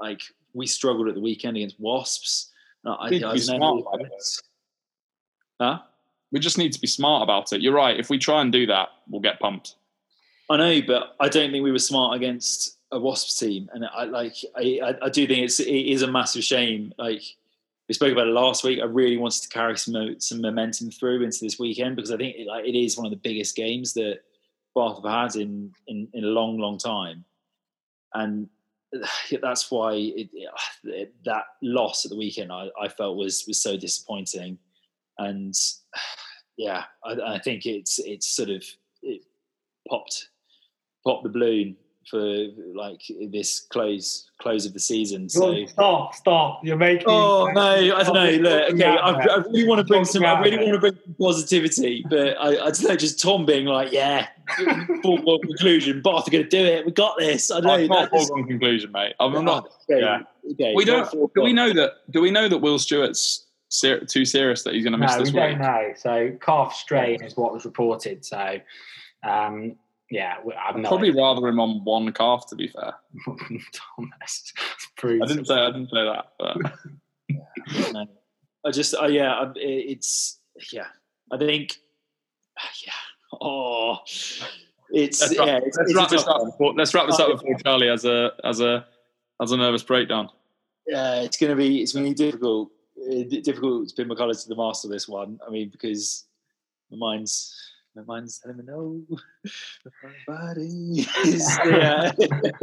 like, 0.00 0.22
we 0.54 0.66
struggled 0.66 1.08
at 1.08 1.14
the 1.14 1.20
weekend 1.20 1.56
against 1.56 1.78
Wasps. 1.78 2.50
Uh, 2.84 2.94
I, 2.94 3.08
I. 3.08 3.38
Huh? 5.60 5.78
We 6.32 6.40
just 6.40 6.58
need 6.58 6.72
to 6.72 6.80
be 6.80 6.88
smart 6.88 7.22
about 7.22 7.52
it. 7.52 7.60
You're 7.60 7.74
right. 7.74 8.00
If 8.00 8.10
we 8.10 8.18
try 8.18 8.40
and 8.40 8.50
do 8.50 8.66
that, 8.66 8.88
we'll 9.08 9.20
get 9.20 9.38
pumped. 9.38 9.76
I 10.50 10.56
know, 10.56 10.80
but 10.86 11.14
I 11.20 11.28
don't 11.28 11.52
think 11.52 11.62
we 11.62 11.70
were 11.70 11.78
smart 11.78 12.16
against 12.16 12.78
a 12.92 12.98
Wasps 12.98 13.38
team, 13.38 13.68
and 13.72 13.84
I 13.86 14.04
like 14.04 14.36
I, 14.56 14.94
I 15.02 15.08
do 15.08 15.26
think 15.26 15.44
it's 15.44 15.58
it 15.58 15.70
is 15.70 16.02
a 16.02 16.10
massive 16.10 16.44
shame. 16.44 16.92
Like 16.98 17.22
we 17.88 17.94
spoke 17.94 18.12
about 18.12 18.28
it 18.28 18.32
last 18.32 18.64
week, 18.64 18.80
I 18.80 18.84
really 18.84 19.16
wanted 19.16 19.42
to 19.42 19.48
carry 19.48 19.76
some 19.76 20.20
some 20.20 20.40
momentum 20.40 20.90
through 20.90 21.22
into 21.22 21.38
this 21.40 21.58
weekend 21.58 21.96
because 21.96 22.12
I 22.12 22.18
think 22.18 22.36
it, 22.36 22.46
like 22.46 22.66
it 22.66 22.78
is 22.78 22.96
one 22.96 23.06
of 23.06 23.10
the 23.10 23.16
biggest 23.16 23.56
games 23.56 23.94
that 23.94 24.20
Bath 24.74 25.02
have 25.02 25.32
had 25.32 25.40
in 25.40 25.72
in, 25.88 26.08
in 26.12 26.24
a 26.24 26.28
long, 26.28 26.58
long 26.58 26.78
time, 26.78 27.24
and 28.14 28.48
that's 29.42 29.70
why 29.70 29.94
it, 29.94 30.28
it, 30.84 31.14
that 31.24 31.44
loss 31.62 32.04
at 32.04 32.10
the 32.10 32.16
weekend 32.16 32.52
I, 32.52 32.68
I 32.80 32.88
felt 32.88 33.16
was 33.16 33.44
was 33.48 33.60
so 33.60 33.76
disappointing, 33.76 34.58
and 35.18 35.54
yeah, 36.58 36.84
I, 37.04 37.34
I 37.34 37.38
think 37.38 37.64
it's 37.64 37.98
it's 37.98 38.28
sort 38.28 38.50
of 38.50 38.62
it 39.02 39.22
popped 39.88 40.28
popped 41.04 41.24
the 41.24 41.30
balloon 41.30 41.76
for 42.08 42.46
like 42.74 43.00
this 43.30 43.60
close 43.60 44.28
close 44.40 44.66
of 44.66 44.72
the 44.72 44.80
season. 44.80 45.28
So 45.28 45.64
stop, 45.66 46.14
stop! 46.14 46.60
You're 46.64 46.76
making. 46.76 47.06
Oh 47.06 47.50
no, 47.52 47.60
I 47.60 48.02
don't 48.02 48.14
know. 48.14 48.30
Look, 48.30 48.74
okay, 48.74 48.84
I, 48.84 49.10
I, 49.10 49.36
really 49.38 49.66
want 49.66 49.78
to 49.78 49.84
bring 49.84 50.04
some. 50.04 50.24
I 50.24 50.40
really 50.40 50.58
want 50.58 50.74
to 50.74 50.78
bring 50.78 50.98
some 51.04 51.14
positivity, 51.14 52.04
but 52.08 52.36
I, 52.38 52.48
I 52.48 52.70
don't 52.70 52.82
know. 52.84 52.96
Just 52.96 53.20
Tom 53.20 53.46
being 53.46 53.66
like, 53.66 53.92
"Yeah, 53.92 54.28
football 55.02 55.38
conclusion. 55.38 56.02
Bath 56.02 56.28
are 56.28 56.30
going 56.30 56.44
to 56.44 56.50
do 56.50 56.64
it. 56.64 56.86
We 56.86 56.92
got 56.92 57.18
this." 57.18 57.50
I 57.50 57.60
don't 57.60 57.86
know. 57.86 57.86
Not 57.86 58.10
foregone 58.10 58.46
conclusion, 58.46 58.92
mate. 58.92 59.14
I'm 59.20 59.44
not. 59.44 59.70
Okay, 59.90 60.00
yeah. 60.00 60.22
Okay, 60.52 60.74
we 60.74 60.84
don't. 60.84 61.10
Do 61.34 61.42
we 61.42 61.52
know 61.52 61.72
that? 61.72 61.92
Do 62.10 62.20
we 62.20 62.30
know 62.30 62.48
that 62.48 62.58
Will 62.58 62.78
Stuart's 62.78 63.46
ser- 63.68 64.04
too 64.04 64.24
serious 64.24 64.62
that 64.64 64.74
he's 64.74 64.84
going 64.84 64.92
to 64.92 64.98
miss 64.98 65.12
no, 65.12 65.18
this 65.18 65.32
we 65.32 65.40
week? 65.40 65.50
don't 65.50 65.60
know. 65.60 65.92
So 65.96 66.36
calf 66.40 66.74
strain 66.74 67.22
is 67.22 67.36
what 67.36 67.52
was 67.52 67.64
reported. 67.64 68.24
So. 68.24 68.58
Um, 69.24 69.76
yeah, 70.12 70.34
I'm 70.68 70.82
probably 70.82 71.10
rather 71.10 71.48
him 71.48 71.58
on 71.58 71.82
one 71.84 72.12
calf. 72.12 72.46
To 72.50 72.54
be 72.54 72.68
fair, 72.68 72.92
Thomas. 73.72 74.52
I 75.02 75.26
didn't 75.26 75.46
say 75.46 75.54
I 75.54 75.70
didn't 75.70 75.88
say 75.88 76.04
that, 76.04 76.26
but 76.38 76.56
no. 77.94 78.06
I 78.64 78.70
just, 78.72 78.94
uh, 78.94 79.06
yeah, 79.06 79.52
it's 79.56 80.38
yeah. 80.70 80.88
I 81.32 81.38
think, 81.38 81.78
yeah. 82.84 82.92
Oh, 83.40 84.00
it's 84.90 85.22
let's 85.22 85.38
wrap, 85.38 85.46
yeah. 85.46 85.60
It's, 85.64 85.78
let's, 85.78 85.90
it's 85.90 85.98
wrap 85.98 86.08
this 86.10 86.26
up 86.26 86.44
before, 86.44 86.74
let's 86.74 86.92
wrap 86.92 87.06
this 87.06 87.18
up 87.18 87.30
before 87.30 87.56
Charlie 87.64 87.88
has 87.88 88.04
a 88.04 88.32
as 88.44 88.60
a 88.60 88.86
as 89.40 89.52
a 89.52 89.56
nervous 89.56 89.82
breakdown. 89.82 90.28
Yeah, 90.86 91.22
it's 91.22 91.38
going 91.38 91.50
to 91.50 91.56
be 91.56 91.80
it's 91.80 91.94
going 91.94 92.04
to 92.04 92.10
be 92.10 92.14
difficult. 92.14 92.70
Uh, 93.00 93.24
difficult 93.42 93.88
to 93.88 93.94
pin 93.94 94.08
my 94.08 94.14
colours 94.14 94.42
to 94.42 94.48
the 94.50 94.56
master 94.56 94.88
this 94.88 95.08
one. 95.08 95.40
I 95.44 95.50
mean, 95.50 95.70
because 95.70 96.26
my 96.90 96.98
mind's 96.98 97.72
My 97.94 98.02
mind's 98.04 98.38
telling 98.38 98.56
me 98.56 98.64
no. 98.66 99.02
My 100.02 100.10
body 100.26 101.00
is 101.26 101.58
yeah. 101.66 102.12
that, 102.18 102.58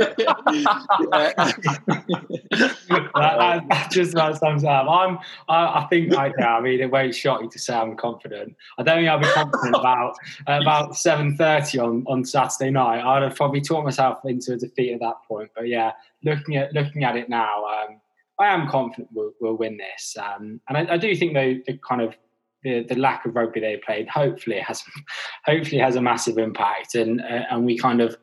that, 3.13 3.63
that 3.69 3.91
just 3.91 4.13
about 4.13 4.39
sums 4.39 4.63
up. 4.63 4.87
I'm. 4.89 5.19
I, 5.47 5.81
I 5.81 5.87
think 5.87 6.15
I. 6.15 6.33
Yeah, 6.39 6.55
I 6.55 6.61
mean, 6.61 6.79
it 6.79 6.89
won't 6.89 7.13
shock 7.13 7.43
you 7.43 7.49
to 7.49 7.59
say 7.59 7.75
I'm 7.75 7.95
confident. 7.95 8.55
I 8.79 8.83
don't 8.83 8.97
think 8.97 9.09
I'll 9.09 9.19
be 9.19 9.27
confident 9.27 9.75
about 9.75 10.15
about 10.47 10.95
seven 10.95 11.37
thirty 11.37 11.77
on 11.77 12.03
on 12.07 12.25
Saturday 12.25 12.71
night. 12.71 13.03
I'd 13.03 13.21
have 13.21 13.35
probably 13.35 13.61
talked 13.61 13.85
myself 13.85 14.19
into 14.25 14.53
a 14.53 14.57
defeat 14.57 14.93
at 14.93 14.99
that 15.01 15.17
point. 15.27 15.51
But 15.55 15.67
yeah, 15.67 15.91
looking 16.23 16.55
at 16.55 16.73
looking 16.73 17.03
at 17.03 17.15
it 17.15 17.29
now, 17.29 17.65
um, 17.65 18.01
I 18.39 18.47
am 18.47 18.67
confident 18.67 19.09
we'll, 19.13 19.33
we'll 19.41 19.57
win 19.57 19.77
this. 19.77 20.17
Um, 20.17 20.61
and 20.69 20.77
I, 20.77 20.93
I, 20.93 20.97
do 20.97 21.13
think 21.15 21.33
though 21.33 21.55
the 21.67 21.77
kind 21.87 22.01
of 22.01 22.15
the, 22.63 22.83
the 22.83 22.95
lack 22.95 23.25
of 23.25 23.35
rugby 23.35 23.59
they 23.59 23.77
played 23.77 24.07
hopefully 24.07 24.59
has 24.59 24.83
hopefully 25.45 25.79
has 25.79 25.95
a 25.95 26.01
massive 26.01 26.37
impact 26.37 26.95
and 26.95 27.21
uh, 27.21 27.45
and 27.51 27.65
we 27.65 27.77
kind 27.77 28.01
of 28.01 28.17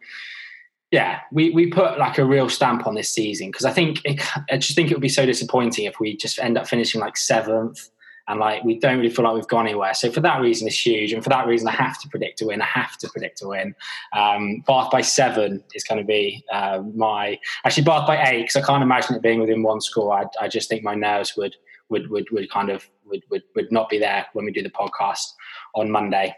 yeah 0.91 1.21
we 1.33 1.51
we 1.51 1.67
put 1.67 1.99
like 1.99 2.19
a 2.19 2.25
real 2.25 2.49
stamp 2.49 2.87
on 2.87 2.95
this 2.95 3.09
season 3.09 3.49
because 3.49 3.65
I 3.65 3.73
think 3.73 4.01
it, 4.05 4.21
I 4.51 4.59
just 4.59 4.75
think 4.75 4.91
it 4.91 4.95
would 4.95 5.03
be 5.03 5.09
so 5.09 5.27
disappointing 5.27 5.85
if 5.85 6.01
we 6.01 6.17
just 6.17 6.39
end 6.39 6.59
up 6.59 6.67
finishing 6.67 7.01
like 7.01 7.17
seventh 7.17 7.91
and 8.29 8.41
like 8.41 8.65
we 8.65 8.79
don't 8.79 8.99
really 8.99 9.11
feel 9.11 9.25
like 9.25 9.35
we've 9.35 9.47
gone 9.47 9.67
anywhere. 9.67 9.95
So 9.95 10.11
for 10.11 10.21
that 10.21 10.41
reason, 10.41 10.67
it's 10.67 10.85
huge, 10.85 11.13
and 11.13 11.23
for 11.23 11.31
that 11.31 11.47
reason, 11.47 11.69
I 11.69 11.73
have 11.73 12.01
to 12.01 12.09
predict 12.09 12.43
a 12.43 12.47
win. 12.47 12.61
I 12.61 12.67
have 12.67 12.97
to 12.99 13.09
predict 13.09 13.43
a 13.43 13.49
win. 13.49 13.75
Um, 14.17 14.65
Bath 14.67 14.91
by 14.91 15.01
seven 15.01 15.63
is 15.75 15.85
going 15.85 16.01
to 16.01 16.05
be 16.05 16.45
uh, 16.53 16.83
my 16.95 17.39
actually 17.65 17.85
Bath 17.85 18.07
by 18.07 18.31
eight 18.31 18.43
because 18.43 18.57
I 18.57 18.63
can't 18.63 18.83
imagine 18.83 19.15
it 19.15 19.23
being 19.23 19.41
within 19.41 19.63
one 19.63 19.81
score. 19.81 20.13
I, 20.13 20.25
I 20.41 20.49
just 20.49 20.69
think 20.69 20.83
my 20.83 20.95
nerves 20.95 21.37
would 21.37 21.55
would 21.89 22.11
would 22.11 22.27
would 22.31 22.51
kind 22.51 22.71
of 22.71 22.89
would, 23.05 23.23
would 23.31 23.43
would 23.55 23.71
not 23.71 23.89
be 23.89 23.99
there 23.99 24.27
when 24.33 24.45
we 24.45 24.53
do 24.53 24.63
the 24.63 24.71
podcast 24.71 25.25
on 25.75 25.91
Monday. 25.91 26.35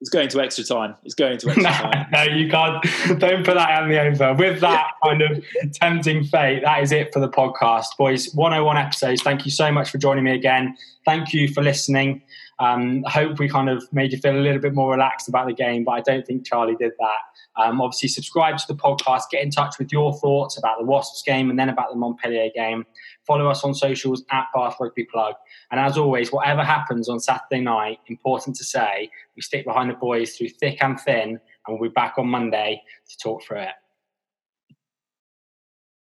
It's 0.00 0.10
going 0.10 0.28
to 0.28 0.40
extra 0.40 0.62
time. 0.62 0.94
It's 1.02 1.14
going 1.14 1.38
to 1.38 1.50
extra 1.50 1.64
time. 1.72 2.06
no, 2.12 2.22
you 2.22 2.48
can't. 2.48 2.80
Don't 3.18 3.44
put 3.44 3.54
that 3.54 3.82
on 3.82 3.88
the 3.88 4.00
over. 4.00 4.32
With 4.32 4.60
that 4.60 4.92
kind 5.02 5.22
of 5.22 5.44
tempting 5.72 6.22
fate, 6.24 6.62
that 6.62 6.82
is 6.84 6.92
it 6.92 7.12
for 7.12 7.18
the 7.18 7.28
podcast, 7.28 7.86
boys. 7.98 8.32
101 8.34 8.76
episodes. 8.76 9.22
Thank 9.22 9.44
you 9.44 9.50
so 9.50 9.72
much 9.72 9.90
for 9.90 9.98
joining 9.98 10.22
me 10.22 10.34
again. 10.34 10.76
Thank 11.04 11.32
you 11.32 11.48
for 11.48 11.64
listening. 11.64 12.22
Um, 12.60 13.04
I 13.06 13.10
hope 13.10 13.38
we 13.38 13.48
kind 13.48 13.68
of 13.68 13.84
made 13.92 14.12
you 14.12 14.18
feel 14.18 14.36
a 14.36 14.40
little 14.40 14.60
bit 14.60 14.74
more 14.74 14.90
relaxed 14.90 15.28
about 15.28 15.46
the 15.46 15.52
game, 15.52 15.84
but 15.84 15.92
I 15.92 16.00
don't 16.00 16.26
think 16.26 16.44
Charlie 16.44 16.74
did 16.74 16.92
that. 16.98 17.62
Um, 17.62 17.80
obviously, 17.80 18.08
subscribe 18.08 18.58
to 18.58 18.66
the 18.66 18.74
podcast, 18.74 19.22
get 19.30 19.42
in 19.42 19.50
touch 19.50 19.78
with 19.78 19.92
your 19.92 20.12
thoughts 20.18 20.58
about 20.58 20.78
the 20.78 20.84
Wasps 20.84 21.22
game 21.22 21.50
and 21.50 21.58
then 21.58 21.68
about 21.68 21.90
the 21.90 21.96
Montpellier 21.96 22.50
game. 22.54 22.84
Follow 23.26 23.48
us 23.48 23.62
on 23.64 23.74
socials 23.74 24.24
at 24.30 24.46
Bath 24.54 24.76
Rugby 24.80 25.04
Plug. 25.04 25.34
And 25.70 25.80
as 25.80 25.96
always, 25.96 26.32
whatever 26.32 26.64
happens 26.64 27.08
on 27.08 27.20
Saturday 27.20 27.60
night, 27.60 27.98
important 28.06 28.56
to 28.56 28.64
say, 28.64 29.10
we 29.36 29.42
stick 29.42 29.64
behind 29.64 29.90
the 29.90 29.94
boys 29.94 30.36
through 30.36 30.48
thick 30.48 30.82
and 30.82 30.98
thin, 31.00 31.40
and 31.66 31.78
we'll 31.78 31.90
be 31.90 31.92
back 31.92 32.14
on 32.18 32.28
Monday 32.28 32.82
to 33.08 33.18
talk 33.18 33.42
through 33.44 33.60
it. 33.60 33.74